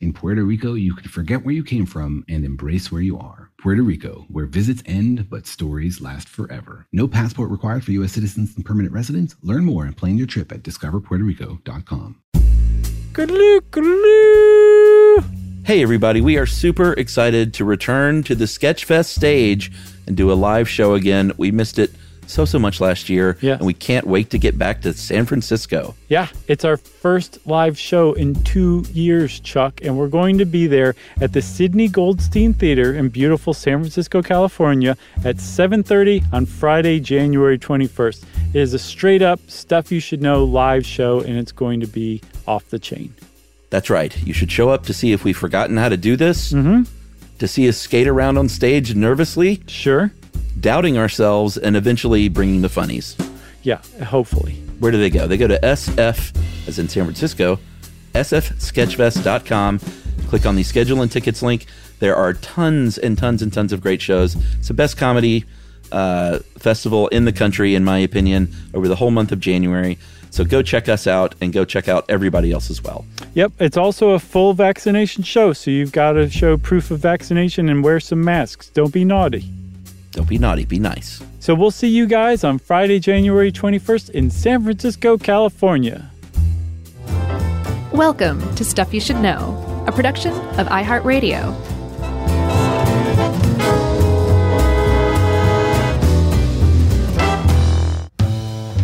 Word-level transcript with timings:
In 0.00 0.12
Puerto 0.12 0.44
Rico, 0.44 0.74
you 0.74 0.94
can 0.94 1.08
forget 1.08 1.44
where 1.44 1.52
you 1.52 1.64
came 1.64 1.84
from 1.84 2.24
and 2.28 2.44
embrace 2.44 2.92
where 2.92 3.02
you 3.02 3.18
are. 3.18 3.50
Puerto 3.60 3.82
Rico, 3.82 4.26
where 4.28 4.46
visits 4.46 4.80
end 4.86 5.28
but 5.28 5.44
stories 5.44 6.00
last 6.00 6.28
forever. 6.28 6.86
No 6.92 7.08
passport 7.08 7.50
required 7.50 7.84
for 7.84 7.90
U.S. 7.90 8.12
citizens 8.12 8.54
and 8.54 8.64
permanent 8.64 8.94
residents. 8.94 9.34
Learn 9.42 9.64
more 9.64 9.84
and 9.84 9.96
plan 9.96 10.16
your 10.16 10.28
trip 10.28 10.52
at 10.52 10.62
discoverpuertorico.com. 10.62 12.22
Hey, 15.64 15.82
everybody, 15.82 16.20
we 16.20 16.36
are 16.36 16.46
super 16.46 16.92
excited 16.92 17.52
to 17.54 17.64
return 17.64 18.22
to 18.22 18.36
the 18.36 18.44
Sketchfest 18.44 19.06
stage 19.06 19.72
and 20.06 20.16
do 20.16 20.30
a 20.30 20.34
live 20.34 20.68
show 20.68 20.94
again. 20.94 21.32
We 21.38 21.50
missed 21.50 21.76
it 21.76 21.90
so, 22.28 22.44
so 22.44 22.58
much 22.58 22.80
last 22.80 23.08
year, 23.08 23.36
Yeah. 23.40 23.54
and 23.54 23.66
we 23.66 23.74
can't 23.74 24.06
wait 24.06 24.30
to 24.30 24.38
get 24.38 24.56
back 24.56 24.82
to 24.82 24.92
San 24.92 25.26
Francisco. 25.26 25.94
Yeah, 26.08 26.28
it's 26.46 26.64
our 26.64 26.76
first 26.76 27.38
live 27.46 27.76
show 27.78 28.12
in 28.12 28.34
two 28.44 28.84
years, 28.92 29.40
Chuck, 29.40 29.80
and 29.82 29.96
we're 29.98 30.08
going 30.08 30.38
to 30.38 30.44
be 30.44 30.66
there 30.68 30.94
at 31.20 31.32
the 31.32 31.42
Sydney 31.42 31.88
Goldstein 31.88 32.54
Theater 32.54 32.94
in 32.94 33.08
beautiful 33.08 33.54
San 33.54 33.78
Francisco, 33.80 34.22
California, 34.22 34.96
at 35.24 35.36
7:30 35.40 36.22
on 36.32 36.46
Friday, 36.46 37.00
January 37.00 37.58
21st. 37.58 38.22
It 38.54 38.60
is 38.60 38.74
a 38.74 38.78
straight 38.78 39.22
up 39.22 39.40
stuff 39.48 39.90
you 39.90 40.00
should 40.00 40.22
know 40.22 40.44
live 40.44 40.86
show, 40.86 41.20
and 41.20 41.36
it's 41.38 41.52
going 41.52 41.80
to 41.80 41.86
be 41.86 42.20
off 42.46 42.68
the 42.70 42.78
chain. 42.78 43.14
That's 43.70 43.90
right. 43.90 44.16
You 44.26 44.32
should 44.32 44.50
show 44.52 44.70
up 44.70 44.84
to 44.86 44.94
see 44.94 45.12
if 45.12 45.24
we've 45.24 45.36
forgotten 45.36 45.76
how 45.76 45.88
to 45.88 45.96
do 45.96 46.16
this, 46.16 46.52
Mm-hmm. 46.52 46.84
to 47.38 47.46
see 47.48 47.68
us 47.68 47.76
skate 47.76 48.08
around 48.08 48.38
on 48.38 48.48
stage 48.48 48.94
nervously, 48.94 49.60
Sure. 49.66 50.10
Doubting 50.60 50.98
ourselves, 50.98 51.56
and 51.56 51.76
eventually 51.76 52.28
bringing 52.28 52.62
the 52.62 52.68
funnies. 52.68 53.16
Yeah, 53.62 53.80
hopefully. 54.04 54.54
Where 54.78 54.92
do 54.92 54.98
they 54.98 55.10
go? 55.10 55.26
They 55.26 55.36
go 55.36 55.48
to 55.48 55.58
SF, 55.58 56.68
as 56.68 56.78
in 56.78 56.88
San 56.88 57.04
Francisco, 57.04 57.58
sfsketchfest.com. 58.14 59.80
Click 60.28 60.46
on 60.46 60.56
the 60.56 60.62
schedule 60.62 61.02
and 61.02 61.10
tickets 61.10 61.42
link. 61.42 61.66
There 61.98 62.14
are 62.14 62.34
tons 62.34 62.98
and 62.98 63.18
tons 63.18 63.42
and 63.42 63.52
tons 63.52 63.72
of 63.72 63.80
great 63.80 64.00
shows. 64.00 64.36
It's 64.58 64.68
the 64.68 64.74
best 64.74 64.96
comedy 64.96 65.44
uh, 65.90 66.38
festival 66.58 67.08
in 67.08 67.24
the 67.24 67.32
country, 67.32 67.74
in 67.74 67.84
my 67.84 67.98
opinion, 67.98 68.54
over 68.74 68.88
the 68.88 68.96
whole 68.96 69.10
month 69.10 69.32
of 69.32 69.40
January. 69.40 69.98
So 70.30 70.44
go 70.44 70.62
check 70.62 70.88
us 70.88 71.06
out 71.06 71.34
and 71.40 71.52
go 71.52 71.64
check 71.64 71.88
out 71.88 72.04
everybody 72.08 72.52
else 72.52 72.70
as 72.70 72.82
well. 72.82 73.06
Yep, 73.34 73.52
it's 73.60 73.76
also 73.76 74.10
a 74.10 74.18
full 74.18 74.52
vaccination 74.52 75.22
show, 75.22 75.52
so 75.52 75.70
you've 75.70 75.92
got 75.92 76.12
to 76.12 76.28
show 76.28 76.56
proof 76.58 76.90
of 76.90 77.00
vaccination 77.00 77.68
and 77.68 77.82
wear 77.82 77.98
some 77.98 78.22
masks. 78.22 78.68
Don't 78.68 78.92
be 78.92 79.04
naughty. 79.04 79.48
Don't 80.12 80.28
be 80.28 80.38
naughty, 80.38 80.64
be 80.64 80.78
nice. 80.78 81.22
So 81.38 81.54
we'll 81.54 81.70
see 81.70 81.88
you 81.88 82.06
guys 82.06 82.42
on 82.42 82.58
Friday, 82.58 82.98
January 82.98 83.52
21st 83.52 84.10
in 84.10 84.30
San 84.30 84.62
Francisco, 84.62 85.18
California. 85.18 86.10
Welcome 87.92 88.54
to 88.54 88.64
Stuff 88.64 88.94
You 88.94 89.00
Should 89.00 89.20
Know, 89.20 89.84
a 89.86 89.92
production 89.92 90.32
of 90.32 90.66
iHeartRadio. 90.68 91.54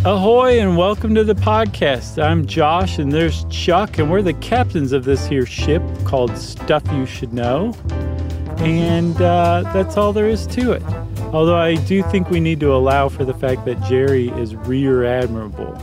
Ahoy 0.07 0.61
and 0.61 0.77
welcome 0.77 1.15
to 1.15 1.25
the 1.25 1.34
podcast. 1.34 2.23
I'm 2.23 2.45
Josh 2.45 2.99
and 2.99 3.11
there's 3.11 3.47
Chuck, 3.47 3.97
and 3.97 4.11
we're 4.11 4.21
the 4.21 4.34
captains 4.34 4.93
of 4.93 5.05
this 5.05 5.27
here 5.27 5.47
ship 5.47 5.83
called 6.05 6.37
Stuff 6.37 6.83
You 6.93 7.07
Should 7.07 7.33
Know. 7.33 7.75
And 8.59 9.17
uh, 9.23 9.63
that's 9.73 9.97
all 9.97 10.13
there 10.13 10.29
is 10.29 10.47
to 10.49 10.73
it. 10.73 10.83
Although 11.34 11.56
I 11.56 11.75
do 11.75 12.00
think 12.05 12.31
we 12.31 12.39
need 12.39 12.61
to 12.61 12.72
allow 12.72 13.09
for 13.09 13.25
the 13.25 13.34
fact 13.34 13.65
that 13.65 13.83
Jerry 13.83 14.28
is 14.39 14.55
rear 14.55 15.03
admirable. 15.03 15.77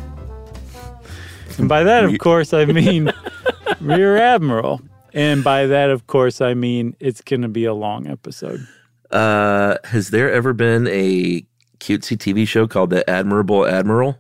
And 1.58 1.68
by 1.68 1.84
that, 1.84 2.06
of 2.06 2.18
course, 2.20 2.54
I 2.54 2.64
mean 2.64 3.12
rear 3.82 4.16
admiral. 4.16 4.80
And 5.14 5.44
by 5.44 5.66
that, 5.66 5.90
of 5.90 6.08
course, 6.08 6.40
I 6.40 6.54
mean 6.54 6.96
it's 7.02 7.20
going 7.20 7.42
to 7.42 7.50
be 7.50 7.66
a 7.66 7.74
long 7.74 8.08
episode. 8.08 8.66
Uh, 9.12 9.76
has 9.84 10.12
there 10.12 10.32
ever 10.32 10.54
been 10.54 10.88
a 10.88 11.42
cutesy 11.80 12.16
TV 12.16 12.48
show 12.48 12.66
called 12.66 12.90
The 12.90 13.08
Admirable 13.10 13.68
Admiral? 13.68 14.18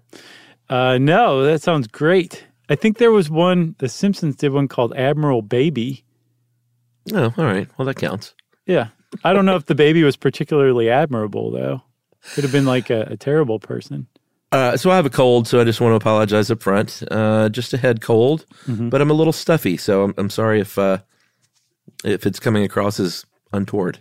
Uh, 0.69 0.97
no, 0.97 1.45
that 1.45 1.61
sounds 1.61 1.87
great. 1.87 2.45
I 2.67 2.75
think 2.75 2.97
there 2.97 3.11
was 3.11 3.29
one, 3.29 3.75
The 3.77 3.87
Simpsons 3.87 4.35
did 4.35 4.51
one 4.51 4.67
called 4.67 4.93
Admiral 4.97 5.43
Baby. 5.43 6.03
Oh, 7.13 7.33
all 7.37 7.45
right. 7.45 7.69
Well, 7.77 7.85
that 7.85 7.95
counts. 7.95 8.35
Yeah. 8.65 8.89
I 9.23 9.33
don't 9.33 9.45
know 9.45 9.55
if 9.55 9.65
the 9.65 9.75
baby 9.75 10.03
was 10.03 10.15
particularly 10.15 10.89
admirable, 10.89 11.51
though. 11.51 11.81
Could 12.33 12.43
have 12.43 12.53
been 12.53 12.65
like 12.65 12.89
a, 12.89 13.01
a 13.11 13.17
terrible 13.17 13.59
person. 13.59 14.07
Uh, 14.51 14.75
so 14.75 14.91
I 14.91 14.97
have 14.97 15.05
a 15.05 15.09
cold, 15.09 15.47
so 15.47 15.61
I 15.61 15.63
just 15.63 15.79
want 15.79 15.93
to 15.93 15.95
apologize 15.95 16.51
up 16.51 16.61
front. 16.61 17.01
Uh, 17.09 17.47
just 17.49 17.73
a 17.73 17.77
head 17.77 18.01
cold, 18.01 18.45
but 18.67 19.01
I'm 19.01 19.09
a 19.09 19.13
little 19.13 19.33
stuffy, 19.33 19.77
so 19.77 20.03
I'm, 20.03 20.13
I'm 20.17 20.29
sorry 20.29 20.59
if 20.59 20.77
uh, 20.77 20.99
if 22.03 22.25
it's 22.25 22.39
coming 22.39 22.63
across 22.63 22.99
as 22.99 23.25
untoward. 23.53 23.99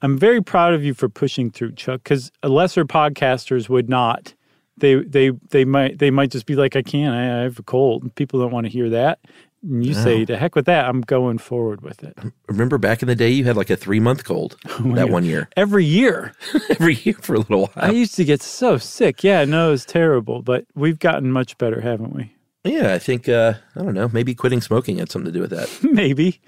I'm 0.00 0.16
very 0.16 0.42
proud 0.42 0.74
of 0.74 0.84
you 0.84 0.94
for 0.94 1.08
pushing 1.08 1.50
through, 1.50 1.72
Chuck, 1.72 2.02
because 2.04 2.30
lesser 2.42 2.84
podcasters 2.84 3.68
would 3.68 3.88
not. 3.90 4.34
They 4.78 4.94
they 4.94 5.30
they 5.50 5.64
might 5.64 5.98
they 5.98 6.10
might 6.10 6.30
just 6.30 6.46
be 6.46 6.54
like, 6.54 6.74
I 6.74 6.82
can't. 6.82 7.14
I, 7.14 7.40
I 7.40 7.42
have 7.42 7.58
a 7.58 7.62
cold. 7.64 8.14
People 8.14 8.40
don't 8.40 8.52
want 8.52 8.66
to 8.66 8.72
hear 8.72 8.88
that. 8.90 9.18
And 9.68 9.84
you 9.84 9.94
say, 9.94 10.24
to 10.24 10.36
heck 10.36 10.54
with 10.54 10.64
that. 10.66 10.86
I'm 10.86 11.02
going 11.02 11.38
forward 11.38 11.82
with 11.82 12.02
it. 12.02 12.16
Remember 12.48 12.78
back 12.78 13.02
in 13.02 13.08
the 13.08 13.14
day, 13.14 13.28
you 13.30 13.44
had 13.44 13.56
like 13.56 13.70
a 13.70 13.76
three 13.76 14.00
month 14.00 14.24
cold 14.24 14.56
that 14.80 15.10
one 15.10 15.24
year, 15.24 15.48
Every 15.56 15.84
year, 15.84 16.32
every 16.70 16.94
year 16.94 17.14
for 17.20 17.34
a 17.34 17.38
little 17.38 17.66
while. 17.66 17.70
I 17.76 17.90
used 17.90 18.14
to 18.16 18.24
get 18.24 18.42
so 18.42 18.78
sick. 18.78 19.22
Yeah, 19.22 19.44
no, 19.44 19.68
it 19.68 19.72
was 19.72 19.84
terrible, 19.84 20.42
but 20.42 20.64
we've 20.74 20.98
gotten 20.98 21.30
much 21.30 21.58
better, 21.58 21.80
haven't 21.80 22.14
we? 22.14 22.32
Yeah, 22.64 22.94
I 22.94 22.98
think 22.98 23.28
uh, 23.28 23.54
I 23.76 23.82
don't 23.82 23.94
know. 23.94 24.08
Maybe 24.12 24.34
quitting 24.34 24.60
smoking 24.60 24.98
had 24.98 25.10
something 25.10 25.32
to 25.32 25.36
do 25.36 25.40
with 25.42 25.50
that. 25.50 25.70
Maybe 25.92 26.40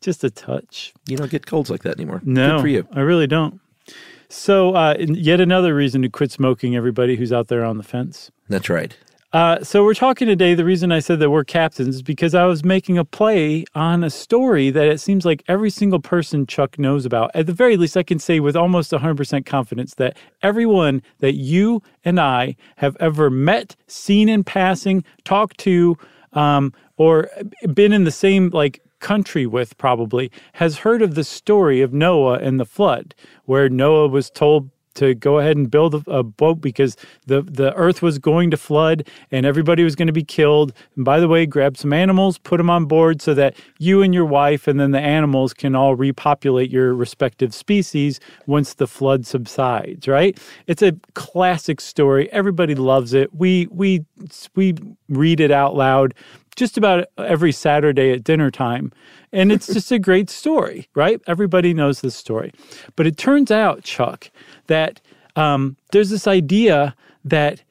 just 0.00 0.22
a 0.24 0.30
touch. 0.30 0.92
You 1.08 1.16
don't 1.16 1.30
get 1.30 1.46
colds 1.46 1.70
like 1.70 1.82
that 1.84 1.96
anymore. 1.96 2.20
No, 2.24 2.56
Good 2.56 2.60
for 2.60 2.68
you. 2.68 2.88
I 2.92 3.00
really 3.00 3.26
don't. 3.26 3.60
So, 4.28 4.74
uh, 4.74 4.96
yet 4.98 5.40
another 5.40 5.74
reason 5.74 6.02
to 6.02 6.08
quit 6.08 6.32
smoking, 6.32 6.74
everybody 6.74 7.16
who's 7.16 7.32
out 7.32 7.48
there 7.48 7.64
on 7.64 7.78
the 7.78 7.84
fence. 7.84 8.30
That's 8.48 8.68
right. 8.68 8.96
Uh, 9.34 9.60
so, 9.64 9.82
we're 9.82 9.94
talking 9.94 10.28
today. 10.28 10.54
The 10.54 10.64
reason 10.64 10.92
I 10.92 11.00
said 11.00 11.18
that 11.18 11.28
we're 11.28 11.42
captains 11.42 11.96
is 11.96 12.02
because 12.02 12.36
I 12.36 12.44
was 12.44 12.62
making 12.62 12.98
a 12.98 13.04
play 13.04 13.64
on 13.74 14.04
a 14.04 14.08
story 14.08 14.70
that 14.70 14.86
it 14.86 15.00
seems 15.00 15.24
like 15.24 15.42
every 15.48 15.70
single 15.70 15.98
person 15.98 16.46
Chuck 16.46 16.78
knows 16.78 17.04
about. 17.04 17.32
At 17.34 17.46
the 17.46 17.52
very 17.52 17.76
least, 17.76 17.96
I 17.96 18.04
can 18.04 18.20
say 18.20 18.38
with 18.38 18.54
almost 18.54 18.92
100% 18.92 19.44
confidence 19.44 19.96
that 19.96 20.16
everyone 20.44 21.02
that 21.18 21.34
you 21.34 21.82
and 22.04 22.20
I 22.20 22.54
have 22.76 22.96
ever 23.00 23.28
met, 23.28 23.74
seen 23.88 24.28
in 24.28 24.44
passing, 24.44 25.02
talked 25.24 25.58
to, 25.58 25.98
um, 26.34 26.72
or 26.96 27.28
been 27.74 27.92
in 27.92 28.04
the 28.04 28.12
same 28.12 28.50
like 28.50 28.82
country 29.00 29.46
with 29.46 29.76
probably 29.78 30.30
has 30.52 30.78
heard 30.78 31.02
of 31.02 31.16
the 31.16 31.24
story 31.24 31.80
of 31.80 31.92
Noah 31.92 32.38
and 32.38 32.60
the 32.60 32.64
flood, 32.64 33.16
where 33.46 33.68
Noah 33.68 34.06
was 34.06 34.30
told 34.30 34.70
to 34.94 35.14
go 35.14 35.38
ahead 35.38 35.56
and 35.56 35.70
build 35.70 35.94
a, 35.94 36.10
a 36.10 36.22
boat 36.22 36.60
because 36.60 36.96
the, 37.26 37.42
the 37.42 37.74
earth 37.74 38.02
was 38.02 38.18
going 38.18 38.50
to 38.50 38.56
flood 38.56 39.08
and 39.30 39.46
everybody 39.46 39.84
was 39.84 39.94
going 39.94 40.06
to 40.06 40.12
be 40.12 40.24
killed. 40.24 40.72
And 40.96 41.04
by 41.04 41.20
the 41.20 41.28
way, 41.28 41.46
grab 41.46 41.76
some 41.76 41.92
animals, 41.92 42.38
put 42.38 42.58
them 42.58 42.70
on 42.70 42.86
board 42.86 43.20
so 43.22 43.34
that 43.34 43.56
you 43.78 44.02
and 44.02 44.14
your 44.14 44.24
wife 44.24 44.66
and 44.66 44.78
then 44.78 44.90
the 44.92 45.00
animals 45.00 45.54
can 45.54 45.74
all 45.74 45.94
repopulate 45.94 46.70
your 46.70 46.94
respective 46.94 47.54
species 47.54 48.20
once 48.46 48.74
the 48.74 48.86
flood 48.86 49.26
subsides, 49.26 50.08
right? 50.08 50.38
It's 50.66 50.82
a 50.82 50.92
classic 51.14 51.80
story. 51.80 52.30
Everybody 52.32 52.74
loves 52.74 53.14
it. 53.14 53.34
We 53.34 53.68
we 53.70 54.04
we 54.54 54.74
read 55.08 55.40
it 55.40 55.50
out 55.50 55.76
loud 55.76 56.14
just 56.54 56.78
about 56.78 57.06
every 57.18 57.52
Saturday 57.52 58.12
at 58.12 58.24
dinner 58.24 58.50
time. 58.50 58.92
And 59.32 59.52
it's 59.52 59.66
just 59.72 59.92
a 59.92 59.98
great 59.98 60.30
story, 60.30 60.88
right? 60.94 61.20
Everybody 61.26 61.74
knows 61.74 62.00
this 62.00 62.14
story. 62.14 62.52
But 62.96 63.06
it 63.06 63.16
turns 63.16 63.50
out, 63.50 63.82
Chuck, 63.84 64.30
that 64.68 65.00
um, 65.36 65.76
there's 65.92 66.10
this 66.10 66.26
idea 66.26 66.94
that 67.24 67.62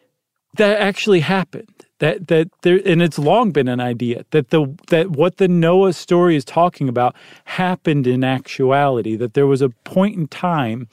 that 0.58 0.80
actually 0.80 1.22
happened. 1.22 1.70
That 2.00 2.28
that 2.28 2.50
there 2.64 2.82
and 2.86 3.02
it's 3.02 3.18
long 3.18 3.52
been 3.52 3.70
an 3.70 3.80
idea 3.80 4.26
that 4.32 4.50
the 4.50 4.76
that 4.90 5.12
what 5.12 5.38
the 5.38 5.48
Noah 5.48 5.94
story 5.94 6.36
is 6.36 6.44
talking 6.44 6.90
about 6.90 7.16
happened 7.46 8.08
in 8.08 8.24
actuality. 8.24 9.16
That 9.16 9.36
there 9.36 9.48
was 9.48 9.62
a 9.62 9.70
point 9.70 10.18
in 10.18 10.28
time 10.28 10.90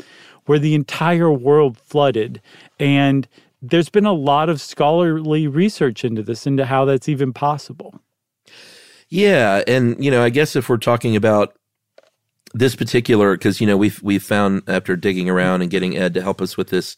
where 0.46 0.58
the 0.58 0.75
entire 0.75 1.32
world 1.32 1.78
flooded 1.78 2.40
and 2.78 3.26
there's 3.62 3.88
been 3.88 4.06
a 4.06 4.12
lot 4.12 4.48
of 4.48 4.60
scholarly 4.60 5.46
research 5.46 6.04
into 6.04 6.22
this 6.22 6.46
into 6.46 6.64
how 6.64 6.84
that's 6.84 7.08
even 7.08 7.32
possible. 7.32 8.00
Yeah, 9.08 9.62
and 9.66 10.02
you 10.02 10.10
know, 10.10 10.22
I 10.22 10.30
guess 10.30 10.56
if 10.56 10.68
we're 10.68 10.76
talking 10.76 11.16
about 11.16 11.56
this 12.52 12.74
particular 12.74 13.36
because 13.36 13.60
you 13.60 13.66
know 13.66 13.76
we've 13.76 14.02
we've 14.02 14.22
found 14.22 14.62
after 14.66 14.96
digging 14.96 15.28
around 15.28 15.62
and 15.62 15.70
getting 15.70 15.96
Ed 15.96 16.14
to 16.14 16.22
help 16.22 16.40
us 16.40 16.56
with 16.56 16.68
this 16.68 16.96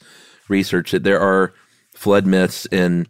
research 0.49 0.91
that 0.93 1.05
there 1.05 1.21
are 1.21 1.53
flood 1.95 2.27
myths 2.27 2.67
in 2.71 3.07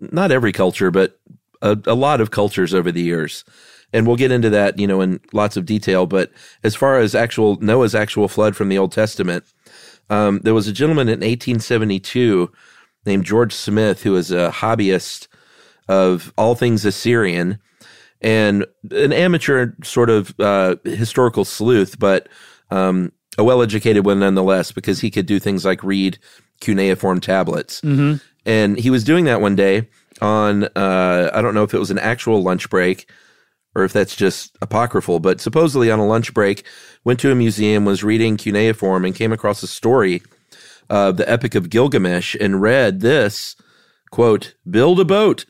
not 0.00 0.32
every 0.32 0.52
culture, 0.52 0.90
but 0.90 1.18
a, 1.62 1.78
a 1.86 1.94
lot 1.94 2.20
of 2.20 2.30
cultures 2.30 2.74
over 2.74 2.90
the 2.92 3.02
years. 3.02 3.44
And 3.92 4.06
we'll 4.06 4.16
get 4.16 4.32
into 4.32 4.50
that, 4.50 4.78
you 4.78 4.86
know, 4.86 5.00
in 5.00 5.18
lots 5.32 5.56
of 5.56 5.64
detail. 5.64 6.06
But 6.06 6.30
as 6.62 6.74
far 6.74 6.98
as 6.98 7.14
actual 7.14 7.56
Noah's 7.60 7.94
actual 7.94 8.28
flood 8.28 8.54
from 8.54 8.68
the 8.68 8.76
Old 8.76 8.92
Testament, 8.92 9.44
um, 10.10 10.40
there 10.42 10.54
was 10.54 10.68
a 10.68 10.72
gentleman 10.72 11.08
in 11.08 11.20
1872 11.20 12.50
named 13.06 13.24
George 13.24 13.52
Smith 13.52 14.02
who 14.02 14.12
was 14.12 14.30
a 14.30 14.50
hobbyist 14.50 15.28
of 15.88 16.32
all 16.36 16.54
things 16.54 16.84
Assyrian 16.84 17.58
and 18.20 18.66
an 18.90 19.12
amateur 19.12 19.72
sort 19.82 20.10
of 20.10 20.34
uh, 20.40 20.76
historical 20.84 21.44
sleuth, 21.44 21.98
but 21.98 22.28
um, 22.70 23.12
a 23.38 23.44
well-educated 23.44 24.04
one 24.04 24.20
nonetheless 24.20 24.72
because 24.72 25.00
he 25.00 25.10
could 25.10 25.26
do 25.26 25.38
things 25.38 25.64
like 25.64 25.82
read 25.84 26.18
cuneiform 26.60 27.20
tablets. 27.20 27.80
Mm-hmm. 27.82 28.16
And 28.44 28.78
he 28.78 28.90
was 28.90 29.04
doing 29.04 29.24
that 29.26 29.40
one 29.40 29.56
day 29.56 29.88
on 30.20 30.64
uh, 30.64 31.30
I 31.32 31.40
don't 31.40 31.54
know 31.54 31.62
if 31.62 31.74
it 31.74 31.78
was 31.78 31.90
an 31.90 31.98
actual 31.98 32.42
lunch 32.42 32.68
break 32.70 33.08
or 33.74 33.84
if 33.84 33.92
that's 33.92 34.16
just 34.16 34.56
apocryphal, 34.60 35.20
but 35.20 35.40
supposedly 35.40 35.90
on 35.90 35.98
a 35.98 36.06
lunch 36.06 36.34
break, 36.34 36.64
went 37.04 37.20
to 37.20 37.30
a 37.30 37.34
museum, 37.34 37.84
was 37.84 38.04
reading 38.04 38.36
cuneiform, 38.36 39.04
and 39.04 39.14
came 39.14 39.32
across 39.32 39.62
a 39.62 39.68
story 39.68 40.22
of 40.90 41.16
the 41.16 41.30
Epic 41.30 41.54
of 41.54 41.70
Gilgamesh 41.70 42.34
and 42.40 42.62
read 42.62 43.00
this 43.00 43.56
quote, 44.10 44.54
build 44.68 44.98
a 45.00 45.04
boat, 45.04 45.44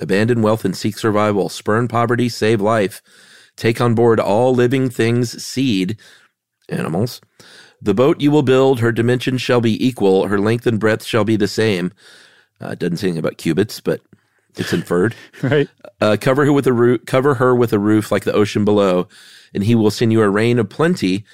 abandon 0.00 0.42
wealth 0.42 0.64
and 0.64 0.76
seek 0.76 0.98
survival, 0.98 1.48
spurn 1.48 1.86
poverty, 1.86 2.28
save 2.28 2.60
life, 2.60 3.02
take 3.56 3.80
on 3.80 3.94
board 3.94 4.18
all 4.18 4.54
living 4.54 4.88
things, 4.88 5.42
seed, 5.44 5.98
animals. 6.68 7.20
The 7.80 7.94
boat 7.94 8.20
you 8.20 8.30
will 8.30 8.42
build, 8.42 8.80
her 8.80 8.92
dimensions 8.92 9.42
shall 9.42 9.60
be 9.60 9.86
equal, 9.86 10.26
her 10.26 10.38
length 10.38 10.66
and 10.66 10.80
breadth 10.80 11.04
shall 11.04 11.24
be 11.24 11.36
the 11.36 11.48
same. 11.48 11.92
Uh, 12.60 12.68
it 12.68 12.78
doesn't 12.78 12.96
say 12.96 13.08
anything 13.08 13.18
about 13.18 13.36
cubits, 13.36 13.80
but 13.80 14.00
it's 14.56 14.72
inferred. 14.72 15.14
right. 15.42 15.68
Uh, 16.00 16.16
cover 16.20 16.44
her 16.44 16.52
with 16.52 16.66
a 16.66 16.72
roof. 16.72 17.04
Cover 17.06 17.34
her 17.34 17.54
with 17.54 17.72
a 17.72 17.78
roof 17.78 18.10
like 18.12 18.24
the 18.24 18.32
ocean 18.32 18.64
below, 18.64 19.08
and 19.52 19.64
he 19.64 19.74
will 19.74 19.90
send 19.90 20.12
you 20.12 20.22
a 20.22 20.28
rain 20.28 20.58
of 20.58 20.68
plenty. 20.68 21.24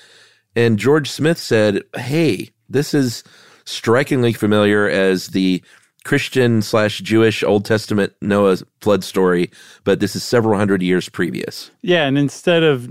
And 0.56 0.78
George 0.78 1.11
Smith 1.11 1.38
said, 1.38 1.82
"Hey, 1.96 2.50
this 2.69 2.94
is 2.94 3.25
strikingly 3.64 4.32
familiar 4.32 4.88
as 4.88 5.28
the 5.28 5.62
Christian 6.05 6.62
slash 6.62 7.00
Jewish 7.00 7.43
Old 7.43 7.64
Testament 7.64 8.12
Noah 8.20 8.58
flood 8.81 9.05
story, 9.05 9.50
but 9.84 10.00
this 10.00 10.16
is 10.16 10.23
several 10.23 10.58
hundred 10.58 10.82
years 10.82 11.08
previous." 11.08 11.70
Yeah, 11.82 12.06
and 12.06 12.19
instead 12.19 12.62
of 12.62 12.88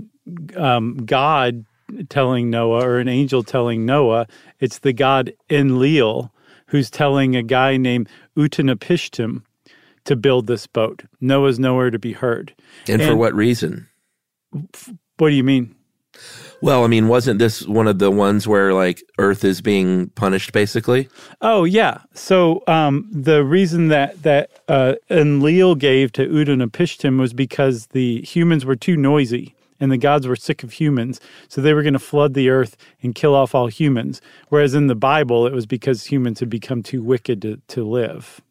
um, 0.56 0.96
God 1.04 1.64
telling 2.08 2.50
Noah 2.50 2.86
or 2.86 2.98
an 2.98 3.08
angel 3.08 3.42
telling 3.42 3.84
Noah, 3.84 4.26
it's 4.60 4.78
the 4.78 4.92
God 4.92 5.32
Enlil 5.48 6.32
who's 6.70 6.88
telling 6.88 7.36
a 7.36 7.42
guy 7.42 7.76
named 7.76 8.08
Utanapishtim 8.36 9.42
to 10.04 10.16
build 10.16 10.46
this 10.46 10.66
boat. 10.66 11.04
Noah's 11.20 11.58
nowhere 11.58 11.90
to 11.90 11.98
be 11.98 12.12
heard. 12.12 12.54
And, 12.88 13.00
and 13.00 13.10
for 13.10 13.16
what 13.16 13.34
reason? 13.34 13.88
What 14.50 15.30
do 15.30 15.34
you 15.34 15.44
mean? 15.44 15.74
Well, 16.62 16.84
I 16.84 16.88
mean, 16.88 17.08
wasn't 17.08 17.38
this 17.38 17.66
one 17.66 17.86
of 17.86 17.98
the 17.98 18.10
ones 18.10 18.46
where 18.46 18.74
like 18.74 19.02
Earth 19.18 19.44
is 19.44 19.62
being 19.62 20.08
punished, 20.10 20.52
basically? 20.52 21.08
Oh 21.40 21.64
yeah. 21.64 22.02
So 22.12 22.62
um, 22.66 23.08
the 23.10 23.42
reason 23.44 23.88
that 23.88 24.22
that 24.22 24.50
uh, 24.68 24.94
Enlil 25.08 25.74
gave 25.74 26.12
to 26.12 26.26
Utanapishtim 26.26 27.18
was 27.18 27.32
because 27.32 27.86
the 27.88 28.20
humans 28.22 28.66
were 28.66 28.76
too 28.76 28.96
noisy, 28.96 29.54
and 29.78 29.90
the 29.90 29.96
gods 29.96 30.26
were 30.26 30.36
sick 30.36 30.62
of 30.62 30.72
humans, 30.72 31.20
so 31.48 31.60
they 31.60 31.72
were 31.72 31.82
going 31.82 31.94
to 31.94 31.98
flood 31.98 32.34
the 32.34 32.50
earth 32.50 32.76
and 33.02 33.14
kill 33.14 33.34
off 33.34 33.54
all 33.54 33.68
humans. 33.68 34.20
Whereas 34.48 34.74
in 34.74 34.86
the 34.86 34.94
Bible, 34.94 35.46
it 35.46 35.54
was 35.54 35.66
because 35.66 36.06
humans 36.06 36.40
had 36.40 36.50
become 36.50 36.82
too 36.82 37.02
wicked 37.02 37.40
to, 37.42 37.62
to 37.68 37.84
live. 37.84 38.42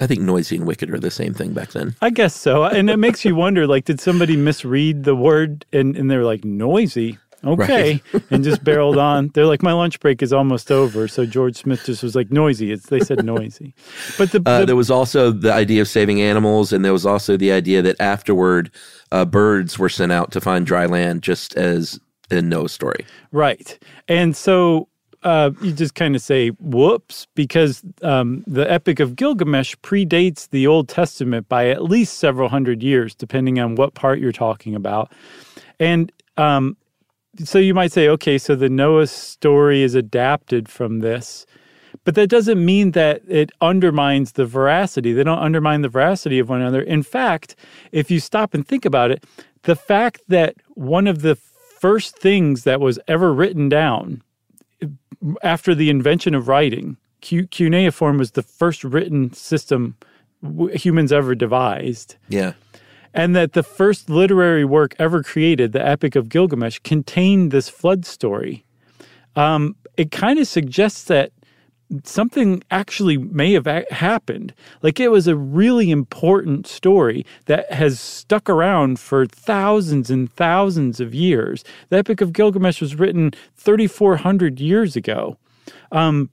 I 0.00 0.06
think 0.06 0.20
noisy 0.20 0.56
and 0.56 0.66
wicked 0.66 0.90
are 0.90 0.98
the 0.98 1.10
same 1.10 1.34
thing 1.34 1.52
back 1.52 1.70
then. 1.70 1.94
I 2.00 2.10
guess 2.10 2.34
so. 2.34 2.64
And 2.64 2.88
it 2.88 2.96
makes 2.96 3.24
you 3.24 3.34
wonder 3.34 3.66
like, 3.66 3.84
did 3.84 4.00
somebody 4.00 4.36
misread 4.36 5.04
the 5.04 5.14
word 5.14 5.66
and, 5.72 5.96
and 5.96 6.10
they're 6.10 6.24
like, 6.24 6.44
noisy? 6.44 7.18
Okay. 7.42 8.02
Right. 8.12 8.22
and 8.30 8.44
just 8.44 8.62
barreled 8.62 8.98
on. 8.98 9.28
They're 9.28 9.46
like, 9.46 9.62
my 9.62 9.72
lunch 9.72 9.98
break 10.00 10.22
is 10.22 10.32
almost 10.32 10.70
over. 10.70 11.08
So 11.08 11.24
George 11.24 11.56
Smith 11.56 11.84
just 11.84 12.02
was 12.02 12.14
like, 12.14 12.30
noisy. 12.30 12.70
It's, 12.70 12.86
they 12.86 13.00
said 13.00 13.24
noisy. 13.24 13.74
But 14.18 14.32
the, 14.32 14.42
uh, 14.44 14.66
there 14.66 14.76
was 14.76 14.90
also 14.90 15.30
the 15.30 15.52
idea 15.52 15.80
of 15.80 15.88
saving 15.88 16.20
animals. 16.20 16.72
And 16.72 16.84
there 16.84 16.92
was 16.92 17.06
also 17.06 17.36
the 17.36 17.52
idea 17.52 17.80
that 17.82 17.98
afterward, 17.98 18.70
uh, 19.10 19.24
birds 19.24 19.78
were 19.78 19.88
sent 19.88 20.12
out 20.12 20.32
to 20.32 20.40
find 20.40 20.66
dry 20.66 20.84
land, 20.86 21.22
just 21.22 21.54
as 21.56 21.98
in 22.30 22.48
Noah's 22.48 22.72
story. 22.72 23.06
Right. 23.32 23.78
And 24.06 24.36
so 24.36 24.88
uh, 25.22 25.50
you 25.60 25.72
just 25.72 25.94
kind 25.94 26.16
of 26.16 26.22
say 26.22 26.48
whoops 26.48 27.26
because 27.34 27.82
um, 28.02 28.42
the 28.46 28.70
Epic 28.70 29.00
of 29.00 29.16
Gilgamesh 29.16 29.74
predates 29.76 30.48
the 30.48 30.66
Old 30.66 30.88
Testament 30.88 31.48
by 31.48 31.68
at 31.68 31.82
least 31.84 32.18
several 32.18 32.48
hundred 32.48 32.82
years, 32.82 33.14
depending 33.14 33.60
on 33.60 33.74
what 33.74 33.94
part 33.94 34.18
you're 34.18 34.32
talking 34.32 34.74
about. 34.74 35.12
And 35.78 36.10
um, 36.36 36.76
so 37.44 37.58
you 37.58 37.74
might 37.74 37.92
say, 37.92 38.08
okay, 38.08 38.38
so 38.38 38.54
the 38.54 38.68
Noah 38.68 39.06
story 39.06 39.82
is 39.82 39.94
adapted 39.94 40.68
from 40.68 41.00
this. 41.00 41.46
But 42.04 42.14
that 42.14 42.28
doesn't 42.28 42.64
mean 42.64 42.92
that 42.92 43.20
it 43.28 43.50
undermines 43.60 44.32
the 44.32 44.46
veracity. 44.46 45.12
They 45.12 45.24
don't 45.24 45.38
undermine 45.38 45.82
the 45.82 45.88
veracity 45.88 46.38
of 46.38 46.48
one 46.48 46.62
another. 46.62 46.80
In 46.80 47.02
fact, 47.02 47.56
if 47.92 48.10
you 48.10 48.20
stop 48.20 48.54
and 48.54 48.66
think 48.66 48.86
about 48.86 49.10
it, 49.10 49.24
the 49.62 49.76
fact 49.76 50.22
that 50.28 50.54
one 50.70 51.06
of 51.06 51.20
the 51.20 51.34
first 51.34 52.16
things 52.16 52.64
that 52.64 52.80
was 52.80 52.98
ever 53.06 53.34
written 53.34 53.68
down 53.68 54.22
after 55.42 55.74
the 55.74 55.90
invention 55.90 56.34
of 56.34 56.48
writing, 56.48 56.96
cuneiform 57.20 58.18
was 58.18 58.32
the 58.32 58.42
first 58.42 58.84
written 58.84 59.32
system 59.32 59.96
humans 60.72 61.12
ever 61.12 61.34
devised. 61.34 62.16
Yeah. 62.28 62.54
And 63.12 63.34
that 63.34 63.52
the 63.52 63.62
first 63.62 64.08
literary 64.08 64.64
work 64.64 64.94
ever 64.98 65.22
created, 65.22 65.72
the 65.72 65.86
Epic 65.86 66.14
of 66.16 66.28
Gilgamesh, 66.28 66.78
contained 66.78 67.50
this 67.50 67.68
flood 67.68 68.06
story. 68.06 68.64
Um, 69.36 69.76
it 69.96 70.10
kind 70.10 70.38
of 70.38 70.46
suggests 70.46 71.04
that 71.04 71.32
something 72.04 72.62
actually 72.70 73.18
may 73.18 73.52
have 73.52 73.66
happened. 73.90 74.54
Like 74.82 75.00
it 75.00 75.10
was 75.10 75.26
a 75.26 75.36
really 75.36 75.90
important 75.90 76.66
story 76.66 77.26
that 77.46 77.70
has 77.72 77.98
stuck 77.98 78.48
around 78.48 78.98
for 78.98 79.26
thousands 79.26 80.10
and 80.10 80.32
thousands 80.32 81.00
of 81.00 81.14
years. 81.14 81.64
The 81.88 81.98
Epic 81.98 82.20
of 82.20 82.32
Gilgamesh 82.32 82.80
was 82.80 82.94
written 82.94 83.32
3,400 83.56 84.60
years 84.60 84.96
ago. 84.96 85.36
Um, 85.92 86.30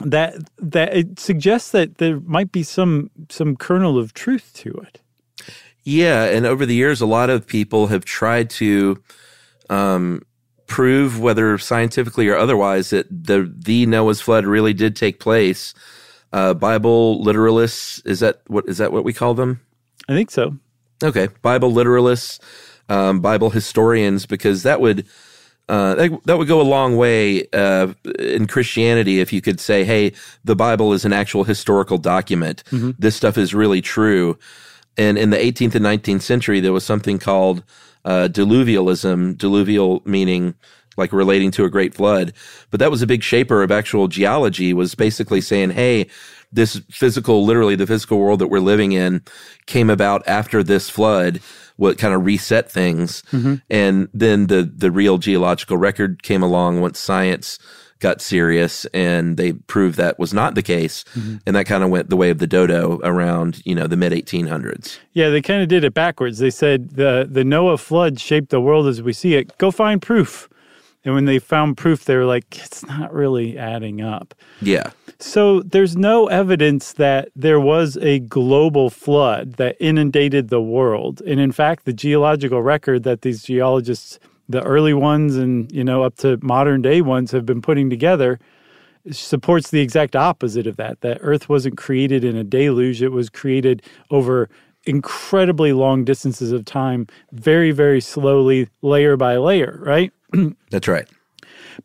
that 0.00 0.34
that 0.58 0.96
it 0.96 1.18
suggests 1.18 1.70
that 1.70 1.98
there 1.98 2.18
might 2.20 2.50
be 2.50 2.62
some 2.62 3.10
some 3.28 3.56
kernel 3.56 3.98
of 3.98 4.14
truth 4.14 4.52
to 4.54 4.70
it. 4.70 5.00
Yeah, 5.84 6.24
and 6.24 6.46
over 6.46 6.64
the 6.64 6.74
years, 6.74 7.00
a 7.00 7.06
lot 7.06 7.28
of 7.28 7.46
people 7.46 7.88
have 7.88 8.04
tried 8.04 8.50
to 8.50 9.02
um, 9.68 10.22
prove, 10.72 11.20
whether 11.20 11.58
scientifically 11.58 12.28
or 12.28 12.36
otherwise, 12.36 12.90
that 12.90 13.06
the 13.10 13.52
the 13.54 13.84
Noah's 13.84 14.22
flood 14.22 14.46
really 14.46 14.72
did 14.72 14.96
take 14.96 15.20
place. 15.20 15.74
Uh, 16.32 16.54
Bible 16.54 17.22
literalists 17.22 18.04
is 18.06 18.20
that 18.20 18.40
what 18.46 18.66
is 18.66 18.78
that 18.78 18.90
what 18.90 19.04
we 19.04 19.12
call 19.12 19.34
them? 19.34 19.60
I 20.08 20.14
think 20.14 20.30
so. 20.30 20.56
Okay, 21.04 21.28
Bible 21.42 21.70
literalists, 21.70 22.40
um, 22.88 23.20
Bible 23.20 23.50
historians, 23.50 24.24
because 24.24 24.62
that 24.62 24.80
would 24.80 25.06
uh, 25.68 25.94
that, 25.94 26.20
that, 26.24 26.38
would 26.38 26.48
go 26.48 26.60
a 26.60 26.62
long 26.62 26.96
way 26.96 27.46
uh, 27.52 27.92
in 28.18 28.46
Christianity 28.46 29.20
if 29.20 29.30
you 29.30 29.42
could 29.42 29.60
say, 29.60 29.84
"Hey, 29.84 30.12
the 30.42 30.56
Bible 30.56 30.94
is 30.94 31.04
an 31.04 31.12
actual 31.12 31.44
historical 31.44 31.98
document. 31.98 32.64
Mm-hmm. 32.70 32.92
This 32.98 33.14
stuff 33.14 33.36
is 33.36 33.54
really 33.54 33.82
true." 33.82 34.38
And 34.96 35.18
in 35.18 35.30
the 35.30 35.36
18th 35.36 35.74
and 35.74 35.84
19th 35.84 36.22
century, 36.22 36.60
there 36.60 36.72
was 36.72 36.84
something 36.84 37.18
called 37.18 37.62
uh, 38.04 38.28
diluvialism, 38.30 39.36
diluvial 39.36 40.02
meaning 40.04 40.54
like 40.96 41.12
relating 41.12 41.50
to 41.52 41.64
a 41.64 41.70
great 41.70 41.94
flood. 41.94 42.32
But 42.70 42.80
that 42.80 42.90
was 42.90 43.02
a 43.02 43.06
big 43.06 43.22
shaper 43.22 43.62
of 43.62 43.70
actual 43.70 44.08
geology 44.08 44.74
was 44.74 44.94
basically 44.94 45.40
saying, 45.40 45.70
Hey, 45.70 46.08
this 46.52 46.80
physical, 46.90 47.44
literally 47.44 47.76
the 47.76 47.86
physical 47.86 48.18
world 48.18 48.40
that 48.40 48.48
we're 48.48 48.60
living 48.60 48.92
in 48.92 49.22
came 49.66 49.88
about 49.88 50.26
after 50.28 50.62
this 50.62 50.90
flood, 50.90 51.40
what 51.76 51.96
kind 51.96 52.12
of 52.12 52.26
reset 52.26 52.70
things. 52.70 53.22
Mm-hmm. 53.32 53.54
And 53.70 54.08
then 54.12 54.48
the, 54.48 54.62
the 54.62 54.90
real 54.90 55.16
geological 55.16 55.78
record 55.78 56.22
came 56.22 56.42
along 56.42 56.80
once 56.80 56.98
science 56.98 57.58
got 58.02 58.20
serious 58.20 58.84
and 58.92 59.38
they 59.38 59.52
proved 59.52 59.96
that 59.96 60.18
was 60.18 60.34
not 60.34 60.54
the 60.54 60.62
case. 60.62 61.04
Mm-hmm. 61.14 61.36
And 61.46 61.56
that 61.56 61.64
kind 61.64 61.82
of 61.82 61.88
went 61.88 62.10
the 62.10 62.16
way 62.16 62.28
of 62.28 62.38
the 62.38 62.46
dodo 62.46 63.00
around, 63.02 63.62
you 63.64 63.74
know, 63.74 63.86
the 63.86 63.96
mid 63.96 64.12
1800s. 64.12 64.98
Yeah, 65.12 65.30
they 65.30 65.40
kind 65.40 65.62
of 65.62 65.68
did 65.68 65.84
it 65.84 65.94
backwards. 65.94 66.38
They 66.38 66.50
said 66.50 66.90
the 66.90 67.26
the 67.30 67.44
Noah 67.44 67.78
flood 67.78 68.20
shaped 68.20 68.50
the 68.50 68.60
world 68.60 68.86
as 68.86 69.00
we 69.00 69.12
see 69.12 69.34
it. 69.34 69.56
Go 69.56 69.70
find 69.70 70.02
proof. 70.02 70.48
And 71.04 71.14
when 71.14 71.24
they 71.24 71.38
found 71.38 71.76
proof, 71.76 72.04
they 72.04 72.16
were 72.16 72.24
like, 72.24 72.44
it's 72.64 72.86
not 72.86 73.12
really 73.12 73.58
adding 73.58 74.00
up. 74.00 74.34
Yeah. 74.60 74.90
So 75.18 75.60
there's 75.62 75.96
no 75.96 76.28
evidence 76.28 76.92
that 76.94 77.30
there 77.34 77.58
was 77.58 77.96
a 77.96 78.20
global 78.20 78.88
flood 78.88 79.54
that 79.54 79.76
inundated 79.80 80.48
the 80.48 80.62
world. 80.62 81.20
And 81.22 81.40
in 81.40 81.50
fact, 81.50 81.86
the 81.86 81.92
geological 81.92 82.62
record 82.62 83.02
that 83.02 83.22
these 83.22 83.42
geologists, 83.42 84.20
the 84.52 84.62
early 84.62 84.94
ones 84.94 85.36
and, 85.36 85.70
you 85.72 85.84
know, 85.84 86.02
up 86.02 86.16
to 86.18 86.38
modern 86.42 86.82
day 86.82 87.00
ones 87.00 87.30
have 87.32 87.44
been 87.44 87.60
putting 87.60 87.90
together 87.90 88.38
supports 89.10 89.70
the 89.70 89.80
exact 89.80 90.14
opposite 90.14 90.66
of 90.66 90.76
that. 90.76 91.00
That 91.00 91.18
Earth 91.22 91.48
wasn't 91.48 91.76
created 91.76 92.24
in 92.24 92.36
a 92.36 92.44
deluge, 92.44 93.02
it 93.02 93.08
was 93.08 93.28
created 93.28 93.82
over 94.10 94.48
incredibly 94.84 95.72
long 95.72 96.04
distances 96.04 96.52
of 96.52 96.64
time, 96.64 97.06
very, 97.32 97.70
very 97.70 98.00
slowly, 98.00 98.68
layer 98.82 99.16
by 99.16 99.36
layer, 99.36 99.78
right? 99.80 100.12
That's 100.70 100.88
right. 100.88 101.08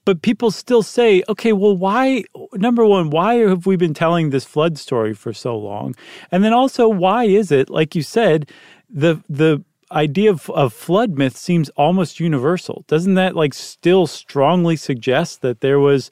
But 0.04 0.22
people 0.22 0.52
still 0.52 0.84
say, 0.84 1.24
okay, 1.30 1.54
well, 1.54 1.76
why, 1.76 2.24
number 2.54 2.86
one, 2.86 3.10
why 3.10 3.36
have 3.36 3.66
we 3.66 3.78
been 3.78 3.94
telling 3.94 4.30
this 4.30 4.46
flood 4.46 4.78
story 4.78 5.14
for 5.14 5.32
so 5.32 5.58
long? 5.58 5.96
And 6.32 6.44
then 6.44 6.54
also, 6.54 6.88
why 6.90 7.26
is 7.26 7.52
it, 7.52 7.70
like 7.70 7.96
you 7.96 8.02
said, 8.02 8.52
the, 8.90 9.24
the, 9.30 9.64
idea 9.92 10.30
of, 10.30 10.50
of 10.52 10.74
flood 10.74 11.18
myth 11.18 11.38
seems 11.38 11.70
almost 11.72 12.20
universal 12.20 12.84
doesn't 12.88 13.14
that 13.14 13.36
like 13.36 13.54
still 13.54 14.06
strongly 14.06 14.76
suggest 14.76 15.42
that 15.42 15.62
there 15.62 15.80
was 15.80 16.12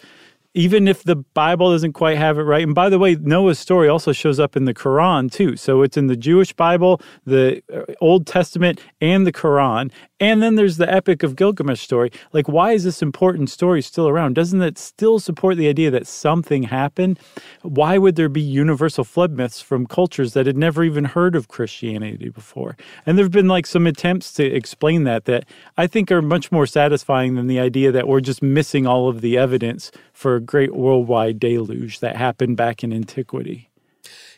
even 0.55 0.88
if 0.88 1.03
the 1.03 1.17
Bible 1.17 1.72
doesn't 1.72 1.91
quite 1.94 2.17
have 2.17 2.39
it 2.39 2.44
right. 2.44 2.63
And 2.63 2.74
by 2.74 2.88
the 2.88 2.98
way, 2.98 3.15
Noah's 3.15 3.60
story 3.60 3.89
also 3.89 4.13
shows 4.13 4.39
up 4.39 4.55
in 4.55 4.63
the 4.63 4.74
Quran 4.74 5.29
too. 5.29 5.58
So 5.58 5.82
it's 5.82 5.98
in 5.98 6.08
the 6.08 6.15
Jewish 6.15 6.53
Bible, 6.53 7.01
the 7.25 7.62
uh, 7.72 7.94
Old 8.00 8.25
Testament, 8.25 8.79
and 9.01 9.27
the 9.27 9.34
Quran. 9.34 9.91
And 10.19 10.41
then 10.41 10.55
there's 10.55 10.77
the 10.77 10.91
Epic 10.91 11.24
of 11.24 11.36
Gilgamesh 11.36 11.81
story. 11.81 12.10
Like, 12.31 12.48
why 12.48 12.72
is 12.72 12.86
this 12.86 13.01
important 13.01 13.50
story 13.50 13.81
still 13.81 14.07
around? 14.07 14.34
Doesn't 14.36 14.62
it 14.62 14.77
still 14.77 15.19
support 15.19 15.57
the 15.57 15.67
idea 15.67 15.91
that 15.91 16.07
something 16.07 16.63
happened? 16.63 17.19
Why 17.63 17.98
would 17.98 18.15
there 18.15 18.29
be 18.29 18.39
universal 18.41 19.03
flood 19.03 19.31
myths 19.34 19.60
from 19.60 19.86
cultures 19.86 20.31
that 20.31 20.45
had 20.45 20.55
never 20.55 20.86
even 20.86 21.03
heard 21.03 21.36
of 21.36 21.50
Christianity 21.50 22.29
before? 22.29 22.77
And 23.05 23.17
there 23.17 23.25
have 23.25 23.31
been 23.31 23.50
like 23.50 23.65
some 23.65 23.86
attempts 23.86 24.31
to 24.34 24.45
explain 24.45 25.03
that 25.03 25.25
that 25.25 25.45
I 25.77 25.86
think 25.86 26.10
are 26.12 26.22
much 26.22 26.50
more 26.50 26.65
satisfying 26.65 27.36
than 27.36 27.48
the 27.48 27.60
idea 27.60 27.91
that 27.91 28.07
we're 28.07 28.22
just 28.22 28.41
missing 28.41 28.88
all 28.88 29.10
of 29.10 29.19
the 29.19 29.38
evidence 29.38 29.91
for 30.13 30.36
a 30.36 30.41
great 30.41 30.74
worldwide 30.74 31.41
deluge 31.41 32.00
that 32.00 32.15
happened 32.15 32.55
back 32.55 32.86
in 32.86 32.93
antiquity. 32.93 33.69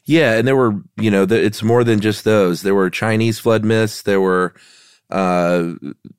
Yeah, 0.05 0.37
and 0.37 0.47
there 0.47 0.55
were, 0.55 0.81
you 0.95 1.11
know, 1.11 1.25
the, 1.25 1.43
it's 1.43 1.61
more 1.61 1.83
than 1.83 1.99
just 1.99 2.23
those. 2.23 2.63
There 2.63 2.73
were 2.73 2.89
Chinese 2.89 3.37
flood 3.37 3.63
myths. 3.63 4.01
There 4.01 4.21
were 4.21 4.55
uh, 5.09 5.73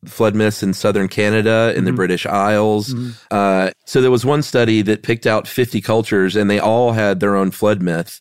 flood 0.07 0.35
myths 0.35 0.63
in 0.63 0.73
southern 0.73 1.09
Canada, 1.09 1.73
in 1.77 1.85
the 1.85 1.93
British 1.93 2.27
Isles. 2.27 2.95
Uh, 3.31 3.71
so 3.85 4.01
there 4.01 4.11
was 4.11 4.25
one 4.25 4.43
study 4.43 4.83
that 4.83 5.03
picked 5.03 5.27
out 5.27 5.47
50 5.47 5.81
cultures, 5.81 6.37
and 6.37 6.51
they 6.51 6.59
all 6.59 6.93
had 6.93 7.21
their 7.21 7.37
own 7.37 7.51
flood 7.51 7.83
myth, 7.83 8.21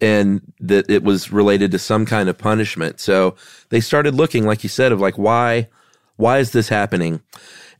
and 0.00 0.40
that 0.60 0.90
it 0.90 1.02
was 1.02 1.32
related 1.32 1.70
to 1.70 1.78
some 1.78 2.04
kind 2.04 2.28
of 2.28 2.36
punishment. 2.36 3.00
So 3.00 3.36
they 3.70 3.80
started 3.80 4.14
looking, 4.14 4.44
like 4.44 4.62
you 4.62 4.68
said, 4.68 4.92
of 4.92 5.00
like 5.00 5.16
why, 5.16 5.68
why 6.16 6.38
is 6.38 6.52
this 6.52 6.68
happening? 6.68 7.22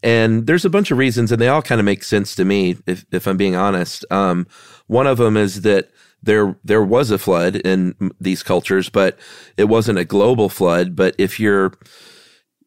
And 0.03 0.47
there's 0.47 0.65
a 0.65 0.71
bunch 0.71 0.91
of 0.91 0.99
reasons, 0.99 1.33
and 1.33 1.41
they 1.41 1.49
all 1.49 1.63
kind 1.63 1.81
of 1.81 1.85
make 1.85 2.05
sense 2.05 2.35
to 2.37 2.45
me, 2.45 2.77
if 2.87 3.05
if 3.11 3.27
I'm 3.27 3.37
being 3.37 3.57
honest. 3.57 4.05
Um, 4.11 4.47
one 4.87 5.07
of 5.07 5.19
them 5.19 5.37
is 5.37 5.63
that 5.63 5.91
there 6.27 6.57
there 6.63 6.83
was 6.83 7.11
a 7.11 7.19
flood 7.19 7.57
in 7.57 7.95
these 8.21 8.43
cultures, 8.43 8.89
but 8.89 9.19
it 9.57 9.65
wasn't 9.65 9.99
a 9.99 10.05
global 10.05 10.49
flood. 10.49 10.95
But 10.95 11.15
if 11.19 11.41
you're, 11.41 11.73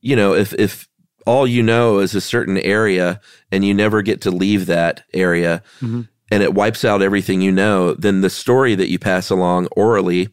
you 0.01 0.15
know, 0.15 0.33
if 0.33 0.53
if 0.53 0.87
all 1.25 1.45
you 1.45 1.61
know 1.61 1.99
is 1.99 2.15
a 2.15 2.21
certain 2.21 2.57
area 2.57 3.21
and 3.51 3.63
you 3.63 3.73
never 3.73 4.01
get 4.01 4.21
to 4.21 4.31
leave 4.31 4.65
that 4.65 5.03
area, 5.13 5.61
and 6.31 6.43
it 6.43 6.53
wipes 6.53 6.83
out 6.83 7.01
everything 7.01 7.41
you 7.41 7.51
know, 7.51 7.93
then 7.93 8.21
the 8.21 8.29
story 8.29 8.75
that 8.75 8.89
you 8.89 8.97
pass 8.97 9.29
along 9.29 9.67
orally 9.71 10.29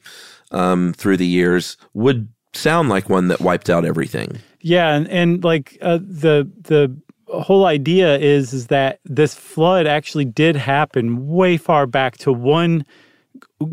um, 0.51 0.93
through 0.95 1.17
the 1.17 1.27
years 1.27 1.77
would 1.95 2.29
sound 2.55 2.89
like 2.89 3.09
one 3.09 3.29
that 3.29 3.41
wiped 3.41 3.69
out 3.69 3.85
everything. 3.85 4.39
Yeah, 4.61 4.95
and, 4.95 5.09
and 5.09 5.45
like 5.45 5.79
uh, 5.83 5.99
the 5.99 6.51
the 6.63 6.97
whole 7.29 7.67
idea 7.67 8.17
is 8.19 8.53
is 8.53 8.69
that 8.69 9.01
this 9.05 9.35
flood 9.35 9.87
actually 9.87 10.25
did 10.25 10.57
happen 10.57 11.29
way 11.29 11.57
far 11.57 11.87
back 11.87 12.17
to 12.19 12.33
one 12.33 12.85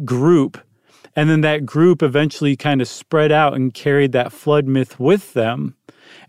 group, 0.06 0.58
and 1.16 1.30
then 1.30 1.42
that 1.42 1.66
group 1.66 2.02
eventually 2.02 2.56
kind 2.56 2.82
of 2.82 2.88
spread 2.88 3.32
out 3.32 3.54
and 3.54 3.74
carried 3.74 4.12
that 4.14 4.32
flood 4.32 4.66
myth 4.66 5.00
with 5.00 5.34
them. 5.34 5.76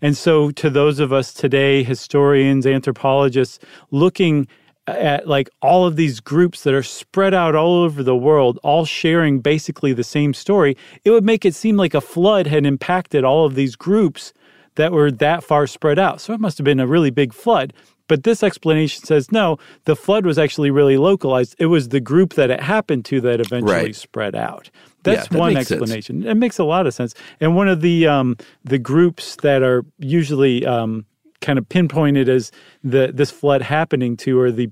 And 0.01 0.15
so, 0.15 0.51
to 0.51 0.69
those 0.69 0.99
of 0.99 1.13
us 1.13 1.33
today, 1.33 1.83
historians, 1.83 2.65
anthropologists, 2.65 3.59
looking 3.91 4.47
at 4.87 5.27
like 5.27 5.49
all 5.61 5.85
of 5.85 5.95
these 5.95 6.19
groups 6.19 6.63
that 6.63 6.73
are 6.73 6.83
spread 6.83 7.33
out 7.33 7.55
all 7.55 7.83
over 7.83 8.03
the 8.03 8.15
world, 8.15 8.59
all 8.63 8.85
sharing 8.85 9.39
basically 9.39 9.93
the 9.93 10.03
same 10.03 10.33
story, 10.33 10.77
it 11.03 11.09
would 11.11 11.23
make 11.23 11.45
it 11.45 11.55
seem 11.55 11.75
like 11.75 11.93
a 11.93 12.01
flood 12.01 12.47
had 12.47 12.65
impacted 12.65 13.23
all 13.23 13.45
of 13.45 13.55
these 13.55 13.75
groups 13.75 14.33
that 14.75 14.91
were 14.91 15.09
that 15.09 15.43
far 15.43 15.67
spread 15.67 15.97
out. 15.97 16.21
So 16.21 16.33
it 16.33 16.39
must 16.39 16.57
have 16.57 16.65
been 16.65 16.79
a 16.79 16.87
really 16.87 17.09
big 17.09 17.33
flood. 17.33 17.73
But 18.07 18.23
this 18.23 18.43
explanation 18.43 19.03
says 19.03 19.31
no, 19.31 19.57
the 19.85 19.95
flood 19.95 20.25
was 20.25 20.37
actually 20.37 20.71
really 20.71 20.97
localized. 20.97 21.55
It 21.59 21.67
was 21.67 21.89
the 21.89 21.99
group 21.99 22.33
that 22.35 22.49
it 22.51 22.61
happened 22.61 23.05
to 23.05 23.21
that 23.21 23.39
eventually 23.39 23.75
Right. 23.75 23.95
spread 23.95 24.35
out. 24.35 24.69
That's 25.03 25.25
Yeah, 25.25 25.27
that 25.31 25.39
one 25.39 25.53
makes 25.53 25.67
sense. 25.69 25.81
explanation. 25.81 26.23
It 26.27 26.35
makes 26.35 26.59
a 26.59 26.63
lot 26.63 26.87
of 26.87 26.93
sense. 26.93 27.13
And 27.39 27.55
one 27.55 27.67
of 27.67 27.81
the 27.81 28.07
um, 28.07 28.37
the 28.63 28.77
groups 28.79 29.37
that 29.37 29.61
are 29.63 29.83
usually 29.99 30.65
um, 30.65 31.05
kind 31.41 31.59
of 31.59 31.67
pinpointed 31.69 32.27
as 32.29 32.51
the 32.83 33.11
this 33.13 33.31
flood 33.31 33.61
happening 33.61 34.17
to 34.17 34.39
are 34.39 34.51
the 34.51 34.67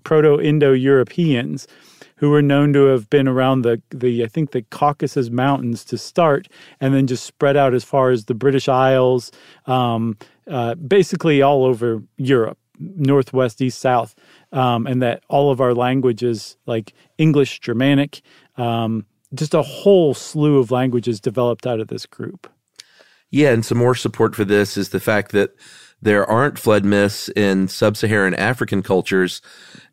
Proto-Indo-Europeans, 0.67 1.67
who 2.17 2.29
were 2.29 2.41
known 2.41 2.73
to 2.73 2.85
have 2.85 3.09
been 3.09 3.27
around 3.27 3.61
the 3.63 3.81
the 3.89 4.23
I 4.23 4.27
think 4.27 4.51
the 4.51 4.61
Caucasus 4.63 5.29
Mountains 5.29 5.83
to 5.85 5.97
start, 5.97 6.47
and 6.79 6.93
then 6.93 7.07
just 7.07 7.25
spread 7.25 7.57
out 7.57 7.73
as 7.73 7.83
far 7.83 8.09
as 8.11 8.25
the 8.25 8.33
British 8.33 8.67
Isles, 8.67 9.31
um, 9.67 10.17
uh, 10.47 10.75
basically 10.75 11.41
all 11.41 11.63
over 11.65 12.01
Europe, 12.17 12.57
northwest, 12.79 13.61
east, 13.61 13.79
south, 13.79 14.15
um, 14.51 14.87
and 14.87 15.01
that 15.01 15.23
all 15.29 15.51
of 15.51 15.61
our 15.61 15.73
languages 15.73 16.57
like 16.65 16.93
English, 17.17 17.59
Germanic. 17.59 18.21
Um, 18.57 19.05
just 19.33 19.53
a 19.53 19.61
whole 19.61 20.13
slew 20.13 20.59
of 20.59 20.71
languages 20.71 21.19
developed 21.19 21.65
out 21.65 21.79
of 21.79 21.87
this 21.87 22.05
group. 22.05 22.51
Yeah, 23.31 23.51
and 23.51 23.65
some 23.65 23.79
more 23.79 23.95
support 23.95 24.35
for 24.35 24.45
this 24.45 24.77
is 24.77 24.89
the 24.89 24.99
fact 24.99 25.31
that 25.31 25.55
there 26.01 26.29
aren't 26.29 26.59
flood 26.59 26.85
myths 26.85 27.29
in 27.29 27.67
sub-Saharan 27.67 28.35
African 28.35 28.83
cultures, 28.83 29.41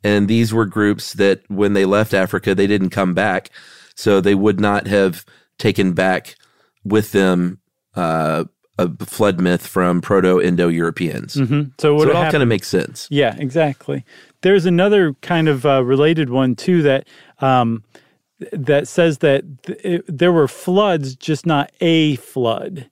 and 0.05 0.29
these 0.29 0.53
were 0.53 0.67
groups 0.67 1.15
that 1.15 1.43
when 1.49 1.73
they 1.73 1.85
left 1.87 2.13
Africa, 2.13 2.55
they 2.55 2.67
didn't 2.67 2.91
come 2.91 3.15
back, 3.15 3.49
so 3.95 4.21
they 4.21 4.35
would 4.35 4.61
not 4.61 4.87
have 4.89 5.25
taken 5.59 5.93
back 5.93 6.37
with 6.85 7.13
them 7.13 7.61
uh, 7.95 8.45
a 8.81 9.05
flood 9.05 9.41
myth 9.41 9.67
from 9.67 10.01
Proto-Indo-Europeans. 10.01 11.35
So, 11.35 11.41
Mm-hmm. 11.41 11.71
So 11.79 12.03
it 12.03 12.15
all 12.15 12.31
kind 12.31 12.43
of 12.43 12.49
makes 12.49 12.69
sense. 12.69 13.07
Yeah, 13.11 13.37
exactly. 13.39 14.05
There's 14.43 14.67
another 14.67 15.15
kind 15.23 15.49
of 15.49 15.67
uh, 15.67 15.85
related 15.85 16.31
one 16.31 16.57
too 16.57 16.83
that 16.83 17.07
um, 17.41 17.83
that 18.53 18.89
says 18.89 19.19
that 19.19 19.45
th- 19.65 19.79
it, 19.85 20.05
there 20.19 20.33
were 20.33 20.49
floods, 20.49 21.15
just 21.17 21.47
not 21.47 21.71
a 21.81 22.17
flood. 22.17 22.89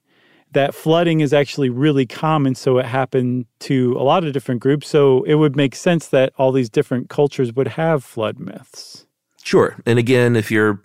That 0.51 0.73
flooding 0.73 1.21
is 1.21 1.31
actually 1.31 1.69
really 1.69 2.07
common, 2.07 2.55
so 2.55 2.79
it 2.79 2.85
happened 2.85 3.45
to 3.59 3.95
a 3.99 4.03
lot 4.03 4.23
of 4.23 4.33
different 4.33 4.61
groups. 4.61 4.87
So 4.87 5.23
it 5.23 5.35
would 5.35 5.55
make 5.55 5.75
sense 5.75 6.07
that 6.07 6.33
all 6.37 6.51
these 6.51 6.69
different 6.69 7.09
cultures 7.09 7.53
would 7.53 7.67
have 7.67 8.03
flood 8.03 8.39
myths. 8.39 9.05
Sure. 9.43 9.75
And 9.85 9.99
again, 9.99 10.35
if 10.35 10.51
you're 10.51 10.81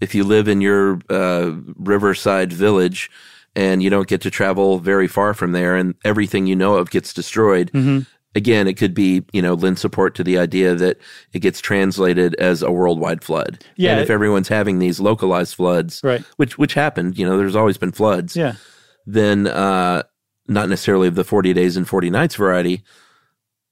if 0.00 0.14
you 0.14 0.24
live 0.24 0.48
in 0.48 0.60
your 0.60 1.00
uh, 1.08 1.52
riverside 1.76 2.52
village 2.52 3.10
and 3.56 3.82
you 3.82 3.90
don't 3.90 4.06
get 4.06 4.20
to 4.20 4.30
travel 4.30 4.78
very 4.78 5.08
far 5.08 5.34
from 5.34 5.50
there, 5.52 5.74
and 5.74 5.94
everything 6.04 6.46
you 6.46 6.54
know 6.54 6.76
of 6.76 6.90
gets 6.90 7.12
destroyed, 7.12 7.70
again, 8.36 8.68
it 8.68 8.74
could 8.76 8.94
be 8.94 9.24
you 9.32 9.42
know 9.42 9.54
lend 9.54 9.78
support 9.78 10.14
to 10.16 10.22
the 10.24 10.38
idea 10.38 10.74
that 10.76 10.98
it 11.32 11.40
gets 11.40 11.60
translated 11.60 12.34
as 12.36 12.62
a 12.62 12.70
worldwide 12.70 13.24
flood. 13.24 13.64
Yeah. 13.76 13.92
And 13.92 14.00
if 14.00 14.10
everyone's 14.10 14.48
having 14.48 14.78
these 14.78 15.00
localized 15.00 15.54
floods, 15.56 16.00
Right. 16.04 16.22
which 16.36 16.58
which 16.58 16.74
happened, 16.74 17.18
you 17.18 17.26
know, 17.26 17.36
there's 17.36 17.56
always 17.56 17.78
been 17.78 17.92
floods. 17.92 18.36
Yeah. 18.36 18.54
Then 19.06 19.46
uh, 19.46 20.02
not 20.48 20.68
necessarily 20.68 21.08
of 21.08 21.14
the 21.14 21.24
40 21.24 21.52
days 21.52 21.76
and 21.76 21.88
40 21.88 22.10
nights 22.10 22.34
variety. 22.36 22.82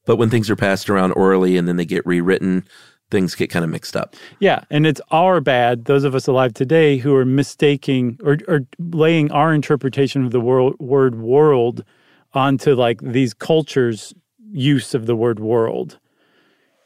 But 0.07 0.17
when 0.17 0.29
things 0.31 0.51
are 0.51 0.57
passed 0.57 0.91
around 0.91 1.13
orally 1.13 1.57
and 1.57 1.67
then 1.67 1.77
they 1.77 1.85
get 1.87 2.05
rewritten, 2.07 2.67
things 3.11 3.35
get 3.35 3.51
kind 3.51 3.65
of 3.65 3.71
mixed 3.71 3.97
up. 3.97 4.17
Yeah, 4.41 4.65
and 4.71 4.87
it's 4.87 5.01
our 5.11 5.41
bad, 5.41 5.85
those 5.85 6.05
of 6.05 6.15
us 6.15 6.27
alive 6.27 6.55
today 6.55 6.99
who 6.99 7.15
are 7.15 7.25
mistaking 7.25 8.19
or, 8.25 8.39
or 8.49 8.61
laying 8.79 9.31
our 9.31 9.55
interpretation 9.55 10.25
of 10.25 10.33
the 10.33 10.41
world, 10.41 10.75
word 10.79 11.17
world 11.17 11.85
onto 12.33 12.75
like 12.75 13.01
these 13.01 13.35
cultures' 13.35 14.15
use 14.51 14.95
of 14.95 15.07
the 15.07 15.17
word 15.17 15.39
world. 15.39 15.99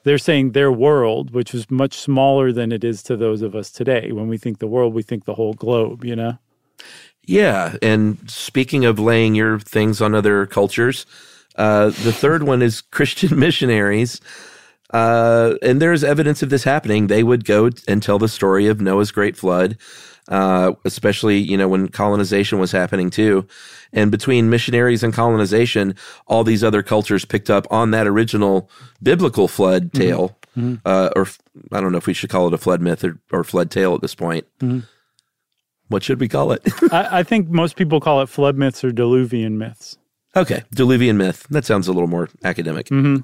They're 0.04 0.18
saying 0.18 0.52
their 0.52 0.72
world, 0.72 1.32
which 1.32 1.54
is 1.54 1.70
much 1.70 1.94
smaller 1.94 2.52
than 2.52 2.72
it 2.72 2.84
is 2.84 3.02
to 3.04 3.16
those 3.16 3.42
of 3.42 3.54
us 3.54 3.70
today. 3.70 4.12
When 4.12 4.28
we 4.28 4.38
think 4.38 4.58
the 4.58 4.66
world, 4.66 4.94
we 4.94 5.02
think 5.02 5.25
the 5.25 5.34
whole 5.34 5.54
globe, 5.54 6.04
you 6.04 6.16
know? 6.16 6.38
Yeah. 7.25 7.76
And 7.82 8.18
speaking 8.30 8.84
of 8.84 8.98
laying 8.98 9.34
your 9.34 9.58
things 9.58 10.00
on 10.00 10.14
other 10.14 10.46
cultures, 10.46 11.04
uh, 11.56 11.87
the 11.87 12.12
third 12.12 12.44
one 12.44 12.62
is 12.62 12.80
Christian 12.90 13.38
missionaries. 13.38 14.20
Uh, 14.90 15.54
and 15.62 15.83
there's 15.83 16.02
evidence 16.02 16.42
of 16.42 16.50
this 16.50 16.64
happening. 16.64 17.07
They 17.07 17.23
would 17.23 17.45
go 17.45 17.71
and 17.87 18.02
tell 18.02 18.18
the 18.18 18.28
story 18.28 18.66
of 18.66 18.80
Noah's 18.80 19.11
great 19.11 19.37
flood, 19.37 19.76
uh, 20.28 20.73
especially, 20.85 21.38
you 21.38 21.57
know, 21.57 21.68
when 21.68 21.88
colonization 21.88 22.59
was 22.59 22.73
happening 22.73 23.11
too. 23.11 23.47
And 23.92 24.11
between 24.11 24.50
missionaries 24.50 25.02
and 25.02 25.12
colonization, 25.12 25.95
all 26.26 26.45
these 26.45 26.64
other 26.64 26.83
cultures 26.83 27.25
picked 27.25 27.50
up 27.50 27.66
on 27.71 27.90
that 27.90 28.07
original 28.07 28.71
biblical 29.02 29.49
flood 29.49 29.92
tale. 29.92 30.37
Mm-hmm. 30.57 30.76
Uh, 30.85 31.11
or 31.14 31.26
I 31.73 31.80
don't 31.80 31.92
know 31.92 31.99
if 31.99 32.07
we 32.07 32.14
should 32.14 32.30
call 32.30 32.49
it 32.49 32.54
a 32.54 32.59
flood 32.59 32.80
myth 32.80 33.04
or, 33.04 33.18
or 33.30 33.45
flood 33.45 33.71
tale 33.71 33.95
at 33.95 34.00
this 34.00 34.14
point. 34.14 34.47
Mm-hmm. 34.61 34.80
What 35.88 36.02
should 36.02 36.21
we 36.21 36.28
call 36.28 36.52
it? 36.52 36.62
I, 36.92 37.21
I, 37.21 37.23
think 37.23 37.49
most 37.49 37.76
people 37.76 38.00
call 38.00 38.21
it 38.21 38.28
flood 38.28 38.57
myths 38.57 38.85
or 38.85 38.90
diluvian 38.90 39.52
myths. 39.52 39.97
Okay, 40.37 40.64
diluvian 40.75 41.16
myth. 41.16 41.47
That 41.49 41.64
sounds 41.64 41.88
a 41.88 41.92
little 41.92 42.09
more 42.09 42.28
academic. 42.45 42.87
Mm-hmm. 42.87 43.23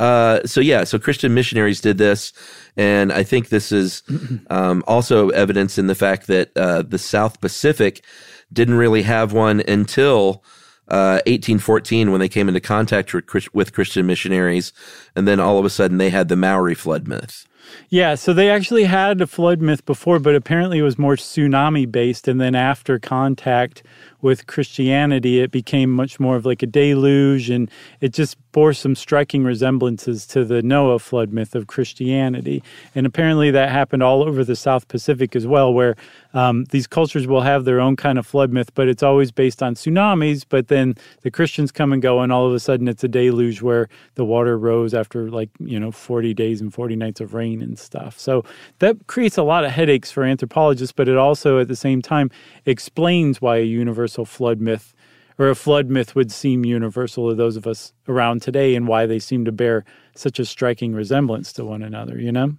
Uh, 0.00 0.40
so 0.46 0.62
yeah, 0.62 0.82
so 0.82 0.98
Christian 0.98 1.34
missionaries 1.34 1.82
did 1.82 1.98
this, 1.98 2.32
and 2.74 3.12
I 3.12 3.22
think 3.22 3.50
this 3.50 3.70
is 3.70 4.02
um, 4.50 4.82
also 4.86 5.28
evidence 5.28 5.76
in 5.76 5.88
the 5.88 5.94
fact 5.94 6.26
that 6.26 6.56
uh, 6.56 6.80
the 6.80 6.98
South 6.98 7.38
Pacific 7.42 8.02
didn't 8.50 8.74
really 8.74 9.02
have 9.02 9.34
one 9.34 9.62
until 9.68 10.42
uh, 10.88 11.20
1814 11.26 12.10
when 12.10 12.18
they 12.18 12.30
came 12.30 12.48
into 12.48 12.60
contact 12.60 13.12
with, 13.12 13.54
with 13.54 13.74
Christian 13.74 14.06
missionaries, 14.06 14.72
and 15.14 15.28
then 15.28 15.38
all 15.38 15.58
of 15.58 15.66
a 15.66 15.70
sudden 15.70 15.98
they 15.98 16.08
had 16.08 16.28
the 16.28 16.36
Maori 16.36 16.74
flood 16.74 17.06
myth. 17.06 17.46
Yeah, 17.90 18.14
so 18.14 18.32
they 18.32 18.48
actually 18.48 18.84
had 18.84 19.20
a 19.20 19.26
flood 19.26 19.60
myth 19.60 19.84
before, 19.84 20.18
but 20.18 20.34
apparently 20.34 20.78
it 20.78 20.82
was 20.82 20.98
more 20.98 21.16
tsunami 21.16 21.90
based. 21.90 22.26
And 22.26 22.40
then 22.40 22.54
after 22.54 22.98
contact 22.98 23.82
with 24.22 24.46
Christianity, 24.46 25.40
it 25.40 25.50
became 25.50 25.90
much 25.90 26.20
more 26.20 26.36
of 26.36 26.44
like 26.44 26.62
a 26.62 26.66
deluge, 26.66 27.50
and 27.50 27.70
it 28.00 28.12
just 28.12 28.36
bore 28.52 28.72
some 28.72 28.94
striking 28.94 29.44
resemblances 29.44 30.26
to 30.26 30.44
the 30.44 30.62
Noah 30.62 30.98
flood 30.98 31.32
myth 31.32 31.54
of 31.54 31.66
Christianity. 31.66 32.62
And 32.94 33.06
apparently 33.06 33.50
that 33.52 33.70
happened 33.70 34.02
all 34.02 34.22
over 34.22 34.44
the 34.44 34.56
South 34.56 34.88
Pacific 34.88 35.36
as 35.36 35.46
well, 35.46 35.72
where 35.72 35.96
um, 36.34 36.64
these 36.70 36.86
cultures 36.86 37.26
will 37.26 37.42
have 37.42 37.64
their 37.64 37.80
own 37.80 37.96
kind 37.96 38.18
of 38.18 38.26
flood 38.26 38.52
myth, 38.52 38.74
but 38.74 38.88
it's 38.88 39.02
always 39.02 39.30
based 39.30 39.62
on 39.62 39.74
tsunamis. 39.74 40.44
But 40.48 40.68
then 40.68 40.96
the 41.22 41.30
Christians 41.30 41.70
come 41.72 41.92
and 41.92 42.02
go, 42.02 42.20
and 42.20 42.32
all 42.32 42.46
of 42.46 42.52
a 42.52 42.60
sudden 42.60 42.88
it's 42.88 43.04
a 43.04 43.08
deluge 43.08 43.62
where 43.62 43.88
the 44.14 44.24
water 44.24 44.58
rose 44.58 44.94
after 44.94 45.30
like, 45.30 45.50
you 45.60 45.78
know, 45.78 45.90
40 45.92 46.34
days 46.34 46.60
and 46.60 46.72
40 46.72 46.96
nights 46.96 47.20
of 47.20 47.34
rain 47.34 47.62
and 47.62 47.78
stuff. 47.78 48.18
So 48.18 48.44
that 48.80 49.06
creates 49.06 49.36
a 49.36 49.42
lot 49.42 49.64
of 49.64 49.70
headaches 49.70 50.10
for 50.10 50.24
anthropologists, 50.24 50.92
but 50.92 51.08
it 51.08 51.16
also 51.16 51.58
at 51.58 51.68
the 51.68 51.76
same 51.76 52.02
time 52.02 52.30
explains 52.66 53.40
why 53.40 53.58
a 53.58 53.62
universal 54.10 54.24
flood 54.24 54.60
myth 54.60 54.94
or 55.38 55.48
a 55.48 55.54
flood 55.54 55.88
myth 55.88 56.14
would 56.14 56.30
seem 56.30 56.64
universal 56.64 57.30
to 57.30 57.34
those 57.34 57.56
of 57.56 57.66
us 57.66 57.92
around 58.08 58.42
today 58.42 58.74
and 58.74 58.86
why 58.86 59.06
they 59.06 59.18
seem 59.18 59.44
to 59.44 59.52
bear 59.52 59.84
such 60.14 60.38
a 60.38 60.44
striking 60.44 60.92
resemblance 60.92 61.52
to 61.52 61.64
one 61.64 61.82
another, 61.82 62.18
you 62.18 62.30
know? 62.32 62.56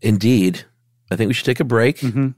Indeed. 0.00 0.64
I 1.10 1.16
think 1.16 1.28
we 1.28 1.34
should 1.34 1.44
take 1.44 1.60
a 1.60 1.64
break. 1.64 1.98
Mm-hmm. 1.98 2.28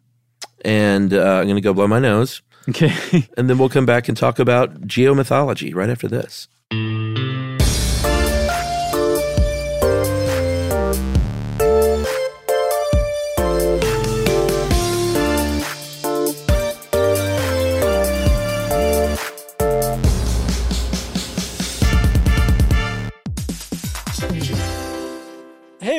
And 0.64 1.14
uh, 1.14 1.38
I'm 1.38 1.44
going 1.44 1.54
to 1.54 1.60
go 1.60 1.72
blow 1.72 1.86
my 1.86 2.00
nose. 2.00 2.42
Okay. 2.68 3.28
and 3.36 3.48
then 3.48 3.58
we'll 3.58 3.68
come 3.68 3.86
back 3.86 4.08
and 4.08 4.16
talk 4.16 4.38
about 4.40 4.80
geomythology 4.82 5.74
right 5.74 5.90
after 5.90 6.08
this. 6.08 6.48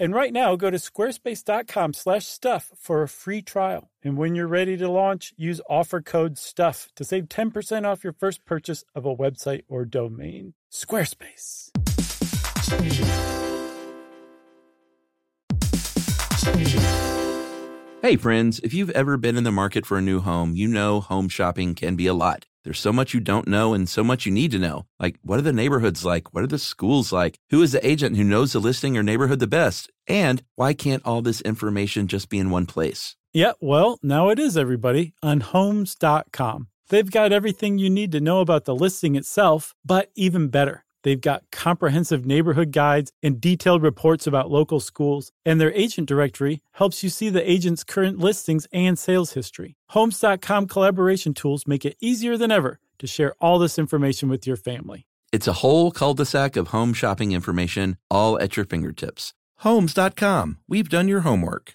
And 0.00 0.14
right 0.14 0.32
now, 0.32 0.56
go 0.56 0.70
to 0.70 0.78
squarespace.com 0.78 1.92
slash 1.92 2.24
stuff 2.24 2.72
for 2.74 3.02
a 3.02 3.08
free 3.08 3.42
trial. 3.42 3.90
And 4.02 4.16
when 4.16 4.34
you're 4.34 4.46
ready 4.46 4.78
to 4.78 4.88
launch, 4.88 5.34
use 5.36 5.60
offer 5.68 6.00
code 6.00 6.38
STUFF 6.38 6.88
to 6.96 7.04
save 7.04 7.24
10% 7.24 7.84
off 7.86 8.02
your 8.02 8.14
first 8.14 8.46
purchase 8.46 8.82
of 8.94 9.04
a 9.04 9.14
website 9.14 9.64
or 9.68 9.84
domain. 9.84 10.54
Squarespace. 10.72 11.68
Hey 18.00 18.16
friends, 18.16 18.60
if 18.60 18.72
you've 18.72 18.88
ever 18.90 19.18
been 19.18 19.36
in 19.36 19.44
the 19.44 19.52
market 19.52 19.84
for 19.84 19.98
a 19.98 20.02
new 20.02 20.20
home, 20.20 20.56
you 20.56 20.66
know 20.66 21.00
home 21.00 21.28
shopping 21.28 21.74
can 21.74 21.96
be 21.96 22.06
a 22.06 22.14
lot. 22.14 22.46
There's 22.62 22.78
so 22.78 22.92
much 22.92 23.14
you 23.14 23.20
don't 23.20 23.48
know 23.48 23.72
and 23.72 23.88
so 23.88 24.04
much 24.04 24.26
you 24.26 24.32
need 24.32 24.50
to 24.50 24.58
know. 24.58 24.86
Like, 24.98 25.16
what 25.22 25.38
are 25.38 25.42
the 25.42 25.52
neighborhoods 25.52 26.04
like? 26.04 26.34
What 26.34 26.44
are 26.44 26.48
the 26.48 26.58
schools 26.58 27.12
like? 27.12 27.38
Who 27.50 27.62
is 27.62 27.72
the 27.72 27.86
agent 27.86 28.16
who 28.16 28.24
knows 28.24 28.52
the 28.52 28.60
listing 28.60 28.96
or 28.96 29.02
neighborhood 29.02 29.40
the 29.40 29.46
best? 29.46 29.90
And 30.06 30.42
why 30.56 30.74
can't 30.74 31.04
all 31.04 31.22
this 31.22 31.40
information 31.40 32.06
just 32.06 32.28
be 32.28 32.38
in 32.38 32.50
one 32.50 32.66
place? 32.66 33.16
Yeah, 33.32 33.52
well, 33.60 33.98
now 34.02 34.28
it 34.28 34.38
is, 34.38 34.56
everybody, 34.56 35.14
on 35.22 35.40
homes.com. 35.40 36.68
They've 36.88 37.10
got 37.10 37.32
everything 37.32 37.78
you 37.78 37.88
need 37.88 38.12
to 38.12 38.20
know 38.20 38.40
about 38.40 38.64
the 38.64 38.74
listing 38.74 39.14
itself, 39.14 39.74
but 39.84 40.10
even 40.16 40.48
better. 40.48 40.84
They've 41.02 41.20
got 41.20 41.44
comprehensive 41.50 42.26
neighborhood 42.26 42.72
guides 42.72 43.12
and 43.22 43.40
detailed 43.40 43.82
reports 43.82 44.26
about 44.26 44.50
local 44.50 44.80
schools, 44.80 45.32
and 45.44 45.60
their 45.60 45.72
agent 45.72 46.08
directory 46.08 46.62
helps 46.72 47.02
you 47.02 47.08
see 47.08 47.28
the 47.28 47.50
agent's 47.50 47.84
current 47.84 48.18
listings 48.18 48.66
and 48.72 48.98
sales 48.98 49.32
history. 49.32 49.76
Homes.com 49.90 50.66
collaboration 50.66 51.34
tools 51.34 51.66
make 51.66 51.84
it 51.84 51.96
easier 52.00 52.36
than 52.36 52.50
ever 52.50 52.78
to 52.98 53.06
share 53.06 53.34
all 53.40 53.58
this 53.58 53.78
information 53.78 54.28
with 54.28 54.46
your 54.46 54.56
family. 54.56 55.06
It's 55.32 55.46
a 55.46 55.54
whole 55.54 55.90
cul 55.90 56.14
de 56.14 56.24
sac 56.24 56.56
of 56.56 56.68
home 56.68 56.92
shopping 56.92 57.32
information, 57.32 57.96
all 58.10 58.40
at 58.40 58.56
your 58.56 58.66
fingertips. 58.66 59.34
Homes.com. 59.58 60.58
We've 60.68 60.88
done 60.88 61.06
your 61.06 61.20
homework. 61.20 61.74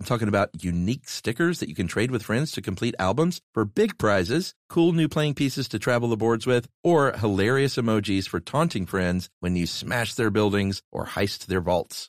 I'm 0.00 0.06
talking 0.06 0.28
about 0.28 0.64
unique 0.64 1.10
stickers 1.10 1.60
that 1.60 1.68
you 1.68 1.74
can 1.74 1.86
trade 1.86 2.10
with 2.10 2.22
friends 2.22 2.52
to 2.52 2.62
complete 2.62 2.94
albums 2.98 3.42
for 3.52 3.66
big 3.66 3.98
prizes, 3.98 4.54
cool 4.70 4.92
new 4.92 5.08
playing 5.08 5.34
pieces 5.34 5.68
to 5.68 5.78
travel 5.78 6.08
the 6.08 6.16
boards 6.16 6.46
with, 6.46 6.68
or 6.82 7.12
hilarious 7.12 7.76
emojis 7.76 8.26
for 8.26 8.40
taunting 8.40 8.86
friends 8.86 9.28
when 9.40 9.56
you 9.56 9.66
smash 9.66 10.14
their 10.14 10.30
buildings 10.30 10.80
or 10.90 11.04
heist 11.04 11.46
their 11.46 11.60
vaults. 11.60 12.08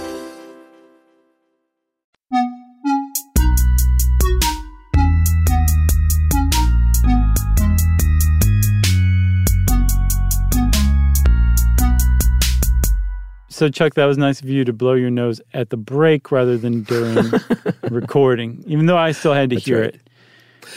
So, 13.61 13.69
Chuck, 13.69 13.93
that 13.93 14.05
was 14.05 14.17
nice 14.17 14.41
of 14.41 14.49
you 14.49 14.65
to 14.65 14.73
blow 14.73 14.93
your 14.93 15.11
nose 15.11 15.39
at 15.53 15.69
the 15.69 15.77
break 15.77 16.31
rather 16.31 16.57
than 16.57 16.81
during 16.81 17.31
recording, 17.91 18.63
even 18.65 18.87
though 18.87 18.97
I 18.97 19.11
still 19.11 19.35
had 19.35 19.51
to 19.51 19.57
That's 19.57 19.65
hear 19.67 19.81
right. 19.81 19.93
it. 19.93 20.01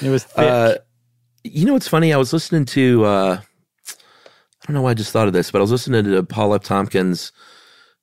It 0.02 0.10
was 0.10 0.24
thick. 0.24 0.44
Uh, 0.44 0.74
you 1.44 1.64
know 1.64 1.72
what's 1.72 1.88
funny? 1.88 2.12
I 2.12 2.18
was 2.18 2.34
listening 2.34 2.66
to, 2.66 3.06
uh, 3.06 3.40
I 3.40 4.66
don't 4.66 4.74
know 4.74 4.82
why 4.82 4.90
I 4.90 4.94
just 4.94 5.12
thought 5.12 5.28
of 5.28 5.32
this, 5.32 5.50
but 5.50 5.60
I 5.60 5.62
was 5.62 5.70
listening 5.70 6.04
to 6.04 6.22
Paul 6.24 6.52
F. 6.52 6.62
Tompkins' 6.62 7.32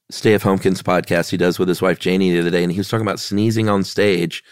Stay 0.09 0.33
F. 0.33 0.41
Homekins 0.41 0.81
podcast 0.81 1.29
he 1.29 1.37
does 1.37 1.59
with 1.59 1.67
his 1.67 1.79
wife 1.79 1.99
Janie 1.99 2.31
the 2.31 2.39
other 2.39 2.49
day, 2.49 2.63
and 2.63 2.71
he 2.71 2.79
was 2.79 2.89
talking 2.89 3.05
about 3.05 3.19
sneezing 3.19 3.69
on 3.69 3.83
stage 3.83 4.43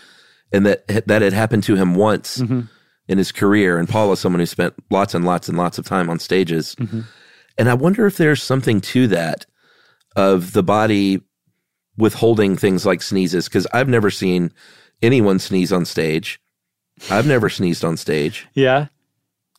and 0.51 0.63
that 0.63 0.85
that 1.07 1.23
had 1.23 1.33
happened 1.33 1.63
to 1.63 1.75
him 1.75 1.95
once 1.95 2.37
in 3.07 3.17
his 3.17 3.31
career. 3.31 3.79
And 3.79 3.89
Paul 3.89 4.11
is 4.11 4.19
someone 4.19 4.41
who 4.41 4.45
spent 4.45 4.75
lots 4.91 5.15
and 5.15 5.25
lots 5.25 5.49
and 5.49 5.57
lots 5.57 5.79
of 5.79 5.85
time 5.85 6.07
on 6.07 6.19
stages. 6.19 6.75
And 7.57 7.67
I 7.67 7.73
wonder 7.73 8.05
if 8.05 8.17
there's 8.17 8.43
something 8.43 8.79
to 8.81 9.07
that 9.07 9.47
of 10.19 10.51
the 10.51 10.63
body 10.63 11.21
withholding 11.97 12.55
things 12.58 12.86
like 12.86 13.01
sneezes, 13.01 13.45
because 13.45 13.65
I've 13.73 13.89
never 13.89 14.12
seen 14.12 14.51
anyone 15.01 15.39
sneeze 15.39 15.71
on 15.71 15.86
stage. 15.86 16.39
I've 17.10 17.25
never 17.27 17.49
sneezed 17.49 17.84
on 17.86 17.97
stage. 17.97 18.47
yeah. 18.53 18.88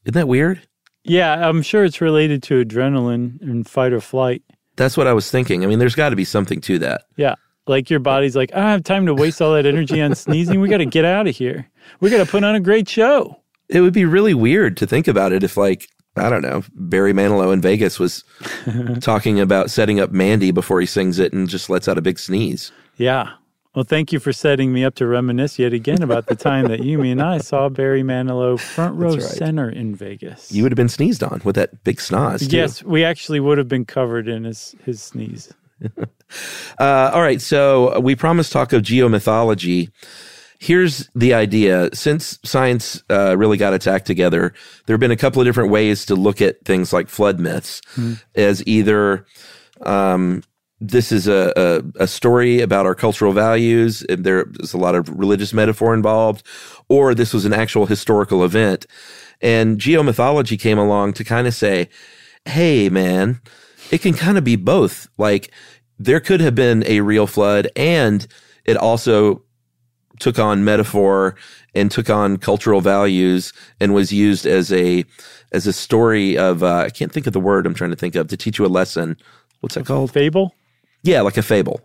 Isn't 0.04 0.14
that 0.14 0.28
weird? 0.28 0.62
Yeah, 1.04 1.46
I'm 1.46 1.60
sure 1.60 1.84
it's 1.84 2.00
related 2.00 2.42
to 2.44 2.64
adrenaline 2.64 3.40
and 3.42 3.68
fight 3.68 3.92
or 3.92 4.00
flight. 4.00 4.42
That's 4.76 4.96
what 4.96 5.06
I 5.06 5.12
was 5.12 5.30
thinking. 5.30 5.62
I 5.62 5.66
mean, 5.66 5.78
there's 5.78 5.94
got 5.94 6.08
to 6.08 6.16
be 6.16 6.24
something 6.24 6.60
to 6.62 6.78
that. 6.78 7.02
Yeah. 7.16 7.34
Like 7.66 7.90
your 7.90 8.00
body's 8.00 8.34
like, 8.34 8.50
I 8.54 8.60
don't 8.60 8.68
have 8.70 8.84
time 8.84 9.04
to 9.06 9.14
waste 9.14 9.42
all 9.42 9.52
that 9.52 9.66
energy 9.66 10.00
on 10.00 10.14
sneezing. 10.14 10.60
We 10.60 10.68
got 10.70 10.78
to 10.78 10.86
get 10.86 11.04
out 11.04 11.26
of 11.26 11.36
here. 11.36 11.68
We 12.00 12.08
got 12.08 12.24
to 12.24 12.30
put 12.30 12.44
on 12.44 12.54
a 12.54 12.60
great 12.60 12.88
show. 12.88 13.42
It 13.68 13.82
would 13.82 13.92
be 13.92 14.06
really 14.06 14.32
weird 14.34 14.78
to 14.78 14.86
think 14.86 15.06
about 15.06 15.32
it 15.32 15.42
if, 15.44 15.56
like, 15.56 15.88
I 16.16 16.28
don't 16.28 16.42
know, 16.42 16.64
Barry 16.74 17.12
Manilow 17.12 17.52
in 17.52 17.60
Vegas 17.60 17.98
was 17.98 18.24
talking 19.00 19.40
about 19.40 19.70
setting 19.70 20.00
up 20.00 20.10
Mandy 20.10 20.50
before 20.50 20.80
he 20.80 20.86
sings 20.86 21.18
it 21.18 21.32
and 21.32 21.48
just 21.48 21.70
lets 21.70 21.88
out 21.88 21.98
a 21.98 22.02
big 22.02 22.18
sneeze. 22.18 22.72
Yeah. 22.96 23.34
Well, 23.74 23.84
thank 23.84 24.12
you 24.12 24.18
for 24.18 24.32
setting 24.32 24.72
me 24.72 24.84
up 24.84 24.96
to 24.96 25.06
reminisce 25.06 25.56
yet 25.56 25.72
again 25.72 26.02
about 26.02 26.26
the 26.26 26.34
time 26.34 26.66
that 26.68 26.82
you, 26.82 27.02
and 27.02 27.22
I 27.22 27.38
saw 27.38 27.68
Barry 27.68 28.02
Manilow 28.02 28.58
front 28.58 28.96
row 28.96 29.12
right. 29.12 29.22
center 29.22 29.70
in 29.70 29.94
Vegas. 29.94 30.50
You 30.50 30.64
would 30.64 30.72
have 30.72 30.76
been 30.76 30.88
sneezed 30.88 31.22
on 31.22 31.40
with 31.44 31.54
that 31.54 31.84
big 31.84 31.98
snoz. 31.98 32.50
Too. 32.50 32.56
yes, 32.56 32.82
we 32.82 33.04
actually 33.04 33.38
would 33.38 33.58
have 33.58 33.68
been 33.68 33.84
covered 33.84 34.26
in 34.26 34.42
his, 34.42 34.74
his 34.84 35.02
sneeze. 35.02 35.54
Uh, 36.78 37.10
all 37.12 37.22
right. 37.22 37.40
So 37.40 37.98
we 37.98 38.14
promised 38.14 38.52
talk 38.52 38.72
of 38.72 38.82
geomythology. 38.82 39.90
Here's 40.60 41.08
the 41.14 41.32
idea. 41.32 41.88
Since 41.94 42.38
science 42.44 43.02
uh, 43.08 43.34
really 43.38 43.56
got 43.56 43.72
its 43.72 43.86
act 43.86 44.06
together, 44.06 44.52
there 44.84 44.94
have 44.94 45.00
been 45.00 45.10
a 45.10 45.16
couple 45.16 45.40
of 45.40 45.46
different 45.46 45.70
ways 45.70 46.04
to 46.04 46.14
look 46.14 46.42
at 46.42 46.62
things 46.66 46.92
like 46.92 47.08
flood 47.08 47.40
myths 47.40 47.80
as 48.34 48.62
either 48.66 49.24
um, 49.86 50.42
this 50.78 51.12
is 51.12 51.26
a, 51.26 51.52
a, 51.56 52.02
a 52.02 52.06
story 52.06 52.60
about 52.60 52.84
our 52.84 52.94
cultural 52.94 53.32
values. 53.32 54.02
and 54.02 54.22
There's 54.22 54.74
a 54.74 54.78
lot 54.78 54.94
of 54.94 55.08
religious 55.08 55.54
metaphor 55.54 55.94
involved, 55.94 56.46
or 56.90 57.14
this 57.14 57.32
was 57.32 57.46
an 57.46 57.54
actual 57.54 57.86
historical 57.86 58.44
event. 58.44 58.84
And 59.40 59.78
geomythology 59.78 60.60
came 60.60 60.78
along 60.78 61.14
to 61.14 61.24
kind 61.24 61.46
of 61.46 61.54
say, 61.54 61.88
hey, 62.44 62.90
man, 62.90 63.40
it 63.90 64.02
can 64.02 64.12
kind 64.12 64.36
of 64.36 64.44
be 64.44 64.56
both. 64.56 65.08
Like, 65.16 65.50
there 65.98 66.20
could 66.20 66.42
have 66.42 66.54
been 66.54 66.84
a 66.86 67.00
real 67.00 67.26
flood, 67.26 67.68
and 67.76 68.26
it 68.66 68.76
also 68.76 69.42
took 70.20 70.38
on 70.38 70.64
metaphor 70.64 71.34
and 71.74 71.90
took 71.90 72.08
on 72.08 72.36
cultural 72.36 72.80
values 72.80 73.52
and 73.80 73.92
was 73.92 74.12
used 74.12 74.46
as 74.46 74.72
a 74.72 75.04
as 75.52 75.66
a 75.66 75.72
story 75.72 76.38
of 76.38 76.62
uh, 76.62 76.84
I 76.86 76.90
can't 76.90 77.10
think 77.12 77.26
of 77.26 77.32
the 77.32 77.40
word 77.40 77.66
I'm 77.66 77.74
trying 77.74 77.90
to 77.90 77.96
think 77.96 78.14
of 78.14 78.28
to 78.28 78.36
teach 78.36 78.58
you 78.58 78.66
a 78.66 78.68
lesson. 78.68 79.16
What's 79.60 79.74
that 79.74 79.86
called? 79.86 80.12
Fable? 80.12 80.54
Yeah, 81.02 81.22
like 81.22 81.38
a 81.38 81.42
fable. 81.42 81.80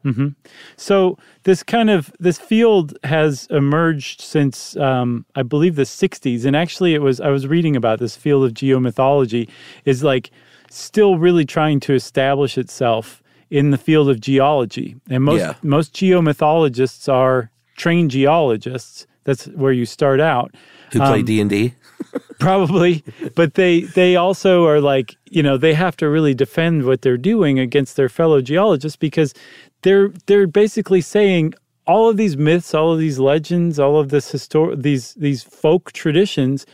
So 0.76 1.18
this 1.44 1.64
kind 1.64 1.90
of 1.90 2.12
this 2.20 2.38
field 2.38 2.98
has 3.06 3.48
emerged 3.50 4.20
since 4.20 4.76
um, 4.76 5.26
I 5.36 5.44
believe 5.44 5.76
the 5.78 5.84
'60s, 5.84 6.44
and 6.46 6.54
actually, 6.56 6.94
it 6.94 7.02
was 7.02 7.22
I 7.22 7.30
was 7.30 7.48
reading 7.48 7.76
about 7.78 8.00
this 8.00 8.18
field 8.18 8.44
of 8.44 8.52
geomythology 8.54 9.50
is 9.86 10.04
like 10.04 10.32
still 10.70 11.18
really 11.18 11.46
trying 11.46 11.80
to 11.82 11.94
establish 11.94 12.58
itself 12.58 13.24
in 13.50 13.72
the 13.72 13.78
field 13.78 14.10
of 14.10 14.20
geology, 14.20 14.98
and 15.10 15.24
most 15.24 15.40
Yeah. 15.40 15.54
most 15.64 15.94
geomythologists 15.94 17.08
are 17.12 17.50
trained 17.76 18.12
geologists. 18.12 19.08
That's 19.24 19.46
where 19.46 19.72
you 19.72 19.86
start 19.86 20.20
out 20.20 20.54
Who 20.92 21.02
Um, 21.02 21.08
play 21.08 21.24
D 21.24 21.42
and 21.42 21.50
D? 21.50 21.74
probably 22.40 23.04
but 23.36 23.54
they 23.54 23.82
they 23.82 24.16
also 24.16 24.66
are 24.66 24.82
like 24.82 25.16
you 25.30 25.42
know 25.42 25.58
they 25.58 25.74
have 25.74 25.96
to 25.96 26.10
really 26.10 26.34
defend 26.34 26.84
what 26.86 27.02
they're 27.02 27.18
doing 27.18 27.58
against 27.58 27.96
their 27.96 28.10
fellow 28.10 28.42
geologists 28.42 28.98
because 28.98 29.34
they're 29.82 30.10
they're 30.26 30.48
basically 30.48 31.02
saying 31.02 31.54
all 31.88 32.10
of 32.10 32.18
these 32.18 32.36
myths 32.36 32.74
all 32.74 32.92
of 32.92 33.00
these 33.00 33.18
legends 33.18 33.80
all 33.80 33.98
of 33.98 34.10
this 34.10 34.32
histor- 34.34 34.80
these 34.82 35.14
these 35.16 35.42
folk 35.44 35.92
traditions 35.94 36.66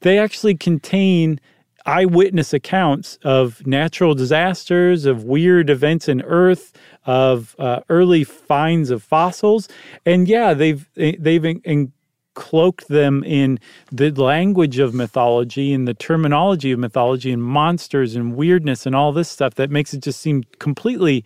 they 0.00 0.18
actually 0.18 0.54
contain 0.54 1.40
eyewitness 1.86 2.52
accounts 2.52 3.18
of 3.22 3.66
natural 3.66 4.14
disasters 4.14 5.06
of 5.06 5.24
weird 5.24 5.70
events 5.70 6.08
in 6.08 6.20
earth 6.22 6.72
of 7.06 7.54
uh, 7.58 7.80
early 7.88 8.24
finds 8.24 8.90
of 8.90 9.02
fossils 9.02 9.68
and 10.04 10.28
yeah 10.28 10.52
they've 10.52 10.88
they've 10.94 11.44
in, 11.44 11.60
in 11.64 11.92
cloaked 12.34 12.88
them 12.88 13.24
in 13.24 13.58
the 13.90 14.10
language 14.10 14.78
of 14.78 14.94
mythology 14.94 15.72
and 15.72 15.88
the 15.88 15.94
terminology 15.94 16.70
of 16.70 16.78
mythology 16.78 17.32
and 17.32 17.42
monsters 17.42 18.14
and 18.14 18.36
weirdness 18.36 18.86
and 18.86 18.94
all 18.94 19.10
this 19.10 19.28
stuff 19.28 19.54
that 19.54 19.70
makes 19.70 19.94
it 19.94 20.02
just 20.02 20.20
seem 20.20 20.44
completely 20.58 21.24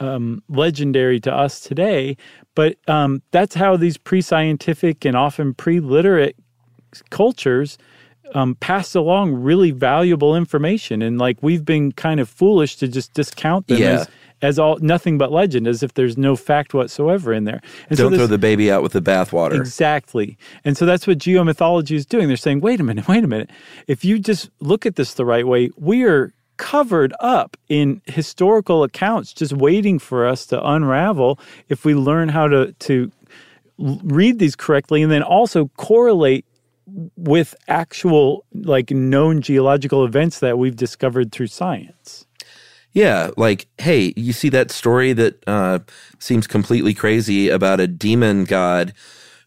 um, 0.00 0.42
legendary 0.48 1.20
to 1.20 1.34
us 1.34 1.60
today. 1.60 2.16
But 2.54 2.76
um, 2.86 3.20
that's 3.32 3.54
how 3.54 3.76
these 3.76 3.98
pre 3.98 4.20
scientific 4.20 5.04
and 5.04 5.16
often 5.16 5.54
pre 5.54 5.80
literate 5.80 6.36
cultures 7.10 7.76
um, 8.34 8.54
passed 8.56 8.94
along 8.94 9.34
really 9.34 9.70
valuable 9.70 10.34
information. 10.36 11.02
And 11.02 11.18
like 11.18 11.38
we've 11.42 11.64
been 11.64 11.92
kind 11.92 12.20
of 12.20 12.28
foolish 12.28 12.76
to 12.76 12.88
just 12.88 13.14
discount 13.14 13.66
them 13.68 13.78
Yeah. 13.78 13.88
as, 14.00 14.08
as 14.40 14.58
all 14.58 14.76
nothing 14.80 15.18
but 15.18 15.32
legend, 15.32 15.66
as 15.66 15.82
if 15.82 15.94
there's 15.94 16.16
no 16.16 16.36
fact 16.36 16.72
whatsoever 16.74 17.32
in 17.32 17.44
there. 17.44 17.60
And 17.88 17.98
Don't 17.98 18.12
this- 18.12 18.18
throw 18.18 18.26
the 18.26 18.38
baby 18.38 18.70
out 18.70 18.82
with 18.82 18.92
the 18.92 19.02
bathwater. 19.02 19.58
Exactly. 19.58 20.36
And 20.64 20.76
so 20.76 20.86
that's 20.86 21.06
what 21.06 21.18
geomythology 21.18 21.92
is 21.96 22.06
doing. 22.06 22.28
They're 22.28 22.36
saying, 22.36 22.60
wait 22.60 22.80
a 22.80 22.84
minute, 22.84 23.08
wait 23.14 23.24
a 23.24 23.28
minute. 23.28 23.50
If 23.86 24.04
you 24.04 24.18
just 24.18 24.50
look 24.60 24.86
at 24.86 24.96
this 24.96 25.14
the 25.14 25.24
right 25.24 25.46
way, 25.46 25.70
we 25.76 26.04
are 26.04 26.32
covered 26.56 27.14
up 27.20 27.56
in 27.68 28.02
historical 28.06 28.82
accounts 28.82 29.32
just 29.32 29.52
waiting 29.52 29.96
for 29.98 30.26
us 30.26 30.44
to 30.46 30.60
unravel 30.68 31.38
if 31.68 31.84
we 31.84 31.94
learn 31.94 32.28
how 32.28 32.48
to 32.48 32.72
to 32.80 33.12
read 33.78 34.40
these 34.40 34.56
correctly 34.56 35.02
and 35.02 35.12
then 35.12 35.22
also 35.22 35.70
correlate 35.76 36.44
with 37.16 37.54
actual 37.68 38.44
like 38.52 38.90
known 38.90 39.40
geological 39.40 40.04
events 40.04 40.40
that 40.40 40.58
we've 40.58 40.76
discovered 40.76 41.32
through 41.32 41.48
science. 41.48 42.26
Yeah, 42.92 43.30
like, 43.36 43.68
hey, 43.78 44.12
you 44.16 44.32
see 44.32 44.48
that 44.48 44.70
story 44.70 45.12
that 45.12 45.44
uh, 45.46 45.80
seems 46.18 46.46
completely 46.46 46.94
crazy 46.94 47.48
about 47.48 47.80
a 47.80 47.86
demon 47.86 48.44
god 48.44 48.94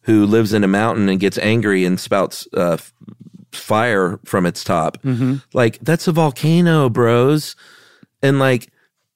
who 0.04 0.26
lives 0.26 0.54
in 0.54 0.64
a 0.64 0.68
mountain 0.68 1.10
and 1.10 1.20
gets 1.20 1.38
angry 1.40 1.84
and 1.86 2.00
spouts 2.00 2.48
uh, 2.54 2.78
fire 3.52 4.20
from 4.26 4.46
its 4.46 4.64
top. 4.64 5.02
Mm-hmm. 5.04 5.38
Like 5.54 5.80
that's 5.80 6.08
a 6.08 6.12
volcano, 6.12 6.90
bros. 6.90 7.56
And 8.22 8.40
like 8.40 8.71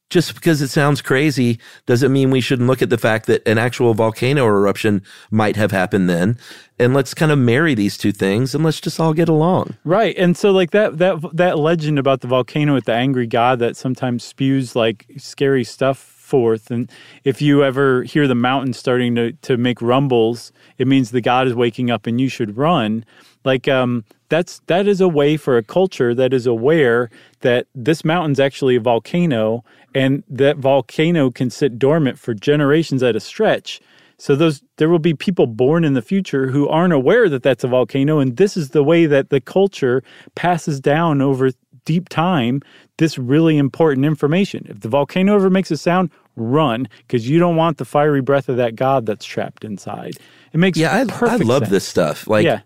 just 0.10 0.36
because 0.36 0.62
it 0.62 0.70
sounds 0.70 1.02
crazy 1.02 1.60
doesn't 1.86 2.14
mean 2.14 2.30
we 2.30 2.42
shouldn't 2.42 2.68
look 2.68 2.82
at 2.82 2.90
the 2.90 2.98
fact 2.98 3.26
that 3.26 3.46
an 3.48 3.58
actual 3.58 3.94
volcano 3.94 4.46
eruption 4.46 5.02
might 5.32 5.56
have 5.56 5.72
happened 5.72 6.10
then. 6.10 6.38
And 6.78 6.94
let's 6.94 7.14
kind 7.14 7.32
of 7.32 7.40
marry 7.40 7.74
these 7.74 7.98
two 7.98 8.12
things 8.12 8.54
and 8.54 8.64
let's 8.64 8.82
just 8.82 9.00
all 9.00 9.14
get 9.14 9.30
along. 9.30 9.78
Right. 9.84 10.16
And 10.18 10.38
so 10.38 10.52
like 10.52 10.72
that 10.72 10.98
that 11.00 11.22
that 11.34 11.58
legend 11.58 11.98
about 11.98 12.22
the 12.22 12.28
volcano 12.28 12.74
with 12.74 12.86
the 12.86 12.94
angry 12.94 13.28
god 13.28 13.60
that 13.60 13.76
sometimes 13.76 14.24
spews 14.24 14.76
like 14.76 15.06
scary 15.18 15.64
stuff 15.64 15.98
forth 15.98 16.72
and 16.72 16.92
if 17.24 17.40
you 17.40 17.64
ever 17.64 18.04
hear 18.04 18.28
the 18.28 18.36
mountain 18.36 18.74
starting 18.74 19.16
to 19.16 19.32
to 19.34 19.58
make 19.58 19.82
rumbles, 19.82 20.52
it 20.78 20.88
means 20.88 21.12
the 21.12 21.22
god 21.22 21.48
is 21.48 21.54
waking 21.56 21.90
up 21.90 22.06
and 22.06 22.22
you 22.22 22.30
should 22.30 22.58
run. 22.58 23.06
Like 23.46 23.68
um 23.68 24.04
that's 24.30 24.62
that 24.68 24.88
is 24.88 25.02
a 25.02 25.08
way 25.08 25.38
for 25.38 25.58
a 25.58 25.64
culture 25.64 26.14
that 26.16 26.34
is 26.34 26.48
aware 26.48 27.10
that 27.42 27.68
this 27.76 28.04
mountain's 28.04 28.40
actually 28.40 28.76
a 28.76 28.80
volcano 28.80 29.64
and 29.94 30.24
that 30.30 30.58
volcano 30.58 31.32
can 31.32 31.50
sit 31.50 31.80
dormant 31.80 32.20
for 32.20 32.34
generations 32.34 33.04
at 33.04 33.16
a 33.16 33.20
stretch. 33.20 33.80
So 34.18 34.36
those 34.36 34.64
there 34.78 34.90
will 34.90 35.00
be 35.00 35.14
people 35.14 35.48
born 35.48 35.84
in 35.86 35.94
the 35.94 36.02
future 36.02 36.48
who 36.48 36.68
aren't 36.68 36.94
aware 36.94 37.30
that 37.30 37.44
that's 37.44 37.64
a 37.64 37.68
volcano 37.68 38.20
and 38.20 38.38
this 38.38 38.58
is 38.58 38.70
the 38.72 38.84
way 38.84 39.06
that 39.06 39.30
the 39.30 39.42
culture 39.42 40.04
passes 40.36 40.80
down 40.80 41.22
over 41.22 41.52
deep 41.86 42.10
time 42.10 42.62
this 42.98 43.18
really 43.18 43.58
important 43.58 44.06
information. 44.06 44.66
If 44.70 44.80
the 44.80 44.90
volcano 44.90 45.36
ever 45.36 45.50
makes 45.50 45.70
a 45.72 45.78
sound, 45.78 46.10
run 46.38 46.88
because 47.00 47.30
you 47.30 47.40
don't 47.40 47.56
want 47.56 47.78
the 47.78 47.86
fiery 47.86 48.22
breath 48.22 48.50
of 48.50 48.58
that 48.58 48.76
god 48.76 49.06
that's 49.06 49.26
trapped 49.26 49.64
inside. 49.64 50.18
It 50.54 50.58
makes 50.58 50.78
Yeah, 50.78 50.94
I, 50.94 51.00
I 51.26 51.36
love 51.38 51.60
sense. 51.62 51.70
this 51.72 51.88
stuff. 51.88 52.28
Like 52.28 52.46
Yeah. 52.46 52.62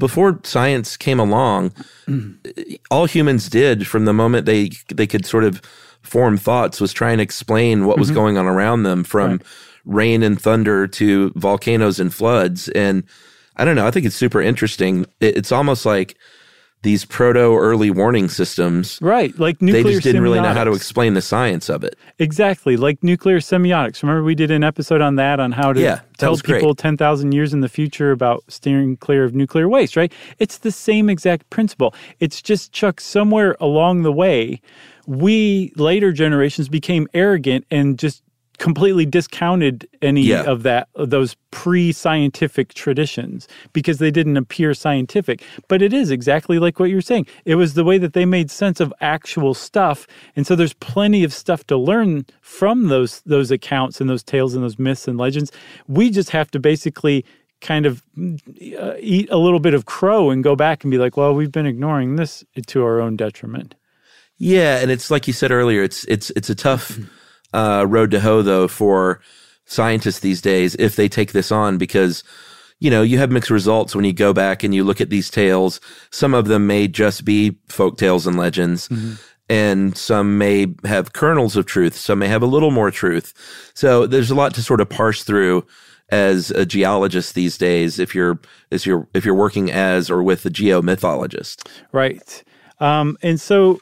Before 0.00 0.40
science 0.42 0.96
came 0.96 1.20
along, 1.20 1.72
all 2.90 3.06
humans 3.06 3.48
did 3.48 3.86
from 3.86 4.04
the 4.06 4.12
moment 4.12 4.46
they 4.46 4.70
they 4.92 5.06
could 5.06 5.24
sort 5.24 5.44
of 5.44 5.62
form 6.02 6.36
thoughts 6.36 6.80
was 6.80 6.92
try 6.92 7.12
and 7.12 7.20
explain 7.20 7.86
what 7.86 7.94
Mm-hmm. 7.94 8.00
was 8.00 8.10
going 8.10 8.36
on 8.38 8.46
around 8.46 8.82
them 8.82 9.04
from 9.04 9.40
rain 9.84 10.22
and 10.22 10.40
thunder 10.40 10.86
to 10.88 11.30
volcanoes 11.36 12.00
and 12.00 12.12
floods. 12.12 12.68
And 12.70 13.04
I 13.56 13.64
don't 13.64 13.76
know, 13.76 13.86
I 13.86 13.90
think 13.92 14.06
it's 14.06 14.16
super 14.16 14.40
interesting. 14.42 15.06
It, 15.20 15.36
it's 15.36 15.52
almost 15.52 15.86
like 15.86 16.16
these 16.82 17.04
proto 17.04 17.56
early 17.56 17.90
warning 17.90 18.28
systems. 18.28 18.98
Right, 19.02 19.38
like 19.38 19.58
They 19.58 19.82
just 19.82 20.02
didn't 20.02 20.22
really 20.22 20.40
know 20.40 20.54
how 20.54 20.64
to 20.64 20.72
explain 20.72 21.14
the 21.14 21.20
science 21.20 21.68
of 21.68 21.84
it. 21.84 21.96
Exactly, 22.18 22.76
like 22.76 23.02
nuclear 23.04 23.38
semiotics. 23.38 24.02
Remember, 24.02 24.22
we 24.22 24.34
did 24.34 24.50
an 24.50 24.64
episode 24.64 25.00
on 25.00 25.16
that 25.16 25.40
on 25.40 25.52
how 25.52 25.72
to 25.72 25.80
Yeah, 25.80 26.00
tell 26.16 26.36
people 26.36 26.74
10,000 26.74 27.32
years 27.32 27.52
in 27.52 27.60
the 27.60 27.68
future 27.68 28.12
about 28.12 28.44
steering 28.48 28.96
clear 28.96 29.24
of 29.24 29.34
nuclear 29.34 29.68
waste, 29.68 29.96
right? 29.96 30.12
It's 30.38 30.58
the 30.58 30.72
same 30.72 31.10
exact 31.10 31.50
principle. 31.50 31.94
It's 32.18 32.40
just, 32.40 32.72
Chuck, 32.72 33.00
somewhere 33.00 33.56
along 33.60 34.02
the 34.02 34.12
way, 34.12 34.60
we 35.06 35.72
later 35.76 36.12
generations 36.12 36.68
became 36.68 37.08
arrogant 37.12 37.66
and 37.70 37.98
just 37.98 38.22
completely 38.60 39.06
discounted 39.06 39.88
any 40.02 40.22
Yeah. 40.22 40.42
of 40.44 40.62
that 40.62 40.86
of 40.94 41.10
those 41.10 41.34
pre-scientific 41.50 42.74
traditions 42.74 43.48
because 43.72 43.98
they 43.98 44.10
didn't 44.10 44.36
appear 44.36 44.74
scientific. 44.74 45.42
But 45.66 45.82
it 45.82 45.92
is 45.92 46.10
exactly 46.10 46.58
like 46.58 46.78
what 46.78 46.90
you're 46.90 47.00
saying. 47.00 47.26
It 47.46 47.54
was 47.56 47.74
the 47.74 47.84
way 47.84 47.98
that 47.98 48.12
they 48.12 48.26
made 48.26 48.50
sense 48.50 48.78
of 48.78 48.92
actual 49.00 49.54
stuff. 49.54 50.06
And 50.36 50.46
so 50.46 50.54
there's 50.54 50.74
plenty 50.74 51.24
of 51.24 51.32
stuff 51.32 51.66
to 51.68 51.76
learn 51.76 52.26
from 52.42 52.88
those 52.88 53.22
those 53.22 53.50
accounts 53.50 54.00
and 54.00 54.08
those 54.08 54.22
tales 54.22 54.54
and 54.54 54.62
those 54.62 54.78
myths 54.78 55.08
and 55.08 55.18
legends. 55.18 55.50
We 55.88 56.10
just 56.10 56.30
have 56.30 56.50
to 56.52 56.60
basically 56.60 57.24
kind 57.62 57.86
of 57.86 58.02
uh, 58.78 58.94
eat 59.00 59.28
a 59.30 59.36
little 59.38 59.60
bit 59.60 59.74
of 59.74 59.86
crow 59.86 60.30
and 60.30 60.44
go 60.44 60.54
back 60.54 60.84
and 60.84 60.90
be 60.90 60.96
like 60.98 61.16
well 61.16 61.34
we've 61.34 61.52
been 61.52 61.66
ignoring 61.66 62.16
this 62.16 62.44
to 62.66 62.84
our 62.84 63.00
own 63.00 63.16
detriment. 63.16 63.74
Yeah, 64.38 64.78
and 64.80 64.90
it's 64.90 65.10
like 65.10 65.26
you 65.26 65.32
said 65.34 65.50
earlier. 65.50 65.82
It's 65.82 66.04
it's 66.04 66.30
it's 66.36 66.48
a 66.50 66.54
tough 66.54 66.98
uh, 67.52 67.84
road 67.88 68.10
to 68.12 68.20
hoe 68.20 68.42
though 68.42 68.68
for 68.68 69.20
scientists 69.66 70.20
these 70.20 70.40
days 70.40 70.74
if 70.76 70.96
they 70.96 71.08
take 71.08 71.32
this 71.32 71.52
on 71.52 71.78
because 71.78 72.24
you 72.80 72.90
know 72.90 73.02
you 73.02 73.18
have 73.18 73.30
mixed 73.30 73.50
results 73.50 73.94
when 73.94 74.04
you 74.04 74.12
go 74.12 74.32
back 74.32 74.64
and 74.64 74.74
you 74.74 74.84
look 74.84 75.00
at 75.00 75.10
these 75.10 75.30
tales. 75.30 75.80
Some 76.10 76.34
of 76.34 76.48
them 76.48 76.66
may 76.66 76.88
just 76.88 77.24
be 77.24 77.58
folk 77.68 77.98
tales 77.98 78.26
and 78.26 78.36
legends. 78.36 78.88
And 79.48 79.96
some 79.96 80.38
may 80.38 80.68
have 80.84 81.12
kernels 81.12 81.56
of 81.56 81.66
truth. 81.66 81.96
Some 81.96 82.20
may 82.20 82.28
have 82.28 82.40
a 82.40 82.46
little 82.46 82.70
more 82.70 82.92
truth. 82.92 83.34
So 83.74 84.06
there's 84.06 84.30
a 84.30 84.34
lot 84.36 84.54
to 84.54 84.62
sort 84.62 84.80
of 84.80 84.88
parse 84.88 85.24
through 85.24 85.66
as 86.10 86.52
a 86.52 86.64
geologist 86.64 87.34
these 87.34 87.58
days. 87.58 87.98
If 87.98 88.14
you're, 88.14 88.38
as 88.70 88.86
you're, 88.86 89.08
if 89.12 89.24
you're 89.24 89.34
working 89.34 89.72
as 89.72 90.08
or 90.08 90.22
with 90.22 90.46
a 90.46 90.50
geomythologist. 90.50 91.66
Right. 91.90 92.44
Um, 92.78 93.18
and 93.22 93.40
so 93.40 93.80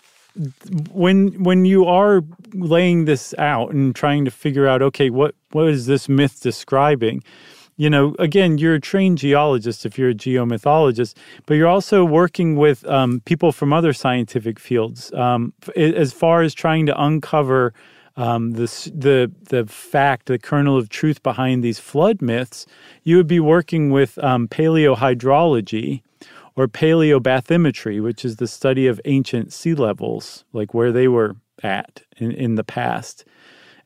when 0.92 1.42
when 1.42 1.64
you 1.64 1.85
are 1.85 2.22
laying 2.55 3.05
this 3.05 3.35
out 3.38 3.72
and 3.72 3.94
trying 3.94 4.24
to 4.24 4.31
figure 4.31 4.66
out, 4.66 4.83
okay, 4.83 5.11
what 5.11 5.35
what 5.53 5.68
is 5.68 5.87
this 5.87 6.09
myth 6.09 6.40
describing? 6.42 7.22
You 7.77 7.88
know, 7.90 8.16
again, 8.18 8.59
you're 8.59 8.74
a 8.74 8.81
trained 8.81 9.18
geologist 9.18 9.87
if 9.87 9.98
you're 9.98 10.11
a 10.11 10.14
geomythologist, 10.14 11.14
but 11.46 11.55
you're 11.55 11.68
also 11.68 12.05
working 12.05 12.57
with 12.57 12.85
um, 12.87 13.20
people 13.24 13.53
from 13.53 13.72
other 13.72 13.92
scientific 13.92 14.59
fields 14.59 15.12
um, 15.12 15.53
as 15.77 16.12
far 16.12 16.42
as 16.42 16.55
trying 16.55 16.87
to 16.87 17.03
uncover 17.03 17.72
um, 18.16 18.53
the 18.53 18.66
the 18.94 19.31
the 19.48 19.66
fact, 19.66 20.27
the 20.27 20.38
kernel 20.38 20.77
of 20.77 20.88
truth 20.88 21.22
behind 21.22 21.62
these 21.62 21.79
flood 21.79 22.20
myths. 22.20 22.66
You 23.05 23.16
would 23.16 23.29
be 23.29 23.40
working 23.40 23.90
with 23.90 24.18
um, 24.18 24.48
paleohydrology 24.48 26.03
or 26.59 26.66
paleobathymetry, 26.66 28.03
which 28.03 28.25
is 28.25 28.37
the 28.37 28.49
study 28.49 28.87
of 28.87 29.01
ancient 29.05 29.53
sea 29.53 29.75
levels, 29.75 30.44
like 30.53 30.75
where 30.75 30.90
they 30.92 31.07
were 31.09 31.37
at 31.62 32.03
in, 32.16 32.33
in 32.33 32.57
the 32.57 32.64
past. 32.64 33.25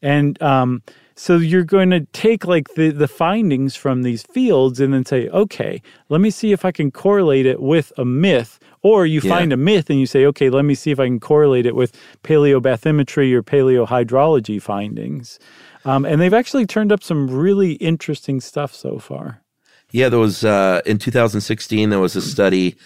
And 0.00 0.40
um, 0.42 0.82
so 1.14 1.36
you're 1.36 1.64
going 1.64 1.90
to 1.90 2.00
take 2.12 2.46
like 2.46 2.74
the, 2.74 2.90
the 2.90 3.06
findings 3.06 3.76
from 3.76 4.02
these 4.02 4.22
fields 4.22 4.80
and 4.80 4.92
then 4.92 5.04
say, 5.04 5.28
okay, 5.28 5.82
let 6.08 6.20
me 6.20 6.30
see 6.30 6.52
if 6.52 6.64
I 6.64 6.72
can 6.72 6.90
correlate 6.90 7.46
it 7.46 7.60
with 7.60 7.92
a 7.98 8.04
myth. 8.04 8.58
Or 8.82 9.06
you 9.06 9.20
Yeah. 9.22 9.30
find 9.36 9.52
a 9.52 9.56
myth 9.56 9.90
and 9.90 10.00
you 10.00 10.06
say, 10.06 10.24
okay, 10.26 10.50
let 10.50 10.64
me 10.64 10.74
see 10.74 10.90
if 10.90 10.98
I 10.98 11.06
can 11.06 11.20
correlate 11.20 11.66
it 11.66 11.76
with 11.76 11.92
paleobathymetry 12.24 13.32
or 13.32 13.42
paleohydrology 13.42 14.60
findings. 14.60 15.38
Um, 15.84 16.04
and 16.04 16.20
they've 16.20 16.34
actually 16.34 16.66
turned 16.66 16.90
up 16.90 17.02
some 17.02 17.28
really 17.30 17.72
interesting 17.74 18.40
stuff 18.40 18.74
so 18.74 18.98
far. 18.98 19.42
Yeah, 19.92 20.08
there 20.08 20.18
was 20.18 20.42
uh, 20.42 20.80
in 20.86 20.98
2016 20.98 21.90
there 21.90 22.00
was 22.00 22.16
a 22.16 22.22
study 22.22 22.76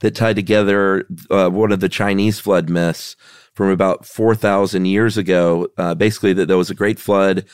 that 0.00 0.14
tied 0.14 0.36
together 0.36 1.06
uh, 1.30 1.48
one 1.48 1.72
of 1.72 1.80
the 1.80 1.88
Chinese 1.88 2.38
flood 2.38 2.68
myths 2.68 3.16
from 3.54 3.70
about 3.70 4.04
4,000 4.04 4.84
years 4.84 5.16
ago. 5.16 5.68
Uh, 5.78 5.94
basically, 5.94 6.32
that 6.34 6.46
there 6.46 6.58
was 6.58 6.70
a 6.70 6.74
great 6.74 6.98
flood, 6.98 7.44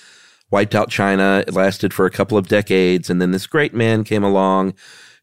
wiped 0.51 0.75
out 0.75 0.89
China. 0.91 1.45
It 1.47 1.55
lasted 1.55 1.93
for 1.95 2.07
a 2.07 2.11
couple 2.11 2.39
of 2.39 2.49
decades, 2.49 3.11
and 3.11 3.21
then 3.21 3.31
this 3.33 3.47
great 3.47 3.75
man 3.75 4.05
came 4.05 4.25
along 4.25 4.75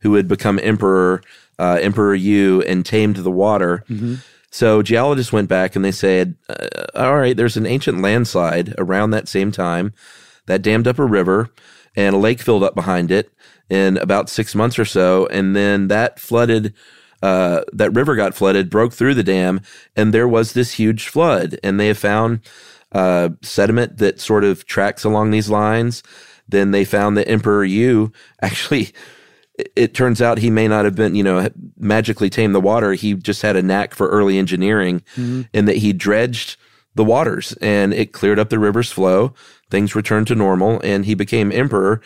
who 0.02 0.16
had 0.16 0.28
become 0.28 0.60
emperor, 0.64 1.22
uh, 1.58 1.78
Emperor 1.82 2.16
Yu, 2.16 2.62
and 2.62 2.86
tamed 2.86 3.18
the 3.18 3.32
water. 3.32 3.84
So 4.52 4.82
geologists 4.82 5.34
went 5.34 5.50
back 5.50 5.76
and 5.76 5.86
they 5.86 5.92
said, 5.92 6.36
uh, 6.50 6.68
"All 6.96 7.18
right, 7.18 7.36
there's 7.36 7.58
an 7.58 7.66
ancient 7.66 8.02
landslide 8.02 8.74
around 8.78 9.12
that 9.12 9.28
same 9.28 9.52
time 9.52 9.94
that 10.48 10.62
dammed 10.62 10.88
up 10.88 10.98
a 10.98 11.06
river, 11.06 11.50
and 11.96 12.16
a 12.16 12.20
lake 12.20 12.42
filled 12.42 12.64
up 12.64 12.74
behind 12.76 13.12
it 13.12 13.32
in 13.70 13.98
about 13.98 14.30
six 14.30 14.56
months 14.56 14.78
or 14.80 14.86
so, 14.86 15.28
and 15.28 15.56
then 15.56 15.88
that 15.90 16.20
flooded." 16.20 16.74
Uh, 17.22 17.64
that 17.74 17.92
river 17.92 18.16
got 18.16 18.34
flooded, 18.34 18.70
broke 18.70 18.94
through 18.94 19.14
the 19.14 19.24
dam, 19.24 19.60
and 19.94 20.14
there 20.14 20.26
was 20.28 20.54
this 20.54 20.72
huge 20.76 21.10
flood. 21.10 21.60
And 21.62 21.78
they 21.78 21.88
have 21.88 21.98
found 21.98 22.40
uh, 22.94 23.30
sediment 23.42 23.98
that 23.98 24.22
sort 24.22 24.46
of 24.46 24.66
tracks 24.66 25.04
along 25.04 25.32
these 25.32 25.50
lines. 25.50 26.02
Then 26.48 26.72
they 26.72 26.86
found 26.86 27.18
that 27.18 27.28
Emperor 27.28 27.66
Yu 27.66 28.14
actually 28.42 28.94
it- 29.60 29.72
it 29.76 29.94
turns 29.94 30.22
out 30.22 30.38
he 30.38 30.50
may 30.50 30.70
not 30.70 30.86
have 30.86 30.96
been, 30.96 31.14
you 31.14 31.22
know, 31.24 31.46
magically 31.78 32.30
tamed 32.30 32.56
the 32.56 32.62
water. 32.62 32.94
He 32.94 33.14
just 33.16 33.42
had 33.42 33.58
a 33.58 33.62
knack 33.62 33.94
for 33.94 34.08
early 34.08 34.38
engineering 34.38 35.02
in 35.54 35.66
that 35.66 35.78
he 35.78 35.92
dredged 35.92 36.56
the 36.96 37.04
waters 37.04 37.52
and 37.62 37.94
it 37.94 38.14
cleared 38.14 38.40
up 38.40 38.50
the 38.50 38.60
river's 38.60 38.92
flow. 38.94 39.34
Things 39.70 39.94
returned 39.94 40.28
to 40.28 40.36
normal 40.36 40.80
and 40.86 41.04
he 41.06 41.14
became 41.16 41.52
emperor. 41.52 42.00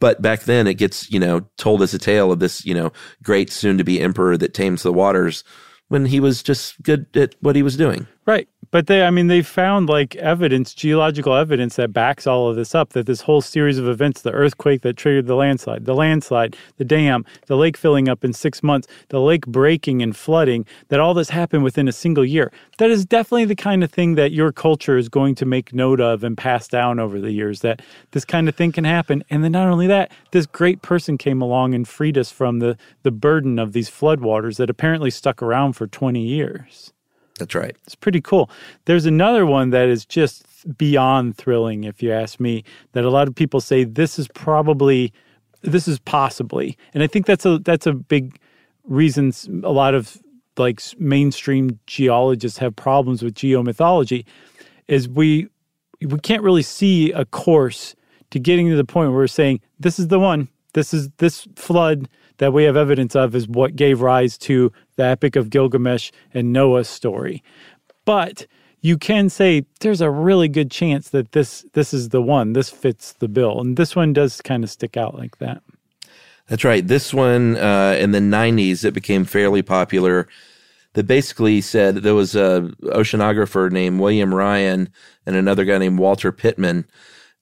But 0.00 0.22
back 0.22 0.42
then 0.42 0.66
it 0.66 0.74
gets, 0.74 1.10
you 1.10 1.18
know, 1.18 1.48
told 1.56 1.82
as 1.82 1.94
a 1.94 1.98
tale 1.98 2.30
of 2.30 2.38
this, 2.38 2.64
you 2.64 2.74
know, 2.74 2.92
great 3.22 3.50
soon 3.50 3.78
to 3.78 3.84
be 3.84 4.00
emperor 4.00 4.36
that 4.36 4.54
tames 4.54 4.82
the 4.82 4.92
waters 4.92 5.44
when 5.88 6.06
he 6.06 6.20
was 6.20 6.42
just 6.42 6.80
good 6.82 7.06
at 7.16 7.34
what 7.40 7.56
he 7.56 7.62
was 7.62 7.76
doing. 7.76 8.06
Right. 8.28 8.46
But 8.70 8.88
they, 8.88 9.04
I 9.04 9.10
mean, 9.10 9.28
they 9.28 9.40
found 9.40 9.88
like 9.88 10.14
evidence, 10.16 10.74
geological 10.74 11.34
evidence 11.34 11.76
that 11.76 11.94
backs 11.94 12.26
all 12.26 12.46
of 12.50 12.56
this 12.56 12.74
up 12.74 12.90
that 12.90 13.06
this 13.06 13.22
whole 13.22 13.40
series 13.40 13.78
of 13.78 13.88
events, 13.88 14.20
the 14.20 14.32
earthquake 14.32 14.82
that 14.82 14.98
triggered 14.98 15.26
the 15.26 15.34
landslide, 15.34 15.86
the 15.86 15.94
landslide, 15.94 16.54
the 16.76 16.84
dam, 16.84 17.24
the 17.46 17.56
lake 17.56 17.78
filling 17.78 18.06
up 18.06 18.26
in 18.26 18.34
six 18.34 18.62
months, 18.62 18.86
the 19.08 19.18
lake 19.18 19.46
breaking 19.46 20.02
and 20.02 20.14
flooding, 20.14 20.66
that 20.88 21.00
all 21.00 21.14
this 21.14 21.30
happened 21.30 21.64
within 21.64 21.88
a 21.88 21.92
single 21.92 22.22
year. 22.22 22.52
That 22.76 22.90
is 22.90 23.06
definitely 23.06 23.46
the 23.46 23.56
kind 23.56 23.82
of 23.82 23.90
thing 23.90 24.16
that 24.16 24.30
your 24.32 24.52
culture 24.52 24.98
is 24.98 25.08
going 25.08 25.34
to 25.36 25.46
make 25.46 25.72
note 25.72 25.98
of 25.98 26.22
and 26.22 26.36
pass 26.36 26.68
down 26.68 27.00
over 27.00 27.18
the 27.18 27.32
years, 27.32 27.60
that 27.60 27.80
this 28.10 28.26
kind 28.26 28.46
of 28.46 28.54
thing 28.54 28.72
can 28.72 28.84
happen. 28.84 29.24
And 29.30 29.42
then 29.42 29.52
not 29.52 29.68
only 29.68 29.86
that, 29.86 30.12
this 30.32 30.44
great 30.44 30.82
person 30.82 31.16
came 31.16 31.40
along 31.40 31.72
and 31.72 31.88
freed 31.88 32.18
us 32.18 32.30
from 32.30 32.58
the, 32.58 32.76
the 33.04 33.10
burden 33.10 33.58
of 33.58 33.72
these 33.72 33.88
floodwaters 33.88 34.58
that 34.58 34.68
apparently 34.68 35.10
stuck 35.10 35.42
around 35.42 35.72
for 35.72 35.86
20 35.86 36.20
years. 36.20 36.92
That's 37.38 37.54
right. 37.54 37.76
It's 37.84 37.94
pretty 37.94 38.20
cool. 38.20 38.50
There's 38.84 39.06
another 39.06 39.46
one 39.46 39.70
that 39.70 39.88
is 39.88 40.04
just 40.04 40.44
beyond 40.76 41.36
thrilling, 41.36 41.84
if 41.84 42.02
you 42.02 42.12
ask 42.12 42.40
me, 42.40 42.64
that 42.92 43.04
a 43.04 43.10
lot 43.10 43.28
of 43.28 43.34
people 43.34 43.60
say 43.60 43.84
this 43.84 44.18
is 44.18 44.28
probably, 44.28 45.12
this 45.62 45.88
is 45.88 45.98
possibly. 46.00 46.76
And 46.94 47.02
I 47.02 47.06
think 47.06 47.26
that's 47.26 47.46
a, 47.46 47.58
that's 47.58 47.86
a 47.86 47.92
big 47.92 48.38
reason 48.84 49.32
a 49.62 49.70
lot 49.70 49.94
of 49.94 50.18
like 50.56 50.80
mainstream 50.98 51.78
geologists 51.86 52.58
have 52.58 52.74
problems 52.74 53.22
with 53.22 53.34
geomythology 53.34 54.24
is 54.88 55.08
we, 55.08 55.48
we 56.00 56.18
can't 56.20 56.42
really 56.42 56.62
see 56.62 57.12
a 57.12 57.24
course 57.24 57.94
to 58.30 58.38
getting 58.38 58.68
to 58.68 58.76
the 58.76 58.84
point 58.84 59.10
where 59.10 59.18
we're 59.18 59.26
saying, 59.26 59.60
this 59.78 59.98
is 59.98 60.08
the 60.08 60.18
one, 60.18 60.48
this 60.74 60.92
is 60.92 61.08
this 61.18 61.46
flood 61.56 62.08
that 62.38 62.52
we 62.52 62.64
have 62.64 62.76
evidence 62.76 63.16
of 63.16 63.34
is 63.34 63.48
what 63.48 63.76
gave 63.76 64.00
rise 64.00 64.38
to 64.38 64.72
the 64.98 65.04
Epic 65.04 65.36
of 65.36 65.48
Gilgamesh 65.48 66.10
and 66.34 66.52
Noah's 66.52 66.88
story. 66.88 67.42
But 68.04 68.46
you 68.80 68.98
can 68.98 69.30
say 69.30 69.64
there's 69.80 70.02
a 70.02 70.10
really 70.10 70.48
good 70.48 70.70
chance 70.70 71.08
that 71.10 71.32
this 71.32 71.64
this 71.72 71.94
is 71.94 72.10
the 72.10 72.20
one. 72.20 72.52
This 72.52 72.68
fits 72.68 73.14
the 73.14 73.28
bill, 73.28 73.60
and 73.60 73.76
this 73.78 73.96
one 73.96 74.12
does 74.12 74.42
kind 74.42 74.62
of 74.62 74.70
stick 74.70 74.96
out 74.96 75.16
like 75.16 75.38
that. 75.38 75.62
That's 76.48 76.64
right. 76.64 76.86
This 76.86 77.14
one 77.14 77.56
uh, 77.56 77.96
in 77.98 78.10
the 78.10 78.18
'90s, 78.18 78.84
it 78.84 78.92
became 78.92 79.24
fairly 79.24 79.62
popular. 79.62 80.28
That 80.94 81.06
basically 81.06 81.60
said 81.60 81.96
there 81.96 82.14
was 82.14 82.34
a 82.34 82.72
oceanographer 82.82 83.70
named 83.70 84.00
William 84.00 84.34
Ryan 84.34 84.88
and 85.26 85.36
another 85.36 85.64
guy 85.64 85.78
named 85.78 85.98
Walter 85.98 86.32
Pitman. 86.32 86.86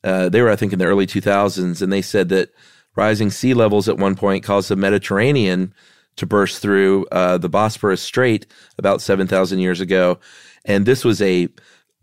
Uh, 0.04 0.28
they 0.28 0.42
were, 0.42 0.50
I 0.50 0.56
think, 0.56 0.72
in 0.72 0.78
the 0.78 0.84
early 0.84 1.06
2000s, 1.06 1.80
and 1.80 1.92
they 1.92 2.02
said 2.02 2.28
that 2.30 2.50
rising 2.96 3.30
sea 3.30 3.54
levels 3.54 3.88
at 3.88 3.96
one 3.96 4.14
point 4.14 4.44
caused 4.44 4.68
the 4.68 4.76
Mediterranean 4.76 5.72
to 6.16 6.26
burst 6.26 6.60
through 6.60 7.06
uh, 7.12 7.38
the 7.38 7.50
Bosporus 7.50 7.98
Strait 7.98 8.46
about 8.78 9.02
7,000 9.02 9.58
years 9.58 9.80
ago. 9.80 10.18
And 10.64 10.86
this 10.86 11.04
was 11.04 11.22
a 11.22 11.48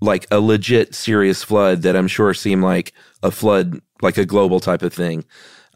like 0.01 0.27
a 0.31 0.39
legit 0.39 0.93
serious 0.93 1.43
flood 1.43 1.81
that 1.83 1.95
I'm 1.95 2.09
sure 2.09 2.33
seemed 2.33 2.63
like 2.63 2.93
a 3.21 3.31
flood, 3.31 3.79
like 4.01 4.17
a 4.17 4.25
global 4.25 4.59
type 4.59 4.81
of 4.81 4.93
thing. 4.93 5.23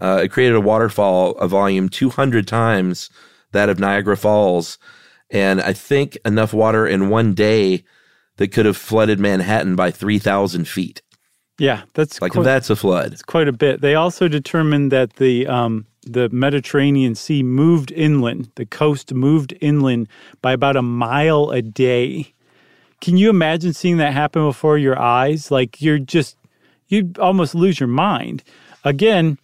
Uh, 0.01 0.21
it 0.23 0.31
created 0.31 0.55
a 0.55 0.61
waterfall, 0.61 1.31
a 1.37 1.47
volume 1.47 1.87
200 1.87 2.45
times 2.45 3.09
that 3.53 3.69
of 3.69 3.79
Niagara 3.79 4.17
Falls. 4.17 4.77
And 5.29 5.61
I 5.61 5.73
think 5.73 6.17
enough 6.25 6.53
water 6.53 6.85
in 6.85 7.09
one 7.09 7.33
day 7.33 7.83
that 8.35 8.49
could 8.49 8.65
have 8.65 8.77
flooded 8.77 9.19
Manhattan 9.19 9.75
by 9.75 9.91
3,000 9.91 10.67
feet. 10.67 11.01
Yeah, 11.59 11.83
that's 11.93 12.21
like 12.21 12.33
quite, 12.33 12.43
that's 12.43 12.69
a 12.69 12.75
flood. 12.75 13.13
It's 13.13 13.23
quite 13.23 13.47
a 13.47 13.53
bit. 13.53 13.81
They 13.81 13.95
also 13.95 14.27
determined 14.27 14.91
that 14.91 15.13
the 15.13 15.47
um, 15.47 15.87
the 16.11 16.29
Mediterranean 16.29 17.15
Sea 17.15 17.43
moved 17.43 17.91
inland. 17.91 18.49
The 18.55 18.65
coast 18.65 19.13
moved 19.13 19.53
inland 19.61 20.07
by 20.41 20.53
about 20.53 20.75
a 20.75 20.81
mile 20.81 21.51
a 21.51 21.61
day. 21.61 22.33
Can 23.01 23.17
you 23.17 23.29
imagine 23.29 23.73
seeing 23.73 23.97
that 23.97 24.13
happen 24.13 24.45
before 24.45 24.77
your 24.77 24.99
eyes? 24.99 25.51
Like 25.51 25.81
you're 25.81 25.99
just 25.99 26.37
you'd 26.87 27.17
almost 27.19 27.53
lose 27.53 27.79
your 27.79 27.87
mind. 27.87 28.43
Again, 28.83 29.37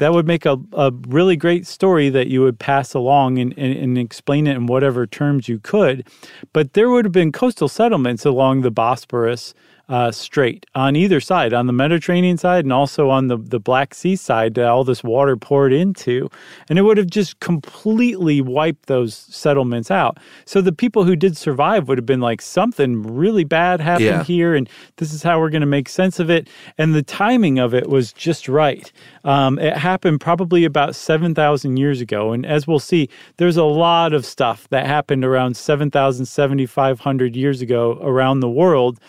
that 0.00 0.12
would 0.14 0.26
make 0.26 0.46
a, 0.46 0.58
a 0.72 0.90
really 1.08 1.36
great 1.36 1.66
story 1.66 2.08
that 2.08 2.28
you 2.28 2.42
would 2.42 2.58
pass 2.58 2.94
along 2.94 3.38
and, 3.38 3.52
and, 3.58 3.76
and, 3.76 3.98
explain 3.98 4.46
it 4.46 4.56
in 4.56 4.66
whatever 4.66 5.06
terms 5.06 5.46
you 5.46 5.58
could. 5.58 6.06
But 6.54 6.72
there 6.72 6.88
would 6.88 7.04
have 7.04 7.12
been 7.12 7.32
coastal 7.32 7.68
settlements 7.68 8.24
along 8.24 8.62
the 8.62 8.72
Bosporus 8.72 9.52
uh, 9.90 10.12
Strait 10.12 10.64
on 10.76 10.94
either 10.94 11.20
side, 11.20 11.52
on 11.52 11.66
the 11.66 11.72
Mediterranean 11.72 12.36
side 12.38 12.64
and 12.64 12.72
also 12.72 13.10
on 13.10 13.26
the, 13.26 13.36
the 13.36 13.58
Black 13.58 13.92
Sea 13.92 14.14
side 14.14 14.54
that 14.54 14.66
all 14.66 14.84
this 14.84 15.02
water 15.02 15.36
poured 15.36 15.72
into. 15.72 16.30
And 16.68 16.78
it 16.78 16.82
would 16.82 16.96
have 16.96 17.08
just 17.08 17.40
completely 17.40 18.40
wiped 18.40 18.86
those 18.86 19.14
settlements 19.14 19.90
out. 19.90 20.18
So 20.44 20.60
the 20.60 20.72
people 20.72 21.04
who 21.04 21.16
did 21.16 21.36
survive 21.36 21.88
would 21.88 21.98
have 21.98 22.06
been 22.06 22.20
like, 22.20 22.40
something 22.40 23.02
really 23.02 23.42
bad 23.42 23.80
happened 23.80 24.06
yeah. 24.06 24.22
here, 24.22 24.54
and 24.54 24.68
this 24.96 25.12
is 25.12 25.24
how 25.24 25.40
we're 25.40 25.50
going 25.50 25.60
to 25.60 25.66
make 25.66 25.88
sense 25.88 26.20
of 26.20 26.30
it. 26.30 26.48
And 26.78 26.94
the 26.94 27.02
timing 27.02 27.58
of 27.58 27.74
it 27.74 27.88
was 27.88 28.12
just 28.12 28.48
right. 28.48 28.92
Um, 29.24 29.58
it 29.58 29.76
happened 29.76 30.20
probably 30.20 30.64
about 30.64 30.94
7,000 30.94 31.76
years 31.76 32.00
ago. 32.00 32.32
And 32.32 32.46
as 32.46 32.66
we'll 32.66 32.78
see, 32.78 33.08
there's 33.38 33.56
a 33.56 33.64
lot 33.64 34.12
of 34.12 34.24
stuff 34.24 34.68
that 34.68 34.86
happened 34.86 35.24
around 35.24 35.56
7,000, 35.56 36.26
7,500 36.26 37.36
years 37.36 37.60
ago 37.60 37.98
around 38.02 38.38
the 38.38 38.48
world 38.48 39.00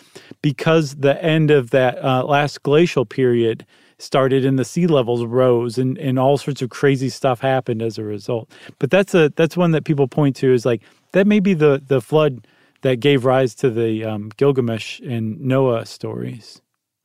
because 0.42 0.71
the 0.80 1.22
end 1.22 1.50
of 1.50 1.70
that 1.70 2.02
uh, 2.04 2.24
last 2.24 2.62
glacial 2.62 3.04
period 3.04 3.66
started 3.98 4.44
and 4.44 4.58
the 4.58 4.64
sea 4.64 4.86
levels 4.86 5.24
rose 5.24 5.78
and, 5.78 5.96
and 5.98 6.18
all 6.18 6.36
sorts 6.36 6.60
of 6.60 6.70
crazy 6.70 7.08
stuff 7.08 7.40
happened 7.40 7.82
as 7.82 7.98
a 7.98 8.04
result. 8.04 8.50
But 8.78 8.90
that's 8.90 9.14
a 9.14 9.32
that's 9.36 9.56
one 9.56 9.70
that 9.72 9.84
people 9.84 10.08
point 10.08 10.36
to 10.36 10.52
is 10.52 10.66
like 10.66 10.82
that 11.12 11.26
may 11.26 11.40
be 11.40 11.54
the 11.54 11.82
the 11.86 12.00
flood 12.00 12.46
that 12.82 12.96
gave 12.96 13.24
rise 13.24 13.54
to 13.56 13.70
the 13.70 14.04
um, 14.04 14.30
Gilgamesh 14.36 15.00
and 15.00 15.40
Noah 15.40 15.86
stories. 15.86 16.60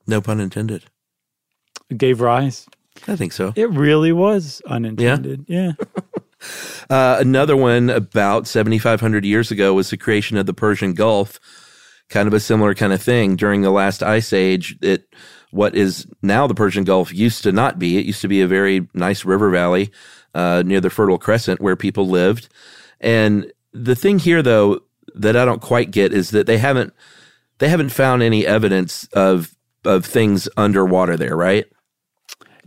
No 0.06 0.20
pun 0.20 0.40
intended. 0.40 0.84
gave 1.96 2.20
rise. 2.20 2.66
I 3.06 3.14
think 3.14 3.32
so. 3.32 3.52
It 3.54 3.70
really 3.70 4.10
was 4.10 4.60
unintended. 4.66 5.44
Yeah. 5.46 5.72
yeah. 5.78 6.00
uh, 6.90 7.16
another 7.20 7.56
one 7.56 7.90
about 7.90 8.46
7,500 8.46 9.24
years 9.24 9.50
ago 9.50 9.74
was 9.74 9.90
the 9.90 9.96
creation 9.96 10.36
of 10.36 10.46
the 10.46 10.54
Persian 10.54 10.94
Gulf 10.94 11.40
kind 12.08 12.26
of 12.26 12.34
a 12.34 12.40
similar 12.40 12.74
kind 12.74 12.92
of 12.92 13.02
thing 13.02 13.36
during 13.36 13.62
the 13.62 13.70
last 13.70 14.02
ice 14.02 14.32
age. 14.32 14.76
It 14.82 15.12
what 15.50 15.74
is 15.74 16.06
now 16.22 16.46
the 16.46 16.54
Persian 16.54 16.84
Gulf 16.84 17.12
used 17.12 17.42
to 17.44 17.52
not 17.52 17.78
be. 17.78 17.98
It 17.98 18.06
used 18.06 18.20
to 18.22 18.28
be 18.28 18.42
a 18.42 18.46
very 18.46 18.86
nice 18.94 19.24
river 19.24 19.50
valley 19.50 19.90
uh, 20.34 20.62
near 20.64 20.80
the 20.80 20.90
Fertile 20.90 21.18
Crescent 21.18 21.60
where 21.60 21.76
people 21.76 22.08
lived. 22.08 22.48
And 23.00 23.50
the 23.72 23.96
thing 23.96 24.18
here, 24.18 24.42
though, 24.42 24.80
that 25.14 25.36
I 25.36 25.44
don't 25.44 25.62
quite 25.62 25.90
get 25.90 26.12
is 26.12 26.30
that 26.30 26.46
they 26.46 26.58
haven't 26.58 26.92
they 27.58 27.68
haven't 27.68 27.90
found 27.90 28.22
any 28.22 28.46
evidence 28.46 29.08
of 29.12 29.54
of 29.84 30.04
things 30.04 30.48
underwater 30.56 31.16
there, 31.16 31.36
right? 31.36 31.66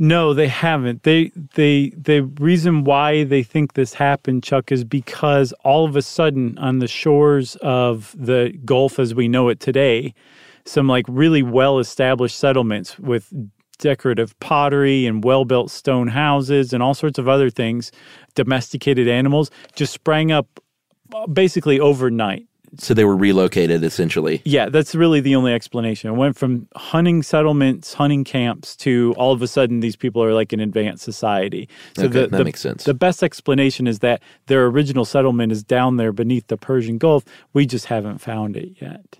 No, 0.04 0.34
they 0.34 0.48
haven't. 0.48 1.04
They 1.04 1.32
they 1.54 1.92
the 1.96 2.22
reason 2.40 2.86
why 2.86 3.24
they 3.24 3.44
think 3.44 3.74
this 3.74 3.94
happened, 3.94 4.42
Chuck, 4.42 4.72
is 4.72 4.84
because 4.84 5.54
all 5.64 5.86
of 5.86 5.96
a 5.96 6.02
sudden 6.02 6.58
on 6.58 6.80
the 6.80 6.88
shores 6.88 7.56
of 7.58 8.16
the 8.18 8.52
Gulf 8.66 8.98
as 8.98 9.14
we 9.14 9.28
know 9.28 9.48
it 9.50 9.60
today, 9.60 10.16
some 10.66 10.88
like 10.88 11.06
really 11.08 11.44
well 11.44 11.78
established 11.78 12.40
settlements 12.40 12.98
with 12.98 13.32
decorative 13.78 14.40
pottery 14.40 15.06
and 15.06 15.24
well 15.24 15.46
built 15.46 15.70
stone 15.70 16.08
houses 16.08 16.74
and 16.74 16.82
all 16.82 16.96
sorts 16.96 17.20
of 17.20 17.28
other 17.28 17.52
things, 17.52 17.92
domesticated 18.34 19.08
animals 19.08 19.52
just 19.76 19.94
sprang 19.94 20.32
up 20.32 20.48
uh, 21.14 21.28
basically 21.28 21.80
overnight 21.80 22.48
so 22.78 22.94
they 22.94 23.04
were 23.04 23.16
relocated 23.16 23.84
essentially. 23.84 24.42
Yeah, 24.46 24.70
that's 24.70 24.96
really 24.96 25.20
the 25.20 25.36
only 25.36 25.54
explanation. 25.54 26.10
It 26.10 26.18
went 26.18 26.38
from 26.38 26.68
hunting 26.76 27.24
settlements, 27.24 27.94
hunting 27.94 28.24
camps 28.24 28.76
to 28.78 29.14
all 29.18 29.32
of 29.32 29.42
a 29.42 29.48
sudden 29.48 29.80
these 29.82 29.96
people 29.96 30.24
are 30.24 30.34
like 30.34 30.54
an 30.54 30.60
advanced 30.60 31.04
society. 31.04 31.68
So 31.96 32.04
okay, 32.04 32.14
the, 32.14 32.20
that 32.28 32.38
the, 32.38 32.46
makes 32.46 32.62
sense. 32.62 32.84
The 32.86 32.94
best 32.94 33.24
explanation 33.24 33.88
is 33.88 34.00
that 34.00 34.22
their 34.48 34.66
original 34.66 35.06
settlement 35.06 35.52
is 35.52 35.64
down 35.64 35.98
there 35.98 36.12
beneath 36.12 36.48
the 36.48 36.58
Persian 36.58 36.98
Gulf. 36.98 37.26
We 37.54 37.66
just 37.66 37.86
haven't 37.86 38.20
found 38.20 38.56
it 38.56 38.82
yet. 38.82 39.20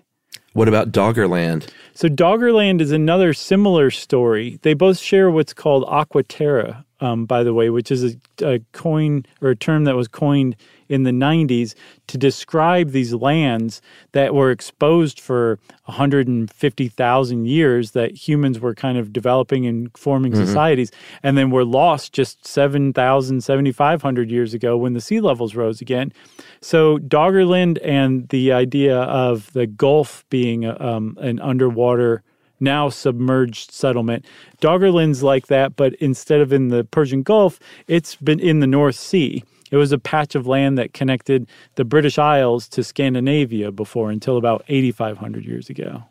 What 0.54 0.68
about 0.68 0.92
Doggerland? 0.92 1.68
So 1.94 2.08
Doggerland 2.08 2.80
is 2.80 2.92
another 2.92 3.32
similar 3.32 3.90
story. 3.90 4.58
They 4.62 4.74
both 4.74 4.98
share 4.98 5.30
what's 5.30 5.54
called 5.54 5.84
aqua 5.88 6.24
terra, 6.24 6.84
um, 7.00 7.24
by 7.24 7.42
the 7.42 7.54
way, 7.54 7.70
which 7.70 7.90
is 7.90 8.04
a, 8.04 8.54
a 8.54 8.58
coin 8.72 9.24
or 9.40 9.50
a 9.50 9.56
term 9.56 9.84
that 9.84 9.96
was 9.96 10.08
coined 10.08 10.56
in 10.92 11.04
the 11.04 11.10
90s 11.10 11.74
to 12.06 12.18
describe 12.18 12.90
these 12.90 13.14
lands 13.14 13.80
that 14.12 14.34
were 14.34 14.50
exposed 14.50 15.18
for 15.18 15.58
150,000 15.86 17.46
years 17.46 17.92
that 17.92 18.10
humans 18.14 18.60
were 18.60 18.74
kind 18.74 18.98
of 18.98 19.10
developing 19.10 19.66
and 19.66 19.90
forming 19.96 20.32
mm-hmm. 20.32 20.44
societies 20.44 20.90
and 21.22 21.38
then 21.38 21.50
were 21.50 21.64
lost 21.64 22.12
just 22.12 22.46
7,000, 22.46 23.42
7,500 23.42 24.30
years 24.30 24.52
ago 24.52 24.76
when 24.76 24.92
the 24.92 25.00
sea 25.00 25.20
levels 25.20 25.54
rose 25.54 25.80
again. 25.80 26.12
So 26.60 26.98
Doggerland 26.98 27.78
and 27.82 28.28
the 28.28 28.52
idea 28.52 28.98
of 28.98 29.50
the 29.54 29.66
Gulf 29.66 30.26
being 30.28 30.66
um, 30.66 31.16
an 31.22 31.40
underwater 31.40 32.22
now 32.60 32.90
submerged 32.90 33.72
settlement. 33.72 34.26
Doggerland's 34.60 35.22
like 35.22 35.46
that, 35.46 35.74
but 35.74 35.94
instead 35.94 36.40
of 36.40 36.52
in 36.52 36.68
the 36.68 36.84
Persian 36.84 37.22
Gulf, 37.22 37.58
it's 37.88 38.14
been 38.14 38.38
in 38.38 38.60
the 38.60 38.66
North 38.66 38.94
Sea 38.94 39.42
It 39.72 39.76
was 39.76 39.90
a 39.90 39.98
patch 39.98 40.36
of 40.36 40.46
land 40.46 40.78
that 40.78 40.92
connected 40.94 41.48
the 41.74 41.84
British 41.84 42.16
Isles 42.18 42.68
to 42.68 42.84
Scandinavia 42.84 43.72
before 43.72 44.12
until 44.12 44.36
about 44.36 44.64
8,500 44.68 45.44
years 45.44 45.68
ago. 45.68 46.04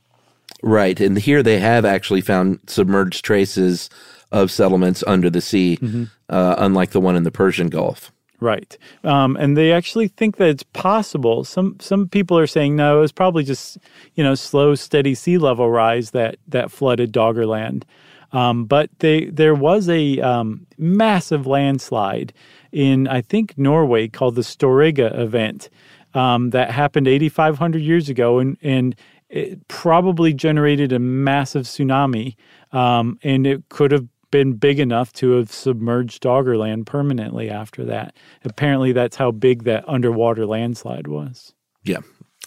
Right. 0.61 0.99
And 0.99 1.17
here 1.17 1.41
they 1.41 1.59
have 1.59 1.85
actually 1.85 2.21
found 2.21 2.59
submerged 2.67 3.23
traces 3.23 3.89
of 4.31 4.51
settlements 4.51 5.03
under 5.07 5.29
the 5.29 5.41
sea, 5.41 5.77
Mm-hmm. 5.77 6.03
uh, 6.29 6.55
unlike 6.57 6.91
the 6.91 6.99
one 6.99 7.15
in 7.15 7.23
the 7.23 7.31
Persian 7.31 7.69
Gulf. 7.69 8.11
Right, 8.39 8.75
um, 9.03 9.37
and 9.37 9.55
they 9.55 9.71
actually 9.71 10.07
think 10.07 10.37
that 10.37 10.49
it's 10.49 10.63
possible. 10.63 11.43
Some 11.43 11.75
some 11.79 12.07
people 12.09 12.39
are 12.39 12.47
saying 12.47 12.75
no, 12.75 12.97
it 12.97 13.01
was 13.01 13.11
probably 13.11 13.43
just 13.43 13.77
you 14.15 14.23
know 14.23 14.33
slow, 14.33 14.73
steady 14.73 15.13
sea 15.13 15.37
level 15.37 15.69
rise 15.69 16.09
that 16.11 16.37
that 16.47 16.71
flooded 16.71 17.13
Doggerland. 17.13 17.83
Um, 18.31 18.65
but 18.65 18.89
they 18.97 19.25
there 19.25 19.53
was 19.53 19.87
a 19.89 20.19
um, 20.21 20.65
massive 20.79 21.45
landslide 21.45 22.33
in 22.71 23.07
I 23.07 23.21
think 23.21 23.57
Norway 23.57 24.07
called 24.07 24.35
the 24.35 24.41
Storegga 24.41 25.17
event 25.17 25.69
um, 26.13 26.49
that 26.51 26.71
happened 26.71 27.07
8,500 27.07 27.81
years 27.81 28.09
ago, 28.09 28.39
and 28.39 28.57
and 28.61 28.95
it 29.29 29.67
probably 29.67 30.33
generated 30.33 30.91
a 30.91 30.99
massive 30.99 31.63
tsunami, 31.63 32.35
um, 32.71 33.17
and 33.23 33.47
it 33.47 33.69
could 33.69 33.91
have 33.91 34.07
been 34.31 34.53
big 34.53 34.79
enough 34.79 35.13
to 35.13 35.31
have 35.31 35.51
submerged 35.51 36.23
Doggerland 36.23 36.85
permanently 36.85 37.49
after 37.49 37.85
that. 37.85 38.15
Apparently, 38.43 38.91
that's 38.93 39.17
how 39.17 39.31
big 39.31 39.63
that 39.63 39.83
underwater 39.87 40.45
landslide 40.45 41.07
was. 41.07 41.53
Yeah. 41.83 41.99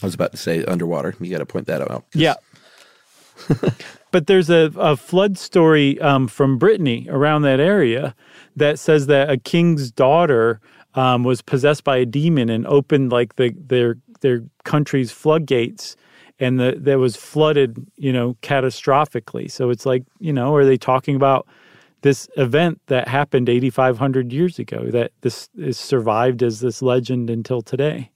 I 0.03 0.07
was 0.07 0.15
about 0.15 0.33
to 0.33 0.37
say 0.37 0.65
underwater. 0.65 1.15
You 1.21 1.31
got 1.31 1.39
to 1.39 1.47
point 1.47 1.67
that 1.67 1.81
out. 1.83 2.05
Yeah. 2.15 2.35
but 4.15 4.29
there's 4.29 4.49
a, 4.49 4.71
a 4.77 4.97
flood 4.97 5.37
story 5.37 6.01
um, 6.01 6.29
from 6.29 6.57
Brittany 6.57 7.09
around 7.11 7.43
that 7.43 7.59
area 7.59 8.15
that 8.55 8.79
says 8.79 9.09
that 9.09 9.29
a 9.29 9.37
king's 9.37 9.91
daughter 9.91 10.61
um, 10.95 11.25
was 11.25 11.43
possessed 11.43 11.83
by 11.83 11.97
a 11.97 12.07
demon 12.07 12.49
and 12.49 12.65
opened 12.69 13.11
like 13.11 13.35
the 13.35 13.53
their 13.59 13.97
their 14.21 14.45
country's 14.63 15.11
floodgates 15.11 15.97
and 16.39 16.61
the, 16.61 16.77
that 16.79 17.01
was 17.01 17.17
flooded, 17.17 17.85
you 17.97 18.13
know, 18.13 18.35
catastrophically. 18.41 19.51
So 19.51 19.69
it's 19.71 19.85
like, 19.85 20.05
you 20.21 20.33
know, 20.33 20.55
are 20.55 20.65
they 20.65 20.77
talking 20.77 21.17
about 21.17 21.49
this 22.03 22.29
event 22.37 22.81
that 22.87 23.09
happened 23.09 23.49
8,500 23.49 24.33
years 24.33 24.61
ago 24.61 24.93
that 24.93 25.11
this 25.23 25.49
is 25.57 25.77
survived 25.77 26.41
as 26.41 26.61
this 26.61 26.83
legend 26.83 27.31
until 27.31 27.63
today? 27.63 28.13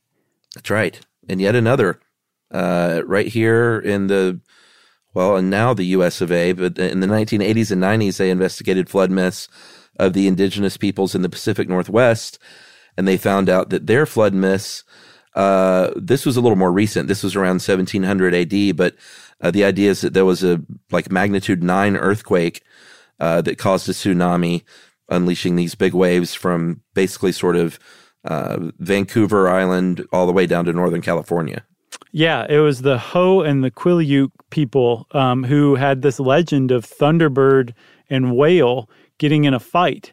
That's 0.54 0.70
right. 0.70 1.00
And 1.28 1.40
yet 1.40 1.56
another, 1.56 1.98
uh, 2.52 3.02
right 3.04 3.26
here 3.26 3.80
in 3.80 4.06
the, 4.06 4.40
well, 5.14 5.36
and 5.36 5.50
now 5.50 5.74
the 5.74 5.86
US 5.86 6.20
of 6.20 6.30
A, 6.30 6.52
but 6.52 6.78
in 6.78 7.00
the 7.00 7.06
1980s 7.06 7.70
and 7.70 7.82
90s, 7.82 8.18
they 8.18 8.30
investigated 8.30 8.90
flood 8.90 9.10
myths 9.10 9.48
of 9.98 10.12
the 10.12 10.28
indigenous 10.28 10.76
peoples 10.76 11.14
in 11.14 11.22
the 11.22 11.28
Pacific 11.28 11.68
Northwest. 11.68 12.38
And 12.96 13.06
they 13.06 13.16
found 13.16 13.48
out 13.48 13.70
that 13.70 13.86
their 13.86 14.06
flood 14.06 14.34
myths, 14.34 14.84
uh, 15.34 15.90
this 15.96 16.26
was 16.26 16.36
a 16.36 16.40
little 16.40 16.56
more 16.56 16.72
recent. 16.72 17.08
This 17.08 17.22
was 17.22 17.36
around 17.36 17.62
1700 17.62 18.34
AD, 18.34 18.76
but 18.76 18.96
uh, 19.40 19.50
the 19.50 19.64
idea 19.64 19.90
is 19.90 20.00
that 20.00 20.14
there 20.14 20.24
was 20.24 20.42
a 20.42 20.60
like 20.90 21.10
magnitude 21.10 21.62
nine 21.62 21.96
earthquake 21.96 22.62
uh, 23.20 23.40
that 23.42 23.58
caused 23.58 23.88
a 23.88 23.92
tsunami, 23.92 24.64
unleashing 25.08 25.56
these 25.56 25.74
big 25.74 25.94
waves 25.94 26.34
from 26.34 26.82
basically 26.94 27.32
sort 27.32 27.56
of 27.56 27.78
uh, 28.24 28.70
Vancouver 28.78 29.48
Island 29.48 30.06
all 30.12 30.26
the 30.26 30.32
way 30.32 30.46
down 30.46 30.64
to 30.66 30.72
Northern 30.72 31.02
California. 31.02 31.64
Yeah, 32.12 32.46
it 32.48 32.58
was 32.58 32.82
the 32.82 32.98
Hoh 32.98 33.42
and 33.42 33.62
the 33.62 33.70
Quileute 33.70 34.32
people 34.50 35.06
um, 35.12 35.44
who 35.44 35.74
had 35.74 36.02
this 36.02 36.18
legend 36.18 36.70
of 36.70 36.86
Thunderbird 36.86 37.74
and 38.08 38.36
whale 38.36 38.88
getting 39.18 39.44
in 39.44 39.54
a 39.54 39.60
fight. 39.60 40.12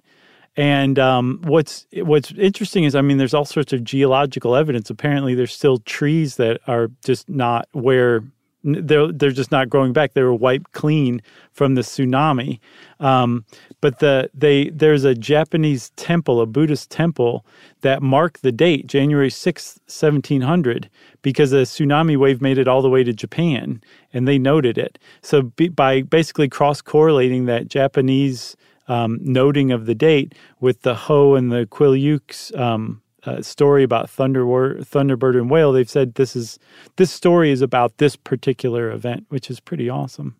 And 0.57 0.97
um, 0.99 1.41
what's 1.43 1.85
what's 1.93 2.31
interesting 2.33 2.85
is, 2.85 2.95
I 2.95 3.01
mean, 3.01 3.17
there's 3.17 3.33
all 3.33 3.45
sorts 3.45 3.73
of 3.73 3.83
geological 3.83 4.55
evidence. 4.55 4.89
Apparently, 4.89 5.35
there's 5.35 5.53
still 5.53 5.79
trees 5.79 6.37
that 6.37 6.61
are 6.67 6.89
just 7.03 7.29
not 7.29 7.67
where 7.73 8.23
they're 8.65 9.11
they're 9.11 9.31
just 9.31 9.51
not 9.51 9.69
growing 9.69 9.93
back. 9.93 10.13
They 10.13 10.23
were 10.23 10.33
wiped 10.33 10.71
clean 10.71 11.21
from 11.51 11.75
the 11.75 11.81
tsunami. 11.81 12.59
Um, 12.99 13.45
but 13.79 13.99
the 13.99 14.29
they 14.33 14.69
there's 14.69 15.03
a 15.03 15.13
Japanese 15.13 15.91
temple, 15.91 16.41
a 16.41 16.45
Buddhist 16.45 16.89
temple 16.89 17.45
that 17.81 18.01
marked 18.01 18.41
the 18.41 18.51
date 18.51 18.87
January 18.87 19.29
sixth, 19.29 19.79
seventeen 19.87 20.41
hundred, 20.41 20.89
because 21.21 21.53
a 21.53 21.61
tsunami 21.61 22.17
wave 22.17 22.41
made 22.41 22.57
it 22.57 22.67
all 22.67 22.81
the 22.81 22.89
way 22.89 23.03
to 23.03 23.13
Japan, 23.13 23.81
and 24.11 24.27
they 24.27 24.39
noted 24.39 24.77
it. 24.77 24.97
So 25.21 25.43
be, 25.43 25.69
by 25.69 26.01
basically 26.01 26.49
cross 26.49 26.81
correlating 26.81 27.45
that 27.45 27.67
Japanese 27.67 28.57
um, 28.87 29.19
noting 29.21 29.71
of 29.71 29.85
the 29.85 29.95
date 29.95 30.33
with 30.59 30.81
the 30.81 30.95
Hoh 30.95 31.35
and 31.35 31.51
the 31.51 31.65
Quileutes 31.65 32.57
um, 32.57 33.01
uh, 33.25 33.41
story 33.41 33.83
about 33.83 34.09
Thunder, 34.09 34.43
Thunderbird 34.45 35.35
and 35.35 35.49
Whale, 35.49 35.71
they've 35.71 35.89
said 35.89 36.15
this 36.15 36.35
is 36.35 36.59
this 36.97 37.11
story 37.11 37.51
is 37.51 37.61
about 37.61 37.97
this 37.97 38.15
particular 38.15 38.91
event, 38.91 39.25
which 39.29 39.49
is 39.49 39.59
pretty 39.59 39.89
awesome. 39.89 40.35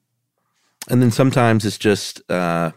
And 0.89 1.01
then 1.01 1.11
sometimes 1.11 1.65
it's 1.65 1.79
just 1.79 2.21
uh, 2.29 2.71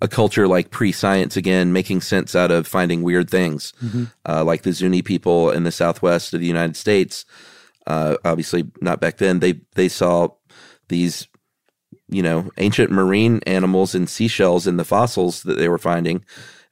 a 0.00 0.08
culture 0.08 0.46
like 0.46 0.70
pre-science 0.70 1.36
again, 1.36 1.72
making 1.72 2.00
sense 2.02 2.36
out 2.36 2.50
of 2.52 2.66
finding 2.66 3.02
weird 3.02 3.28
things, 3.30 3.72
Mm-hmm. 3.82 4.04
uh, 4.28 4.44
like 4.44 4.62
the 4.62 4.72
Zuni 4.72 5.02
people 5.02 5.50
in 5.50 5.64
the 5.64 5.72
southwest 5.72 6.34
of 6.34 6.40
the 6.40 6.46
United 6.46 6.76
States. 6.76 7.24
Uh, 7.86 8.16
obviously, 8.24 8.70
not 8.80 9.00
back 9.00 9.16
then. 9.18 9.40
They 9.40 9.60
they 9.74 9.88
saw 9.88 10.28
these, 10.88 11.26
you 12.08 12.22
know, 12.22 12.50
ancient 12.58 12.92
marine 12.92 13.40
animals 13.44 13.94
and 13.94 14.08
seashells 14.08 14.66
in 14.68 14.76
the 14.76 14.84
fossils 14.84 15.42
that 15.42 15.58
they 15.58 15.68
were 15.68 15.78
finding, 15.78 16.24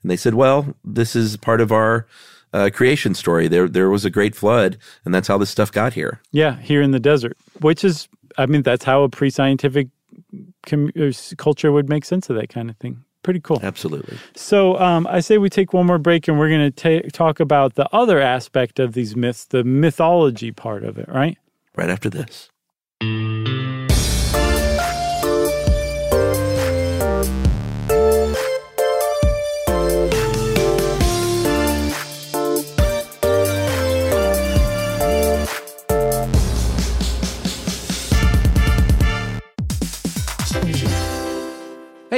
and 0.03 0.11
they 0.11 0.17
said, 0.17 0.35
"Well, 0.35 0.77
this 0.85 1.17
is 1.17 1.37
part 1.37 1.61
of 1.61 1.73
our." 1.73 2.07
Uh, 2.53 2.69
creation 2.73 3.15
story. 3.15 3.47
There, 3.47 3.69
there 3.69 3.91
was 3.91 4.05
a 4.05 4.11
great 4.11 4.35
flood, 4.35 4.77
and 5.05 5.15
that's 5.15 5.29
how 5.29 5.39
this 5.39 5.51
stuff 5.51 5.71
got 5.71 5.93
here. 5.93 6.21
Yeah, 6.33 6.57
here 6.57 6.83
in 6.83 6.91
the 6.91 6.99
desert, 6.99 7.37
which 7.61 7.85
is, 7.85 8.09
I 8.39 8.47
mean, 8.47 8.63
that's 8.63 8.85
how 8.85 9.05
a 9.05 9.09
pre-scientific 9.09 9.89
com- 10.67 10.91
uh, 11.01 11.13
culture 11.37 11.71
would 11.71 11.89
make 11.89 12.05
sense 12.05 12.29
of 12.29 12.37
that 12.37 12.49
kind 12.49 12.69
of 12.69 12.77
thing. 12.79 13.05
Pretty 13.23 13.41
cool. 13.41 13.61
Absolutely. 13.63 14.17
So 14.35 14.79
um, 14.79 15.07
I 15.09 15.21
say 15.21 15.39
we 15.39 15.51
take 15.51 15.73
one 15.73 15.87
more 15.87 15.99
break, 15.99 16.27
and 16.27 16.39
we're 16.39 16.49
going 16.49 16.73
to 16.73 17.11
talk 17.11 17.39
about 17.39 17.75
the 17.75 17.89
other 17.95 18.19
aspect 18.21 18.81
of 18.81 18.95
these 18.95 19.15
myths, 19.15 19.45
the 19.45 19.63
mythology 19.63 20.53
part 20.53 20.85
of 20.85 20.99
it, 20.99 21.09
right? 21.09 21.37
Right 21.77 21.91
after 21.91 22.09
this. 22.11 22.51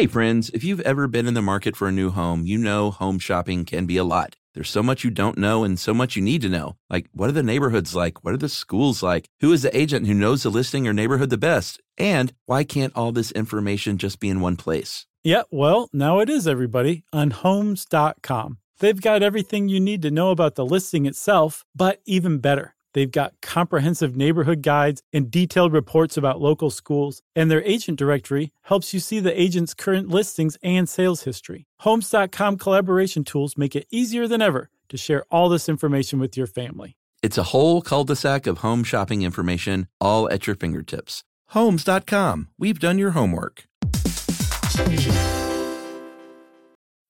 Hey, 0.02 0.08
friends, 0.08 0.50
if 0.52 0.64
you've 0.64 0.80
ever 0.80 1.06
been 1.06 1.28
in 1.28 1.34
the 1.34 1.40
market 1.40 1.76
for 1.76 1.86
a 1.86 1.92
new 1.92 2.10
home, 2.10 2.44
you 2.44 2.58
know 2.58 2.90
home 2.90 3.20
shopping 3.20 3.64
can 3.64 3.86
be 3.86 3.96
a 3.96 4.02
lot. 4.02 4.34
There's 4.52 4.68
so 4.68 4.82
much 4.82 5.04
you 5.04 5.12
don't 5.12 5.38
know 5.38 5.62
and 5.62 5.78
so 5.78 5.94
much 5.94 6.16
you 6.16 6.22
need 6.22 6.42
to 6.42 6.48
know. 6.48 6.74
Like, 6.90 7.06
what 7.12 7.28
are 7.28 7.38
the 7.38 7.42
neighborhoods 7.44 7.94
like? 7.94 8.24
What 8.24 8.34
are 8.34 8.36
the 8.36 8.48
schools 8.48 9.00
like? 9.00 9.28
Who 9.42 9.52
is 9.52 9.62
the 9.62 9.76
agent 9.76 10.08
who 10.08 10.14
knows 10.14 10.42
the 10.42 10.50
listing 10.50 10.88
or 10.88 10.92
neighborhood 10.92 11.30
the 11.30 11.38
best? 11.38 11.80
And 11.96 12.32
why 12.46 12.64
can't 12.64 12.92
all 12.96 13.12
this 13.12 13.30
information 13.30 13.96
just 13.96 14.18
be 14.18 14.28
in 14.28 14.40
one 14.40 14.56
place? 14.56 15.06
Yeah, 15.22 15.42
well, 15.52 15.88
now 15.92 16.18
it 16.18 16.28
is, 16.28 16.48
everybody, 16.48 17.04
on 17.12 17.30
homes.com. 17.30 18.58
They've 18.80 19.00
got 19.00 19.22
everything 19.22 19.68
you 19.68 19.78
need 19.78 20.02
to 20.02 20.10
know 20.10 20.32
about 20.32 20.56
the 20.56 20.66
listing 20.66 21.06
itself, 21.06 21.64
but 21.76 22.00
even 22.06 22.38
better. 22.38 22.74
They've 22.94 23.10
got 23.10 23.40
comprehensive 23.40 24.16
neighborhood 24.16 24.62
guides 24.62 25.02
and 25.12 25.30
detailed 25.30 25.72
reports 25.72 26.16
about 26.16 26.40
local 26.40 26.70
schools, 26.70 27.22
and 27.34 27.50
their 27.50 27.62
agent 27.62 27.98
directory 27.98 28.52
helps 28.62 28.92
you 28.92 29.00
see 29.00 29.20
the 29.20 29.40
agent's 29.40 29.74
current 29.74 30.08
listings 30.08 30.56
and 30.62 30.88
sales 30.88 31.22
history. 31.22 31.66
Homes.com 31.80 32.58
collaboration 32.58 33.24
tools 33.24 33.56
make 33.56 33.74
it 33.74 33.86
easier 33.90 34.28
than 34.28 34.42
ever 34.42 34.68
to 34.88 34.96
share 34.96 35.24
all 35.30 35.48
this 35.48 35.68
information 35.68 36.18
with 36.18 36.36
your 36.36 36.46
family. 36.46 36.96
It's 37.22 37.38
a 37.38 37.44
whole 37.44 37.82
cul-de-sac 37.82 38.46
of 38.46 38.58
home 38.58 38.84
shopping 38.84 39.22
information 39.22 39.86
all 40.00 40.28
at 40.30 40.46
your 40.46 40.56
fingertips. 40.56 41.24
Homes.com. 41.48 42.48
We've 42.58 42.78
done 42.78 42.98
your 42.98 43.12
homework. 43.12 43.64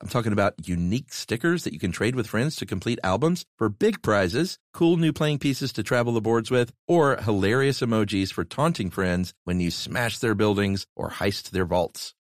I'm 0.00 0.08
talking 0.08 0.32
about 0.32 0.68
unique 0.68 1.12
stickers 1.12 1.64
that 1.64 1.72
you 1.72 1.78
can 1.78 1.92
trade 1.92 2.16
with 2.16 2.26
friends 2.26 2.56
to 2.56 2.66
complete 2.66 2.98
albums 3.02 3.44
for 3.56 3.68
big 3.68 4.02
prizes, 4.02 4.58
cool 4.74 4.96
new 4.96 5.12
playing 5.12 5.38
pieces 5.38 5.72
to 5.74 5.82
travel 5.82 6.12
the 6.12 6.20
boards 6.20 6.50
with, 6.50 6.72
or 6.86 7.16
hilarious 7.16 7.80
emojis 7.80 8.32
for 8.32 8.44
taunting 8.44 8.90
friends 8.90 9.32
when 9.44 9.60
you 9.60 9.70
smash 9.70 10.18
their 10.18 10.34
buildings 10.34 10.86
or 10.96 11.10
heist 11.10 11.50
their 11.50 11.64
vaults. 11.64 12.15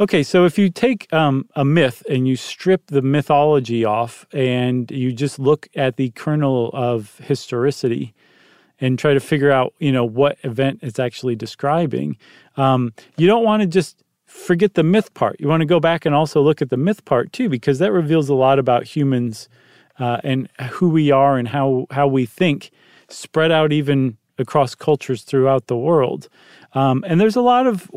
Okay, 0.00 0.22
so 0.22 0.46
if 0.46 0.58
you 0.58 0.70
take 0.70 1.12
um, 1.12 1.46
a 1.54 1.62
myth 1.62 2.02
and 2.08 2.26
you 2.26 2.34
strip 2.34 2.86
the 2.86 3.02
mythology 3.02 3.84
off 3.84 4.24
and 4.32 4.90
you 4.90 5.12
just 5.12 5.38
look 5.38 5.68
at 5.76 5.96
the 5.96 6.08
kernel 6.12 6.70
of 6.72 7.18
historicity 7.18 8.14
and 8.80 8.98
try 8.98 9.12
to 9.12 9.20
figure 9.20 9.50
out, 9.50 9.74
you 9.78 9.92
know, 9.92 10.06
what 10.06 10.38
event 10.42 10.78
it's 10.80 10.98
actually 10.98 11.36
describing, 11.36 12.16
um, 12.56 12.94
you 13.18 13.26
don't 13.26 13.44
want 13.44 13.60
to 13.60 13.66
just 13.66 14.02
forget 14.24 14.72
the 14.72 14.82
myth 14.82 15.12
part. 15.12 15.38
You 15.38 15.48
want 15.48 15.60
to 15.60 15.66
go 15.66 15.80
back 15.80 16.06
and 16.06 16.14
also 16.14 16.40
look 16.40 16.62
at 16.62 16.70
the 16.70 16.78
myth 16.78 17.04
part 17.04 17.30
too, 17.30 17.50
because 17.50 17.78
that 17.78 17.92
reveals 17.92 18.30
a 18.30 18.34
lot 18.34 18.58
about 18.58 18.84
humans 18.84 19.50
uh, 19.98 20.16
and 20.24 20.48
who 20.70 20.88
we 20.88 21.10
are 21.10 21.36
and 21.36 21.48
how 21.48 21.86
how 21.90 22.06
we 22.06 22.24
think, 22.24 22.70
spread 23.10 23.52
out 23.52 23.70
even 23.70 24.16
across 24.38 24.74
cultures 24.74 25.24
throughout 25.24 25.66
the 25.66 25.76
world. 25.76 26.30
Um, 26.72 27.04
and 27.06 27.20
there's 27.20 27.36
a 27.36 27.40
lot 27.40 27.66
of 27.66 27.90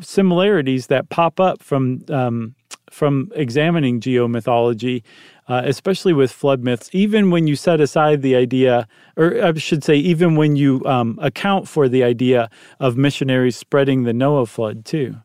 similarities 0.00 0.86
that 0.86 1.08
pop 1.08 1.40
up 1.40 1.62
from 1.62 2.04
um, 2.08 2.54
from 2.90 3.32
examining 3.34 4.00
geomythology, 4.00 5.02
uh, 5.48 5.62
especially 5.64 6.12
with 6.12 6.30
flood 6.30 6.62
myths. 6.62 6.88
Even 6.92 7.30
when 7.30 7.48
you 7.48 7.56
set 7.56 7.80
aside 7.80 8.22
the 8.22 8.36
idea, 8.36 8.86
or 9.16 9.44
I 9.44 9.52
should 9.54 9.82
say, 9.82 9.96
even 9.96 10.36
when 10.36 10.54
you 10.54 10.80
um, 10.86 11.18
account 11.20 11.68
for 11.68 11.88
the 11.88 12.04
idea 12.04 12.48
of 12.78 12.96
missionaries 12.96 13.56
spreading 13.56 14.04
the 14.04 14.12
Noah 14.12 14.46
flood 14.46 14.84
too. 14.84 15.16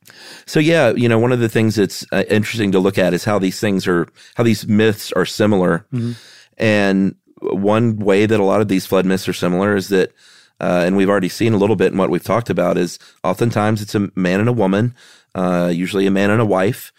So 0.45 0.59
yeah, 0.59 0.91
you 0.91 1.07
know, 1.07 1.19
one 1.19 1.31
of 1.31 1.39
the 1.39 1.49
things 1.49 1.75
that's 1.75 2.05
uh, 2.11 2.23
interesting 2.29 2.71
to 2.71 2.79
look 2.79 2.97
at 2.97 3.13
is 3.13 3.23
how 3.23 3.37
these 3.37 3.59
things 3.59 3.87
are, 3.87 4.07
how 4.35 4.43
these 4.43 4.67
myths 4.67 5.11
are 5.13 5.25
similar, 5.25 5.85
mm-hmm. 5.93 6.13
and 6.57 7.15
one 7.41 7.97
way 7.97 8.25
that 8.25 8.39
a 8.39 8.43
lot 8.43 8.61
of 8.61 8.67
these 8.67 8.85
flood 8.85 9.05
myths 9.05 9.29
are 9.29 9.33
similar 9.33 9.75
is 9.75 9.89
that 9.89 10.11
uh, 10.60 10.84
and 10.86 10.97
we've 10.97 11.10
already 11.10 11.30
seen 11.30 11.53
a 11.53 11.57
little 11.57 11.76
bit 11.76 11.91
in 11.91 11.97
what 11.97 12.10
we've 12.10 12.24
talked 12.24 12.49
about 12.49 12.78
is 12.78 12.99
oftentimes 13.24 13.82
it's 13.82 13.95
a 13.95 14.10
man 14.16 14.39
and 14.39 14.49
a 14.49 14.53
woman, 14.53 14.93
uh, 15.36 15.72
usually 15.74 16.05
a 16.05 16.12
man 16.12 16.30
and 16.30 16.41
a 16.41 16.45
wife, 16.45 16.91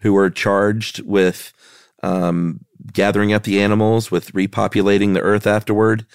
who 0.00 0.16
are 0.16 0.30
charged 0.30 1.02
with 1.02 1.52
um, 2.02 2.64
gathering 2.92 3.32
up 3.32 3.42
the 3.42 3.60
animals, 3.60 4.10
with 4.10 4.32
repopulating 4.32 5.14
the 5.14 5.20
earth 5.20 5.46
afterward, 5.46 6.06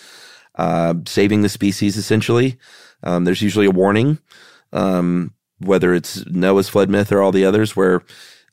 uh, 0.56 0.94
saving 1.06 1.42
the 1.42 1.50
species 1.50 1.98
essentially. 1.98 2.58
Um, 3.04 3.26
there's 3.26 3.42
usually 3.42 3.66
a 3.66 3.72
warning, 3.72 4.20
um, 4.72 5.34
whether 5.60 5.94
it's 5.94 6.26
Noah's 6.28 6.70
flood 6.70 6.90
myth 6.90 7.12
or 7.12 7.22
all 7.22 7.34
the 7.34 7.46
others, 7.46 7.76
where 7.76 8.04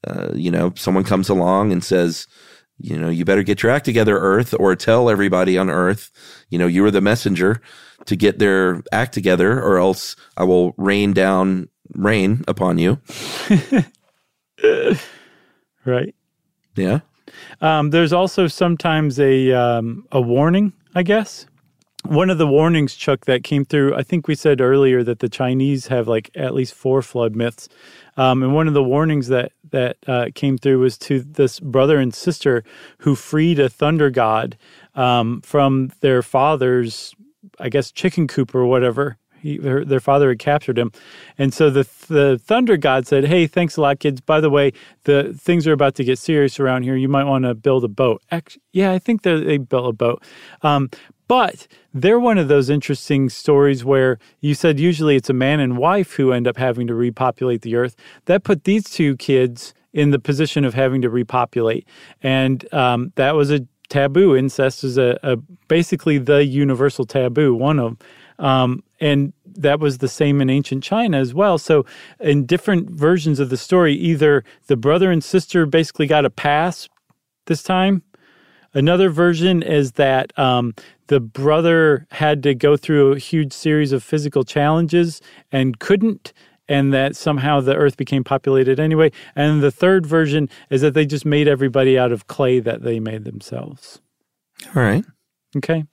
uh, 0.07 0.31
you 0.35 0.51
know 0.51 0.73
someone 0.77 1.05
comes 1.05 1.29
along 1.29 1.71
and 1.71 1.85
says, 1.85 2.27
you 2.81 2.99
know, 2.99 3.09
you 3.09 3.25
better 3.25 3.43
get 3.43 3.63
your 3.63 3.71
act 3.71 3.85
together, 3.85 4.19
Earth, 4.19 4.55
or 4.59 4.75
tell 4.75 5.11
everybody 5.11 5.59
on 5.59 5.71
Earth, 5.71 6.11
you 6.49 6.59
know, 6.59 6.67
you 6.67 6.83
were 6.83 6.91
the 6.91 7.01
messenger 7.01 7.61
to 8.07 8.17
get 8.17 8.39
their 8.39 8.83
act 8.93 9.13
together, 9.13 9.61
or 9.61 9.79
else 9.79 10.17
I 10.37 10.45
will 10.45 10.75
rain 10.77 11.13
down 11.13 11.69
rain 11.95 12.45
upon 12.49 12.79
you. 12.79 13.01
right. 15.85 16.15
Yeah. 16.77 17.01
Um, 17.61 17.91
there's 17.91 18.13
also 18.13 18.47
sometimes 18.47 19.21
a 19.21 19.53
um, 19.53 20.07
a 20.13 20.21
warning, 20.21 20.73
I 20.95 21.03
guess. 21.03 21.47
One 22.05 22.31
of 22.31 22.39
the 22.39 22.47
warnings, 22.47 22.95
Chuck, 22.95 23.27
that 23.27 23.45
came 23.45 23.65
through. 23.65 23.95
I 23.95 24.03
think 24.03 24.27
we 24.27 24.35
said 24.35 24.61
earlier 24.61 25.05
that 25.05 25.19
the 25.19 25.29
Chinese 25.29 25.89
have 25.89 26.09
like 26.09 26.31
at 26.35 26.55
least 26.55 26.73
four 26.73 27.03
flood 27.03 27.37
myths, 27.37 27.69
um, 28.17 28.43
and 28.43 28.55
one 28.55 28.69
of 28.69 28.75
the 28.75 28.83
warnings 28.83 29.29
that 29.29 29.53
that 29.71 29.99
uh, 30.07 30.27
came 30.35 30.57
through 30.57 30.81
was 30.81 30.97
to 30.99 31.21
this 31.21 31.61
brother 31.61 31.99
and 31.99 32.15
sister 32.15 32.65
who 32.99 33.15
freed 33.15 33.59
a 33.59 33.69
thunder 33.69 34.11
god 34.11 34.57
um, 34.95 35.43
from 35.43 35.93
their 36.01 36.23
father's 36.23 37.15
I 37.59 37.69
guess 37.69 37.93
chicken 37.93 38.27
coop 38.27 38.55
or 38.55 38.65
whatever. 38.67 39.19
He, 39.41 39.57
their, 39.57 39.85
their 39.87 40.01
father 40.01 40.29
had 40.29 40.39
captured 40.39 40.79
him, 40.79 40.93
and 41.39 41.55
so 41.55 41.71
the 41.71 41.89
the 42.09 42.39
thunder 42.43 42.77
god 42.77 43.07
said, 43.07 43.25
"Hey, 43.25 43.47
thanks 43.47 43.77
a 43.77 43.81
lot, 43.81 43.99
kids. 43.99 44.21
By 44.21 44.41
the 44.41 44.51
way, 44.51 44.73
the 45.05 45.35
things 45.39 45.67
are 45.67 45.73
about 45.73 45.95
to 45.95 46.05
get 46.05 46.19
serious 46.19 46.61
around 46.61 46.83
here. 46.83 46.95
You 46.95 47.09
might 47.09 47.25
want 47.25 47.45
to 47.45 47.55
build 47.55 47.85
a 47.85 47.89
boat." 47.89 48.23
Actually, 48.31 48.63
yeah, 48.73 48.93
I 48.93 48.99
think 48.99 49.23
they 49.23 49.57
built 49.57 49.89
a 49.89 49.93
boat. 49.95 50.23
Um, 50.61 50.91
but 51.31 51.69
they're 51.95 52.19
one 52.19 52.39
of 52.39 52.49
those 52.49 52.69
interesting 52.69 53.29
stories 53.29 53.85
where 53.85 54.19
you 54.41 54.53
said 54.53 54.81
usually 54.81 55.15
it's 55.15 55.31
a 55.31 55.33
man 55.33 55.61
and 55.61 55.79
wife 55.79 56.15
who 56.15 56.33
end 56.33 56.49
up 56.49 56.57
having 56.57 56.89
to 56.89 56.95
repopulate 56.97 57.63
the 57.63 57.77
earth. 57.77 57.95
That 58.25 58.43
put 58.43 58.65
these 58.65 58.91
two 58.91 59.17
kids 59.17 59.73
in 59.93 60.11
the 60.11 60.19
position 60.19 60.65
of 60.65 60.75
having 60.75 61.01
to 61.03 61.09
repopulate, 61.09 61.87
and 62.21 62.67
um, 62.75 63.13
that 63.15 63.37
was 63.37 63.53
a 63.53 63.65
taboo. 63.89 64.35
Incest 64.35 64.83
is 64.83 64.99
a, 64.99 65.21
a, 65.23 65.37
basically 65.69 66.19
the 66.19 66.45
universal 66.45 67.05
taboo, 67.05 67.55
one 67.55 67.79
of 67.79 67.97
um, 68.41 68.83
and 68.99 69.33
that 69.45 69.79
was 69.79 69.99
the 69.99 70.09
same 70.09 70.41
in 70.41 70.51
ancient 70.51 70.83
China 70.83 71.17
as 71.17 71.33
well. 71.33 71.59
So, 71.59 71.87
in 72.19 72.45
different 72.45 72.91
versions 72.91 73.39
of 73.39 73.51
the 73.51 73.57
story, 73.57 73.95
either 73.95 74.43
the 74.67 74.77
brother 74.77 75.13
and 75.13 75.23
sister 75.23 75.65
basically 75.65 76.09
got 76.09 76.25
a 76.25 76.31
pass 76.31 76.89
this 77.47 77.63
time. 77.63 78.03
Another 78.73 79.11
version 79.11 79.63
is 79.63 79.93
that 79.93 80.37
um, 80.39 80.75
the 81.11 81.21
brother 81.21 82.07
had 82.13 82.41
to 82.45 82.55
go 82.55 82.77
through 82.77 83.13
a 83.13 83.19
huge 83.19 83.53
series 83.53 83.91
of 83.91 84.01
physical 84.05 84.45
challenges 84.45 85.21
and 85.51 85.81
couldn't, 85.81 86.33
and 86.69 86.95
that 86.95 87.17
somehow 87.17 87.61
the 87.61 87.75
earth 87.75 87.97
became 87.97 88.23
populated 88.23 88.79
anyway. 88.79 89.11
And 89.35 89.61
the 89.61 89.73
third 89.73 90.07
version 90.07 90.49
is 90.71 90.83
that 90.83 90.95
they 90.95 91.05
just 91.05 91.27
made 91.27 91.49
everybody 91.49 91.99
out 91.99 92.13
of 92.13 92.29
clay 92.29 92.61
that 92.61 92.83
they 92.83 93.01
made 93.01 93.25
themselves. 93.25 94.01
All 94.77 94.83
right. 94.83 95.05
Okay. 95.57 95.85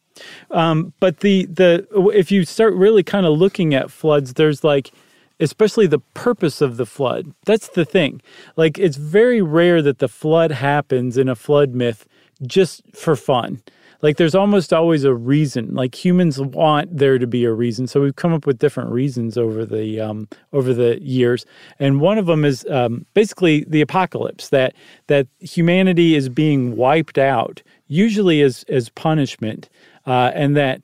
Um, 0.51 0.93
but 0.99 1.22
the 1.22 1.47
the 1.47 1.88
if 2.13 2.32
you 2.32 2.45
start 2.45 2.76
really 2.76 3.01
kind 3.01 3.26
of 3.26 3.39
looking 3.39 3.74
at 3.74 3.89
floods, 3.89 4.36
there's 4.36 4.63
like 4.63 4.91
especially 5.39 5.88
the 5.88 5.99
purpose 6.13 6.61
of 6.61 6.78
the 6.78 6.86
flood. 6.86 7.34
That's 7.45 7.70
the 7.70 7.86
thing. 7.86 8.22
Like, 8.55 8.80
it's 8.80 8.97
very 8.97 9.39
rare 9.39 9.84
that 9.84 9.99
the 9.99 10.07
flood 10.07 10.51
happens 10.51 11.15
in 11.15 11.30
a 11.30 11.36
flood 11.36 11.76
myth 11.76 12.07
just 12.41 12.82
for 12.95 13.15
fun. 13.15 13.61
Like, 14.01 14.17
there's 14.17 14.35
almost 14.35 14.73
always 14.73 15.03
a 15.03 15.13
reason. 15.13 15.73
Like, 15.73 15.95
humans 15.95 16.39
want 16.39 16.95
there 16.95 17.17
to 17.17 17.27
be 17.27 17.45
a 17.45 17.51
reason. 17.51 17.87
So 17.87 18.01
we've 18.01 18.15
come 18.15 18.33
up 18.33 18.45
with 18.45 18.59
different 18.59 18.91
reasons 18.91 19.37
over 19.37 19.65
the 19.65 19.99
um, 19.99 20.27
over 20.53 20.73
the 20.73 21.01
years, 21.01 21.45
and 21.79 21.99
one 22.01 22.17
of 22.17 22.25
them 22.25 22.45
is 22.45 22.65
um, 22.69 23.05
basically 23.13 23.65
the 23.67 23.81
apocalypse. 23.81 24.49
That 24.49 24.73
that 25.07 25.27
humanity 25.39 26.15
is 26.15 26.29
being 26.29 26.75
wiped 26.75 27.17
out, 27.17 27.61
usually 27.87 28.41
as 28.41 28.63
as 28.69 28.89
punishment, 28.89 29.69
uh, 30.05 30.31
and 30.33 30.55
that 30.55 30.83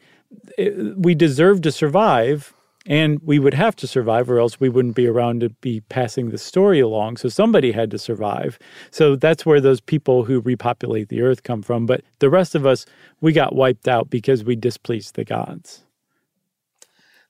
it, 0.58 0.98
we 0.98 1.16
deserve 1.16 1.62
to 1.62 1.72
survive 1.72 2.54
and 2.86 3.20
we 3.24 3.40
would 3.40 3.54
have 3.54 3.76
to 3.78 3.88
survive 3.88 4.30
or 4.30 4.40
else 4.40 4.60
we 4.60 4.70
wouldn't 4.70 4.96
be 4.96 5.08
around 5.08 5.40
to 5.42 5.50
be 5.50 5.82
passing 5.82 6.30
the 6.30 6.38
story 6.38 6.80
along. 6.80 7.18
So 7.18 7.30
somebody 7.30 7.72
had 7.72 7.92
to 7.92 7.98
survive. 7.98 8.60
So 8.92 9.16
that's 9.16 9.46
where 9.46 9.62
those 9.62 9.80
people 9.80 10.26
who 10.26 10.42
repopulate 10.42 11.10
the 11.10 11.22
earth 11.22 11.44
come 11.44 11.62
from. 11.62 11.86
But 11.86 12.02
the 12.20 12.30
rest 12.30 12.56
of 12.56 12.66
us 12.66 12.86
we 13.22 13.32
got 13.32 13.56
wiped 13.56 13.88
out 13.88 14.10
because 14.10 14.44
we 14.44 14.56
displeased 14.56 15.16
the 15.16 15.24
gods. 15.24 15.84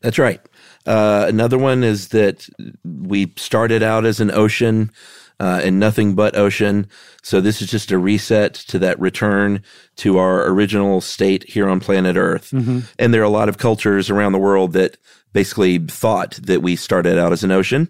That's 0.01 0.20
right. 0.20 0.41
Uh, 0.86 1.26
another 1.30 1.58
one 1.58 1.84
is 1.84 2.10
that 2.10 2.49
we 2.84 3.32
started 3.38 3.82
out 3.82 4.06
as 4.06 4.20
an 4.20 4.32
ocean 4.32 4.91
uh, 5.39 5.61
and 5.63 5.79
nothing 5.79 6.15
but 6.15 6.36
ocean. 6.36 6.88
So 7.21 7.41
this 7.41 7.61
is 7.61 7.69
just 7.69 7.91
a 7.91 7.97
reset 7.97 8.53
to 8.53 8.79
that 8.79 8.99
return 8.99 9.61
to 9.97 10.17
our 10.17 10.47
original 10.47 11.01
state 11.01 11.43
here 11.49 11.67
on 11.67 11.79
planet 11.79 12.15
Earth. 12.17 12.51
And 12.99 13.13
there 13.13 13.21
are 13.21 13.25
a 13.25 13.29
lot 13.29 13.49
of 13.49 13.57
cultures 13.57 14.09
around 14.09 14.31
the 14.31 14.39
world 14.39 14.73
that 14.73 14.97
basically 15.34 15.79
thought 15.79 16.39
that 16.43 16.61
we 16.61 16.75
started 16.75 17.17
out 17.17 17.31
as 17.34 17.43
an 17.43 17.51
ocean. 17.51 17.89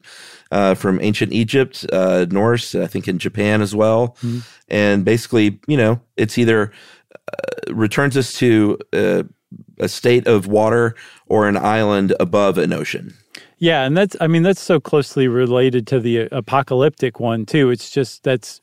Uh, 0.51 0.75
from 0.75 0.99
ancient 1.01 1.33
Egypt, 1.33 1.83
uh, 1.91 2.27
Norse, 2.29 2.75
I 2.75 2.85
think 2.85 3.07
in 3.07 3.17
Japan 3.17 3.61
as 3.63 3.73
well. 3.73 4.15
And 4.69 5.03
basically, 5.03 5.59
you 5.67 5.75
know, 5.75 5.99
it's 6.15 6.37
either 6.37 6.71
uh, 7.11 7.73
returns 7.73 8.15
us 8.15 8.33
to 8.33 8.77
uh, 8.93 9.23
a 9.79 9.89
state 9.89 10.27
of 10.27 10.45
water 10.45 10.93
or 11.25 11.47
an 11.47 11.57
island 11.57 12.13
above 12.19 12.59
an 12.59 12.71
ocean. 12.71 13.15
Yeah, 13.63 13.85
and 13.85 13.95
that's 13.95 14.17
I 14.19 14.27
mean 14.27 14.43
that's 14.43 14.59
so 14.59 14.81
closely 14.81 15.29
related 15.29 15.87
to 15.87 16.01
the 16.01 16.23
uh, 16.23 16.27
apocalyptic 16.33 17.21
one 17.21 17.45
too. 17.45 17.69
It's 17.69 17.89
just 17.89 18.23
that's 18.23 18.61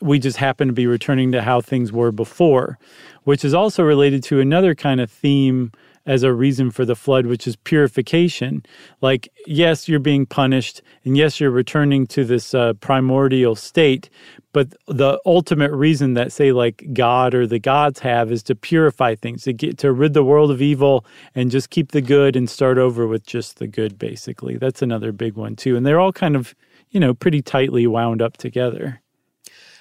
we 0.00 0.20
just 0.20 0.36
happen 0.36 0.68
to 0.68 0.72
be 0.72 0.86
returning 0.86 1.32
to 1.32 1.42
how 1.42 1.60
things 1.60 1.90
were 1.90 2.12
before, 2.12 2.78
which 3.24 3.44
is 3.44 3.54
also 3.54 3.82
related 3.82 4.22
to 4.24 4.38
another 4.38 4.76
kind 4.76 5.00
of 5.00 5.10
theme 5.10 5.72
as 6.06 6.22
a 6.22 6.32
reason 6.32 6.70
for 6.70 6.84
the 6.84 6.96
flood, 6.96 7.26
which 7.26 7.46
is 7.46 7.56
purification. 7.56 8.64
Like, 9.02 9.28
yes, 9.46 9.88
you're 9.88 9.98
being 9.98 10.24
punished, 10.24 10.80
and 11.04 11.16
yes, 11.16 11.40
you're 11.40 11.50
returning 11.50 12.06
to 12.08 12.24
this 12.24 12.54
uh, 12.54 12.74
primordial 12.74 13.56
state, 13.56 14.08
but 14.52 14.72
the 14.86 15.20
ultimate 15.26 15.72
reason 15.72 16.14
that, 16.14 16.32
say, 16.32 16.52
like 16.52 16.82
God 16.92 17.34
or 17.34 17.46
the 17.46 17.58
gods 17.58 17.98
have 18.00 18.32
is 18.32 18.42
to 18.44 18.54
purify 18.54 19.14
things, 19.14 19.42
to 19.42 19.52
get 19.52 19.76
to 19.78 19.92
rid 19.92 20.14
the 20.14 20.24
world 20.24 20.50
of 20.50 20.62
evil 20.62 21.04
and 21.34 21.50
just 21.50 21.68
keep 21.68 21.92
the 21.92 22.00
good 22.00 22.36
and 22.36 22.48
start 22.48 22.78
over 22.78 23.06
with 23.06 23.26
just 23.26 23.58
the 23.58 23.66
good, 23.66 23.98
basically. 23.98 24.56
That's 24.56 24.80
another 24.80 25.12
big 25.12 25.34
one, 25.34 25.56
too. 25.56 25.76
And 25.76 25.84
they're 25.84 26.00
all 26.00 26.12
kind 26.12 26.36
of, 26.36 26.54
you 26.88 27.00
know, 27.00 27.12
pretty 27.12 27.42
tightly 27.42 27.86
wound 27.86 28.22
up 28.22 28.38
together. 28.38 29.02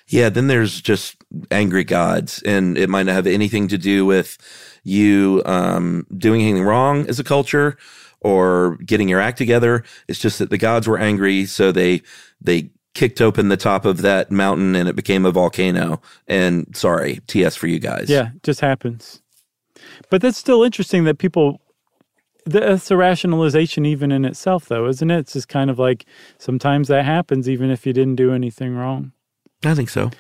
Yeah, 0.08 0.30
then 0.30 0.48
there's 0.48 0.82
just 0.82 1.16
angry 1.50 1.84
gods, 1.84 2.44
and 2.44 2.78
it 2.78 2.90
might 2.90 3.08
not 3.08 3.16
have 3.16 3.28
anything 3.28 3.68
to 3.70 3.78
do 3.78 4.06
with 4.06 4.38
you 4.86 5.42
um, 5.46 6.08
doing 6.18 6.42
anything 6.42 6.64
wrong 6.64 7.06
as 7.10 7.20
a 7.20 7.24
culture 7.24 7.78
or 8.22 8.78
getting 8.86 9.10
your 9.10 9.20
act 9.20 9.38
together. 9.38 9.84
It's 10.08 10.20
just 10.20 10.40
that 10.40 10.50
the 10.50 10.58
gods 10.58 10.88
were 10.88 10.98
angry, 10.98 11.46
so 11.46 11.74
they 11.74 12.02
they 12.40 12.70
kicked 12.94 13.20
open 13.20 13.50
the 13.50 13.58
top 13.58 13.84
of 13.84 14.02
that 14.04 14.32
mountain 14.32 14.74
and 14.74 14.88
it 14.88 14.96
became 14.96 15.26
a 15.26 15.32
volcano. 15.32 16.02
And 16.28 16.76
sorry, 16.76 17.20
TS 17.28 17.56
for 17.56 17.68
you 17.68 17.80
guys. 17.80 18.10
Yeah, 18.10 18.30
just 18.42 18.62
happens. 18.62 19.22
But 20.10 20.22
that's 20.22 20.38
still 20.38 20.64
interesting 20.64 21.04
that 21.04 21.18
people 21.18 21.60
that's 22.46 22.92
a 22.92 22.98
rationalization 22.98 23.86
even 23.86 24.12
in 24.12 24.24
itself 24.24 24.68
though, 24.68 24.88
isn't 24.88 25.12
it? 25.12 25.20
It's 25.20 25.34
just 25.34 25.50
kind 25.50 25.70
of 25.70 25.80
like 25.80 26.06
sometimes 26.38 26.88
that 26.88 27.04
happens 27.04 27.50
even 27.50 27.72
if 27.72 27.86
you 27.86 27.94
didn't 27.94 28.16
do 28.16 28.32
anything 28.34 28.76
wrong. 28.76 29.12
I 29.66 29.74
think 29.74 29.90
so. 29.90 30.12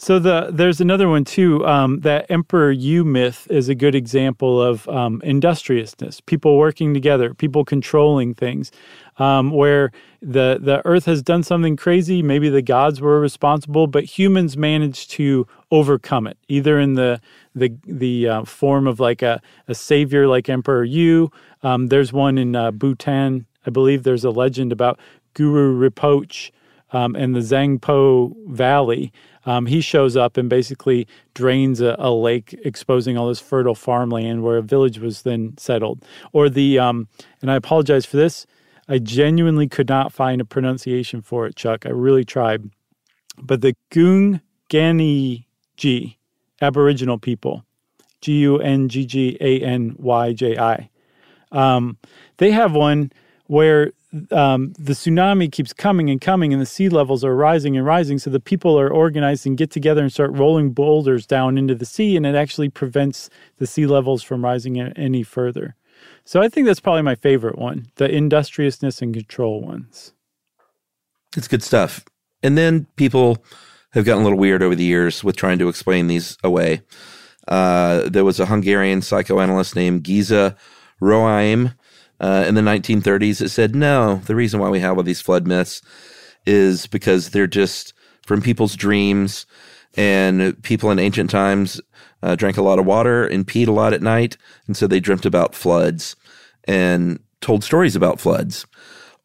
So 0.00 0.18
the 0.18 0.48
there's 0.50 0.80
another 0.80 1.10
one 1.10 1.26
too. 1.26 1.66
Um, 1.66 2.00
that 2.00 2.24
Emperor 2.30 2.72
Yu 2.72 3.04
myth 3.04 3.46
is 3.50 3.68
a 3.68 3.74
good 3.74 3.94
example 3.94 4.60
of 4.60 4.88
um, 4.88 5.20
industriousness, 5.22 6.22
people 6.22 6.56
working 6.56 6.94
together, 6.94 7.34
people 7.34 7.66
controlling 7.66 8.32
things. 8.32 8.72
Um, 9.18 9.50
where 9.50 9.92
the 10.22 10.58
the 10.58 10.80
Earth 10.86 11.04
has 11.04 11.22
done 11.22 11.42
something 11.42 11.76
crazy, 11.76 12.22
maybe 12.22 12.48
the 12.48 12.62
gods 12.62 13.02
were 13.02 13.20
responsible, 13.20 13.86
but 13.86 14.04
humans 14.04 14.56
managed 14.56 15.10
to 15.12 15.46
overcome 15.70 16.26
it, 16.26 16.38
either 16.48 16.80
in 16.80 16.94
the 16.94 17.20
the 17.54 17.74
the 17.84 18.26
uh, 18.26 18.44
form 18.44 18.86
of 18.86 19.00
like 19.00 19.20
a, 19.20 19.42
a 19.68 19.74
savior 19.74 20.26
like 20.26 20.48
Emperor 20.48 20.84
Yu. 20.84 21.30
Um, 21.62 21.88
there's 21.88 22.10
one 22.10 22.38
in 22.38 22.56
uh, 22.56 22.70
Bhutan, 22.70 23.44
I 23.66 23.70
believe. 23.70 24.04
There's 24.04 24.24
a 24.24 24.30
legend 24.30 24.72
about 24.72 24.98
Guru 25.34 25.78
Rinpoche 25.78 26.52
um, 26.92 27.16
in 27.16 27.32
the 27.32 27.40
Zangpo 27.40 28.34
Valley. 28.46 29.12
Um, 29.46 29.66
he 29.66 29.80
shows 29.80 30.16
up 30.16 30.36
and 30.36 30.50
basically 30.50 31.06
drains 31.34 31.80
a, 31.80 31.96
a, 31.98 32.12
lake, 32.12 32.58
exposing 32.64 33.16
all 33.16 33.28
this 33.28 33.40
fertile 33.40 33.74
farmland 33.74 34.42
where 34.42 34.58
a 34.58 34.62
village 34.62 34.98
was 34.98 35.22
then 35.22 35.56
settled. 35.56 36.04
Or 36.32 36.50
the, 36.50 36.78
um, 36.78 37.08
and 37.40 37.50
I 37.50 37.56
apologize 37.56 38.04
for 38.04 38.18
this, 38.18 38.46
I 38.88 38.98
genuinely 38.98 39.66
could 39.68 39.88
not 39.88 40.12
find 40.12 40.40
a 40.40 40.44
pronunciation 40.44 41.22
for 41.22 41.46
it, 41.46 41.56
Chuck. 41.56 41.86
I 41.86 41.90
really 41.90 42.24
tried. 42.24 42.68
But 43.38 43.62
the 43.62 43.74
Gungganyji, 43.90 45.46
Aboriginal 46.60 47.18
people, 47.18 47.64
G 48.20 48.40
U 48.40 48.58
N 48.58 48.88
G 48.88 49.06
G 49.06 49.38
A 49.40 49.60
N 49.60 49.94
Y 49.98 50.32
J 50.34 50.58
I, 50.58 50.90
um, 51.52 51.96
they 52.36 52.50
have 52.50 52.74
one 52.74 53.12
where 53.46 53.92
um, 54.30 54.72
the 54.78 54.92
tsunami 54.92 55.50
keeps 55.50 55.72
coming 55.72 56.10
and 56.10 56.20
coming 56.20 56.52
and 56.52 56.60
the 56.60 56.66
sea 56.66 56.88
levels 56.88 57.24
are 57.24 57.34
rising 57.34 57.76
and 57.76 57.86
rising. 57.86 58.18
So 58.18 58.30
the 58.30 58.40
people 58.40 58.78
are 58.78 58.90
organized 58.90 59.46
and 59.46 59.56
get 59.56 59.70
together 59.70 60.02
and 60.02 60.12
start 60.12 60.36
rolling 60.36 60.70
boulders 60.72 61.26
down 61.26 61.56
into 61.56 61.74
the 61.74 61.84
sea, 61.84 62.16
and 62.16 62.26
it 62.26 62.34
actually 62.34 62.68
prevents 62.68 63.30
the 63.58 63.66
sea 63.66 63.86
levels 63.86 64.22
from 64.22 64.44
rising 64.44 64.80
any 64.80 65.22
further. 65.22 65.76
So 66.24 66.40
I 66.40 66.48
think 66.48 66.66
that's 66.66 66.80
probably 66.80 67.02
my 67.02 67.14
favorite 67.14 67.58
one 67.58 67.88
the 67.96 68.10
industriousness 68.10 69.02
and 69.02 69.14
control 69.14 69.60
ones. 69.60 70.12
It's 71.36 71.48
good 71.48 71.62
stuff. 71.62 72.04
And 72.42 72.56
then 72.58 72.86
people 72.96 73.44
have 73.92 74.04
gotten 74.04 74.22
a 74.22 74.24
little 74.24 74.38
weird 74.38 74.62
over 74.62 74.74
the 74.74 74.84
years 74.84 75.22
with 75.22 75.36
trying 75.36 75.58
to 75.58 75.68
explain 75.68 76.06
these 76.06 76.36
away. 76.42 76.82
Uh, 77.48 78.08
there 78.08 78.24
was 78.24 78.40
a 78.40 78.46
Hungarian 78.46 79.02
psychoanalyst 79.02 79.74
named 79.74 80.04
Géza 80.04 80.56
Roheim 81.00 81.74
uh, 82.20 82.44
in 82.46 82.54
the 82.54 82.60
1930s 82.60 83.38
that 83.38 83.48
said, 83.48 83.74
no, 83.74 84.16
the 84.26 84.34
reason 84.34 84.60
why 84.60 84.68
we 84.68 84.80
have 84.80 84.96
all 84.96 85.02
these 85.02 85.20
flood 85.20 85.46
myths 85.46 85.80
is 86.46 86.86
because 86.86 87.30
they're 87.30 87.46
just 87.46 87.92
from 88.26 88.42
people's 88.42 88.76
dreams. 88.76 89.46
And 89.96 90.62
people 90.62 90.90
in 90.90 90.98
ancient 90.98 91.30
times 91.30 91.80
uh, 92.22 92.36
drank 92.36 92.56
a 92.56 92.62
lot 92.62 92.78
of 92.78 92.86
water 92.86 93.26
and 93.26 93.46
peed 93.46 93.66
a 93.66 93.72
lot 93.72 93.92
at 93.92 94.02
night. 94.02 94.36
And 94.66 94.76
so 94.76 94.86
they 94.86 95.00
dreamt 95.00 95.26
about 95.26 95.54
floods 95.54 96.14
and 96.64 97.18
told 97.40 97.64
stories 97.64 97.96
about 97.96 98.20
floods. 98.20 98.66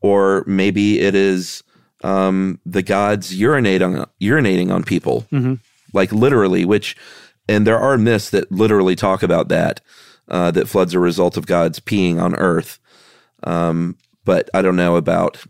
Or 0.01 0.43
maybe 0.47 0.99
it 0.99 1.13
is 1.15 1.63
um, 2.03 2.59
the 2.65 2.81
gods 2.81 3.35
urinate 3.35 3.81
on, 3.81 4.05
urinating 4.21 4.71
on 4.71 4.83
people, 4.83 5.25
like 5.93 6.11
literally, 6.11 6.65
which, 6.65 6.95
and 7.47 7.65
there 7.65 7.79
are 7.79 7.97
myths 7.97 8.29
that 8.31 8.51
literally 8.51 8.95
talk 8.95 9.23
about 9.23 9.49
that, 9.49 9.81
uh, 10.27 10.51
that 10.51 10.67
floods 10.69 10.93
are 10.95 10.99
a 10.99 11.01
result 11.01 11.37
of 11.37 11.45
gods 11.45 11.79
peeing 11.79 12.21
on 12.21 12.35
earth. 12.35 12.79
Um, 13.45 13.97
but 14.23 14.49
I 14.53 14.61
don't 14.61 14.75
know 14.75 14.95
about 14.95 15.43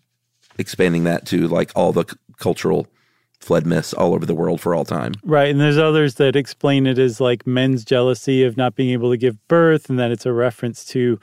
expanding 0.58 1.06
that 1.06 1.26
to 1.28 1.48
like 1.48 1.72
all 1.76 1.92
the 1.92 2.06
c- 2.10 2.18
cultural 2.38 2.88
flood 3.40 3.66
myths 3.66 3.94
all 3.94 4.14
over 4.14 4.26
the 4.26 4.36
world 4.36 4.60
for 4.60 4.74
all 4.74 4.86
time. 4.86 5.14
Right. 5.24 5.50
And 5.50 5.60
there's 5.60 5.78
others 5.78 6.16
that 6.16 6.36
explain 6.36 6.88
it 6.88 6.98
as 6.98 7.22
like 7.22 7.46
men's 7.46 7.86
jealousy 7.86 8.44
of 8.44 8.58
not 8.58 8.76
being 8.76 8.92
able 8.92 9.12
to 9.12 9.18
give 9.18 9.48
birth, 9.48 9.90
and 9.90 10.00
that 10.00 10.12
it's 10.12 10.26
a 10.26 10.34
reference 10.34 10.84
to 10.86 11.20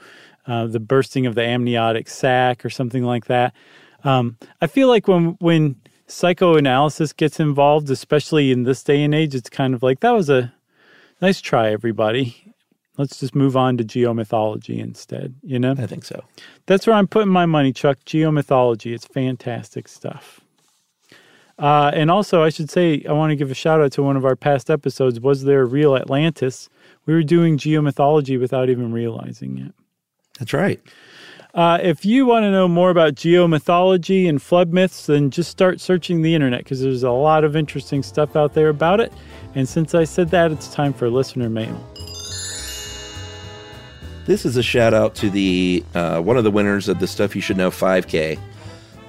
uh, 0.47 0.67
the 0.67 0.79
bursting 0.79 1.25
of 1.25 1.35
the 1.35 1.43
amniotic 1.43 2.09
sac 2.09 2.65
or 2.65 2.69
something 2.69 3.03
like 3.03 3.25
that. 3.25 3.53
Um, 4.03 4.37
I 4.61 4.67
feel 4.67 4.87
like 4.87 5.07
when 5.07 5.37
when 5.39 5.75
psychoanalysis 6.07 7.13
gets 7.13 7.39
involved, 7.39 7.89
especially 7.89 8.51
in 8.51 8.63
this 8.63 8.83
day 8.83 9.03
and 9.03 9.15
age, 9.15 9.35
it's 9.35 9.49
kind 9.49 9.73
of 9.73 9.83
like 9.83 10.01
that 10.01 10.11
was 10.11 10.29
a 10.29 10.53
nice 11.21 11.41
try, 11.41 11.71
everybody. 11.71 12.42
Let's 12.97 13.19
just 13.19 13.33
move 13.33 13.57
on 13.57 13.77
to 13.77 13.83
geomythology 13.83 14.77
instead. 14.77 15.33
You 15.41 15.57
know, 15.57 15.71
I 15.77 15.87
think 15.87 16.05
so. 16.05 16.23
that's 16.67 16.85
where 16.85 16.95
I'm 16.95 17.07
putting 17.07 17.31
my 17.31 17.45
money, 17.45 17.73
Chuck. 17.73 17.97
Geomythology. 18.05 18.93
It's 18.93 19.05
fantastic 19.05 19.87
stuff. 19.87 20.41
Uh, 21.57 21.91
and 21.93 22.11
also, 22.11 22.43
I 22.43 22.49
should 22.49 22.69
say, 22.69 23.03
I 23.07 23.13
want 23.13 23.31
to 23.31 23.35
give 23.35 23.51
a 23.51 23.55
shout 23.55 23.81
out 23.81 23.91
to 23.93 24.03
one 24.03 24.17
of 24.17 24.25
our 24.25 24.35
past 24.35 24.69
episodes. 24.69 25.19
Was 25.19 25.43
there 25.43 25.61
a 25.61 25.65
real 25.65 25.95
Atlantis? 25.95 26.69
We 27.05 27.13
were 27.13 27.23
doing 27.23 27.57
geomythology 27.57 28.39
without 28.39 28.69
even 28.69 28.91
realizing 28.91 29.57
it. 29.59 29.73
That's 30.39 30.53
right. 30.53 30.81
Uh, 31.53 31.77
if 31.83 32.03
you 32.03 32.25
want 32.25 32.43
to 32.43 32.51
know 32.51 32.67
more 32.67 32.89
about 32.89 33.13
geomythology 33.13 34.27
and 34.27 34.41
flood 34.41 34.73
myths, 34.73 35.05
then 35.05 35.29
just 35.29 35.51
start 35.51 35.79
searching 35.79 36.23
the 36.23 36.33
internet 36.33 36.63
because 36.63 36.81
there's 36.81 37.03
a 37.03 37.11
lot 37.11 37.43
of 37.43 37.55
interesting 37.55 38.01
stuff 38.01 38.35
out 38.35 38.55
there 38.55 38.69
about 38.69 38.99
it. 38.99 39.13
And 39.53 39.69
since 39.69 39.93
I 39.93 40.03
said 40.03 40.29
that, 40.31 40.51
it's 40.51 40.73
time 40.73 40.93
for 40.93 41.11
listener 41.11 41.49
mail. 41.49 41.92
This 44.25 44.45
is 44.45 44.55
a 44.55 44.63
shout 44.63 44.93
out 44.93 45.15
to 45.15 45.29
the 45.29 45.83
uh, 45.93 46.21
one 46.21 46.37
of 46.37 46.43
the 46.43 46.51
winners 46.51 46.87
of 46.87 46.99
the 46.99 47.07
Stuff 47.07 47.35
You 47.35 47.41
Should 47.41 47.57
Know 47.57 47.69
5K. 47.69 48.39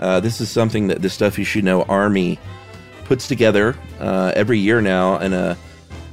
Uh, 0.01 0.21
this 0.21 0.41
is 0.41 0.51
something 0.51 0.89
that 0.89 1.03
the 1.03 1.09
Stuff 1.09 1.39
You 1.39 1.45
Should 1.45 1.65
Know 1.65 1.83
Army 1.85 2.39
puts 3.05 3.29
together 3.29 3.77
uh, 4.01 4.33
every 4.35 4.59
year 4.59 4.81
now 4.81 5.19
in 5.19 5.33
a 5.33 5.57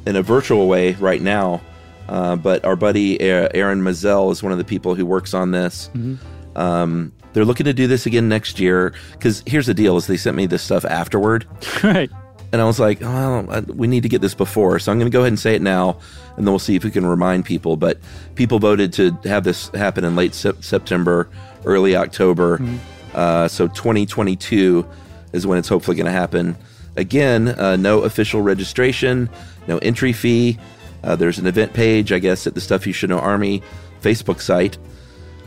in 0.06 0.16
a 0.16 0.22
virtual 0.22 0.68
way 0.68 0.94
right 0.94 1.22
now. 1.22 1.62
Uh, 2.08 2.36
but 2.36 2.64
our 2.66 2.76
buddy 2.76 3.20
Aaron 3.22 3.82
Mazel 3.82 4.32
is 4.32 4.44
one 4.44 4.52
of 4.52 4.58
the 4.58 4.66
people 4.66 4.94
who 4.94 5.06
works 5.06 5.34
on 5.34 5.52
this. 5.52 5.90
Mm-hmm. 5.96 6.58
Um, 6.58 7.12
they're 7.34 7.46
looking 7.46 7.66
to 7.66 7.74
do 7.74 7.88
this 7.88 8.06
again 8.06 8.28
next 8.28 8.60
year 8.60 8.94
because 9.14 9.42
here's 9.48 9.66
the 9.66 9.74
deal: 9.74 9.98
is 9.98 10.06
they 10.06 10.18
sent 10.18 10.36
me 10.38 10.46
this 10.46 10.62
stuff 10.62 10.86
afterward, 10.86 11.48
right? 11.84 12.12
And 12.52 12.62
I 12.62 12.66
was 12.66 12.80
like, 12.80 13.00
well, 13.00 13.44
we 13.68 13.88
need 13.88 14.04
to 14.04 14.10
get 14.10 14.22
this 14.22 14.34
before. 14.34 14.78
So 14.80 14.92
I'm 14.92 15.00
going 15.00 15.10
to 15.10 15.16
go 15.16 15.22
ahead 15.22 15.32
and 15.32 15.40
say 15.40 15.56
it 15.56 15.62
now, 15.62 15.98
and 16.36 16.46
then 16.46 16.52
we'll 16.52 16.60
see 16.60 16.76
if 16.76 16.84
we 16.84 16.92
can 16.92 17.06
remind 17.06 17.46
people. 17.46 17.78
But 17.78 17.98
people 18.36 18.60
voted 18.60 18.92
to 18.94 19.12
have 19.24 19.44
this 19.46 19.70
happen 19.70 20.04
in 20.04 20.16
late 20.16 20.34
September, 20.36 21.30
early 21.64 21.96
October. 21.96 22.58
Mm-hmm. 22.58 22.78
Uh, 23.14 23.48
so 23.48 23.68
2022 23.68 24.86
is 25.34 25.48
when 25.48 25.58
it's 25.58 25.70
hopefully 25.70 25.96
going 25.96 26.06
to 26.06 26.12
happen. 26.12 26.58
Again, 26.98 27.48
uh, 27.48 27.78
no 27.78 28.02
official 28.02 28.42
registration, 28.42 29.30
no 29.68 29.78
entry 29.78 30.12
fee. 30.12 30.60
Uh, 31.04 31.16
there's 31.16 31.40
an 31.40 31.48
event 31.48 31.74
page, 31.74 32.12
I 32.12 32.20
guess, 32.20 32.46
at 32.48 32.54
the 32.54 32.62
Stuff 32.62 32.86
You 32.86 32.94
Should 32.94 33.10
Know 33.10 33.20
Army 33.20 33.64
Facebook 34.02 34.42
site. 34.42 34.78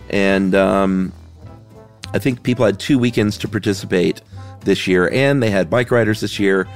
And 0.09 0.55
um, 0.55 1.12
I 2.14 2.18
think 2.18 2.42
people 2.42 2.64
had 2.64 2.78
two 2.80 2.98
weekends 2.98 3.36
to 3.38 3.48
participate 3.48 4.22
this 4.62 4.86
year, 4.86 5.11
and 5.12 5.42
they 5.42 5.50
had 5.50 5.68
bike 5.68 5.90
riders 5.90 6.20
this 6.20 6.38
year. 6.38 6.66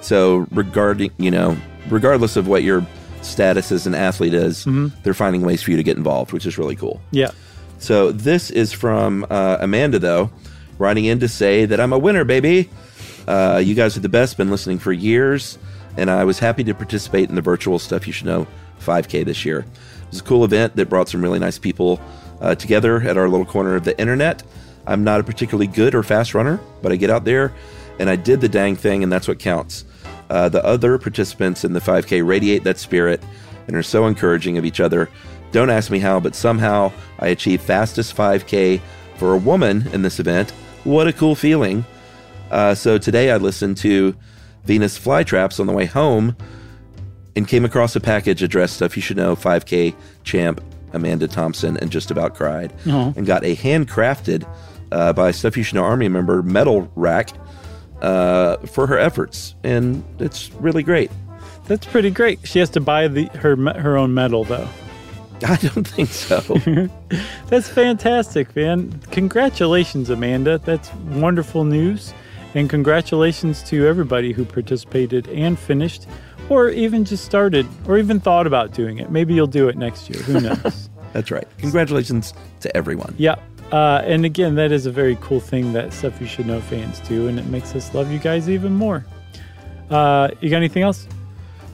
So 0.00 0.46
regarding, 0.50 1.10
you 1.18 1.30
know, 1.30 1.56
regardless 1.88 2.36
of 2.36 2.48
what 2.48 2.62
your 2.62 2.86
status 3.22 3.72
as 3.72 3.86
an 3.86 3.94
athlete 3.94 4.34
is, 4.34 4.64
mm-hmm. 4.64 4.88
they're 5.02 5.14
finding 5.14 5.42
ways 5.42 5.62
for 5.62 5.70
you 5.70 5.76
to 5.76 5.82
get 5.82 5.96
involved, 5.96 6.32
which 6.32 6.46
is 6.46 6.58
really 6.58 6.76
cool. 6.76 7.00
Yeah. 7.10 7.30
So 7.78 8.12
this 8.12 8.50
is 8.50 8.72
from 8.72 9.26
uh, 9.30 9.58
Amanda, 9.60 9.98
though, 9.98 10.30
writing 10.78 11.04
in 11.04 11.20
to 11.20 11.28
say 11.28 11.64
that 11.64 11.80
I'm 11.80 11.92
a 11.92 11.98
winner, 11.98 12.24
baby. 12.24 12.70
Uh, 13.26 13.60
you 13.64 13.74
guys 13.74 13.96
are 13.96 14.00
the 14.00 14.08
best. 14.08 14.36
Been 14.36 14.50
listening 14.50 14.78
for 14.78 14.92
years, 14.92 15.58
and 15.96 16.10
I 16.10 16.24
was 16.24 16.38
happy 16.38 16.64
to 16.64 16.74
participate 16.74 17.28
in 17.28 17.34
the 17.34 17.42
virtual 17.42 17.78
stuff 17.78 18.06
you 18.06 18.12
should 18.12 18.26
know 18.26 18.46
5K 18.80 19.24
this 19.24 19.44
year. 19.44 19.60
It 19.60 20.10
was 20.10 20.20
a 20.20 20.24
cool 20.24 20.44
event 20.44 20.76
that 20.76 20.88
brought 20.88 21.08
some 21.08 21.22
really 21.22 21.38
nice 21.38 21.58
people 21.58 22.00
uh, 22.40 22.54
together 22.54 23.00
at 23.02 23.16
our 23.16 23.28
little 23.28 23.46
corner 23.46 23.76
of 23.76 23.84
the 23.84 23.98
internet. 24.00 24.42
I'm 24.86 25.04
not 25.04 25.20
a 25.20 25.24
particularly 25.24 25.66
good 25.66 25.94
or 25.94 26.02
fast 26.02 26.34
runner, 26.34 26.58
but 26.82 26.92
I 26.92 26.96
get 26.96 27.10
out 27.10 27.24
there 27.24 27.52
and 27.98 28.08
I 28.08 28.16
did 28.16 28.40
the 28.40 28.48
dang 28.48 28.76
thing, 28.76 29.02
and 29.02 29.12
that's 29.12 29.28
what 29.28 29.38
counts. 29.38 29.84
Uh, 30.30 30.48
the 30.48 30.64
other 30.64 30.98
participants 30.98 31.64
in 31.64 31.72
the 31.72 31.80
5K 31.80 32.26
radiate 32.26 32.64
that 32.64 32.78
spirit 32.78 33.22
and 33.66 33.76
are 33.76 33.82
so 33.82 34.06
encouraging 34.06 34.58
of 34.58 34.64
each 34.64 34.80
other. 34.80 35.08
Don't 35.52 35.70
ask 35.70 35.90
me 35.90 35.98
how, 35.98 36.20
but 36.20 36.34
somehow 36.34 36.92
I 37.18 37.28
achieved 37.28 37.62
fastest 37.62 38.16
5K 38.16 38.80
for 39.16 39.34
a 39.34 39.38
woman 39.38 39.86
in 39.92 40.02
this 40.02 40.20
event. 40.20 40.50
What 40.84 41.08
a 41.08 41.12
cool 41.12 41.34
feeling. 41.34 41.84
Uh, 42.50 42.74
so 42.74 42.98
today 42.98 43.30
I 43.30 43.36
listened 43.36 43.76
to 43.78 44.14
Venus 44.64 44.98
Flytraps 44.98 45.60
on 45.60 45.66
the 45.66 45.72
way 45.72 45.86
home 45.86 46.36
and 47.36 47.46
came 47.46 47.64
across 47.64 47.94
a 47.96 48.00
package 48.00 48.42
addressed 48.42 48.76
Stuff 48.76 48.96
You 48.96 49.02
Should 49.02 49.16
Know 49.16 49.36
5K 49.36 49.94
champ 50.24 50.62
Amanda 50.92 51.28
Thompson 51.28 51.76
and 51.78 51.90
just 51.90 52.10
about 52.10 52.34
cried 52.34 52.72
uh-huh. 52.86 53.12
and 53.16 53.26
got 53.26 53.44
a 53.44 53.54
handcrafted 53.56 54.48
uh, 54.92 55.12
by 55.12 55.30
Stuff 55.30 55.56
You 55.56 55.62
Should 55.62 55.76
Know 55.76 55.84
Army 55.84 56.08
member 56.08 56.42
metal 56.42 56.90
rack 56.96 57.30
uh, 58.02 58.58
for 58.58 58.86
her 58.86 58.98
efforts, 58.98 59.54
and 59.64 60.04
it's 60.18 60.52
really 60.54 60.82
great. 60.82 61.10
That's 61.66 61.86
pretty 61.86 62.10
great. 62.10 62.40
She 62.44 62.58
has 62.60 62.70
to 62.70 62.80
buy 62.80 63.08
the 63.08 63.26
her 63.38 63.56
her 63.78 63.96
own 63.96 64.14
medal 64.14 64.44
though. 64.44 64.68
I 65.46 65.56
don't 65.56 65.86
think 65.86 66.08
so. 66.08 66.40
That's 67.46 67.68
fantastic, 67.68 68.56
man. 68.56 69.00
Congratulations, 69.12 70.10
Amanda. 70.10 70.58
That's 70.58 70.92
wonderful 70.94 71.64
news. 71.64 72.12
And 72.54 72.68
congratulations 72.68 73.62
to 73.64 73.86
everybody 73.86 74.32
who 74.32 74.44
participated 74.44 75.28
and 75.28 75.56
finished, 75.58 76.06
or 76.48 76.70
even 76.70 77.04
just 77.04 77.24
started, 77.24 77.66
or 77.86 77.98
even 77.98 78.18
thought 78.18 78.46
about 78.46 78.72
doing 78.72 78.98
it. 78.98 79.10
Maybe 79.10 79.34
you'll 79.34 79.46
do 79.46 79.68
it 79.68 79.76
next 79.76 80.10
year. 80.10 80.20
Who 80.22 80.40
knows? 80.40 80.88
That's 81.12 81.30
right. 81.30 81.46
Congratulations 81.58 82.34
to 82.60 82.76
everyone. 82.76 83.14
Yeah. 83.18 83.36
Uh, 83.72 84.02
and 84.04 84.24
again, 84.24 84.54
that 84.54 84.72
is 84.72 84.86
a 84.86 84.90
very 84.90 85.16
cool 85.20 85.40
thing 85.40 85.72
that 85.74 85.92
Stuff 85.92 86.20
You 86.20 86.26
Should 86.26 86.46
Know 86.46 86.60
fans 86.60 87.00
do, 87.00 87.28
and 87.28 87.38
it 87.38 87.46
makes 87.46 87.74
us 87.74 87.92
love 87.94 88.10
you 88.10 88.18
guys 88.18 88.48
even 88.48 88.72
more. 88.72 89.04
Uh, 89.90 90.28
you 90.40 90.48
got 90.50 90.56
anything 90.56 90.82
else? 90.82 91.06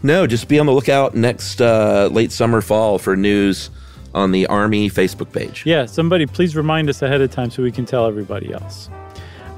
No, 0.03 0.27
just 0.27 0.49
be 0.49 0.59
on 0.59 0.67
the 0.67 0.73
lookout 0.73 1.15
next 1.15 1.61
uh, 1.61 2.09
late 2.13 2.33
summer, 2.33 2.61
fall 2.61 2.99
for 2.99 3.17
news 3.17 3.71
on 4.13 4.33
the 4.33 4.47
Army 4.47 4.91
Facebook 4.91 5.33
page. 5.33 5.65
Yeah, 5.67 5.87
somebody 5.87 6.27
please 6.27 6.57
remind 6.57 6.89
us 6.89 7.03
ahead 7.03 7.21
of 7.21 7.31
time 7.31 7.51
so 7.51 7.63
we 7.63 7.73
can 7.73 7.87
tell 7.87 8.07
everybody 8.07 8.53
else. 8.53 8.89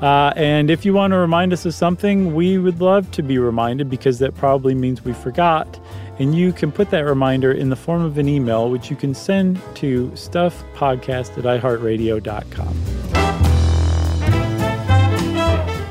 Uh, 0.01 0.33
and 0.37 0.71
if 0.71 0.85
you 0.85 0.93
want 0.93 1.13
to 1.13 1.17
remind 1.17 1.53
us 1.53 1.65
of 1.65 1.75
something, 1.75 2.35
we 2.35 2.59
would 2.59 2.81
love 2.81 3.11
to 3.13 3.23
be 3.23 3.39
reminded 3.39 3.89
because 3.89 4.19
that 4.19 4.35
probably 4.35 4.75
means 4.75 5.05
we 5.05 5.15
forgot. 5.15 5.81
And 6.19 6.35
you 6.35 6.53
can 6.53 6.73
put 6.73 6.91
that 6.91 7.01
reminder 7.01 7.53
in 7.53 7.69
the 7.69 7.77
form 7.77 8.03
of 8.03 8.17
an 8.19 8.29
email, 8.29 8.71
which 8.71 8.91
you 8.91 8.97
can 8.97 9.15
send 9.15 9.61
to 9.77 10.09
stuffpodcast 10.11 11.37
at 11.39 11.45
iheartradio.com. 11.45 12.97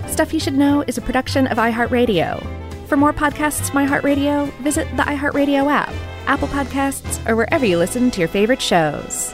Stuff 0.09 0.33
You 0.33 0.39
Should 0.39 0.55
Know 0.55 0.83
is 0.87 0.97
a 0.97 1.01
production 1.01 1.45
of 1.47 1.57
iHeartRadio. 1.57 2.41
For 2.87 2.97
more 2.97 3.13
podcasts 3.13 3.69
from 3.69 3.85
iHeartRadio, 3.85 4.51
visit 4.59 4.87
the 4.95 5.03
iHeartRadio 5.03 5.69
app, 5.69 5.93
Apple 6.25 6.47
Podcasts, 6.47 7.27
or 7.29 7.35
wherever 7.35 7.65
you 7.65 7.77
listen 7.77 8.09
to 8.11 8.19
your 8.19 8.29
favorite 8.29 8.61
shows. 8.61 9.33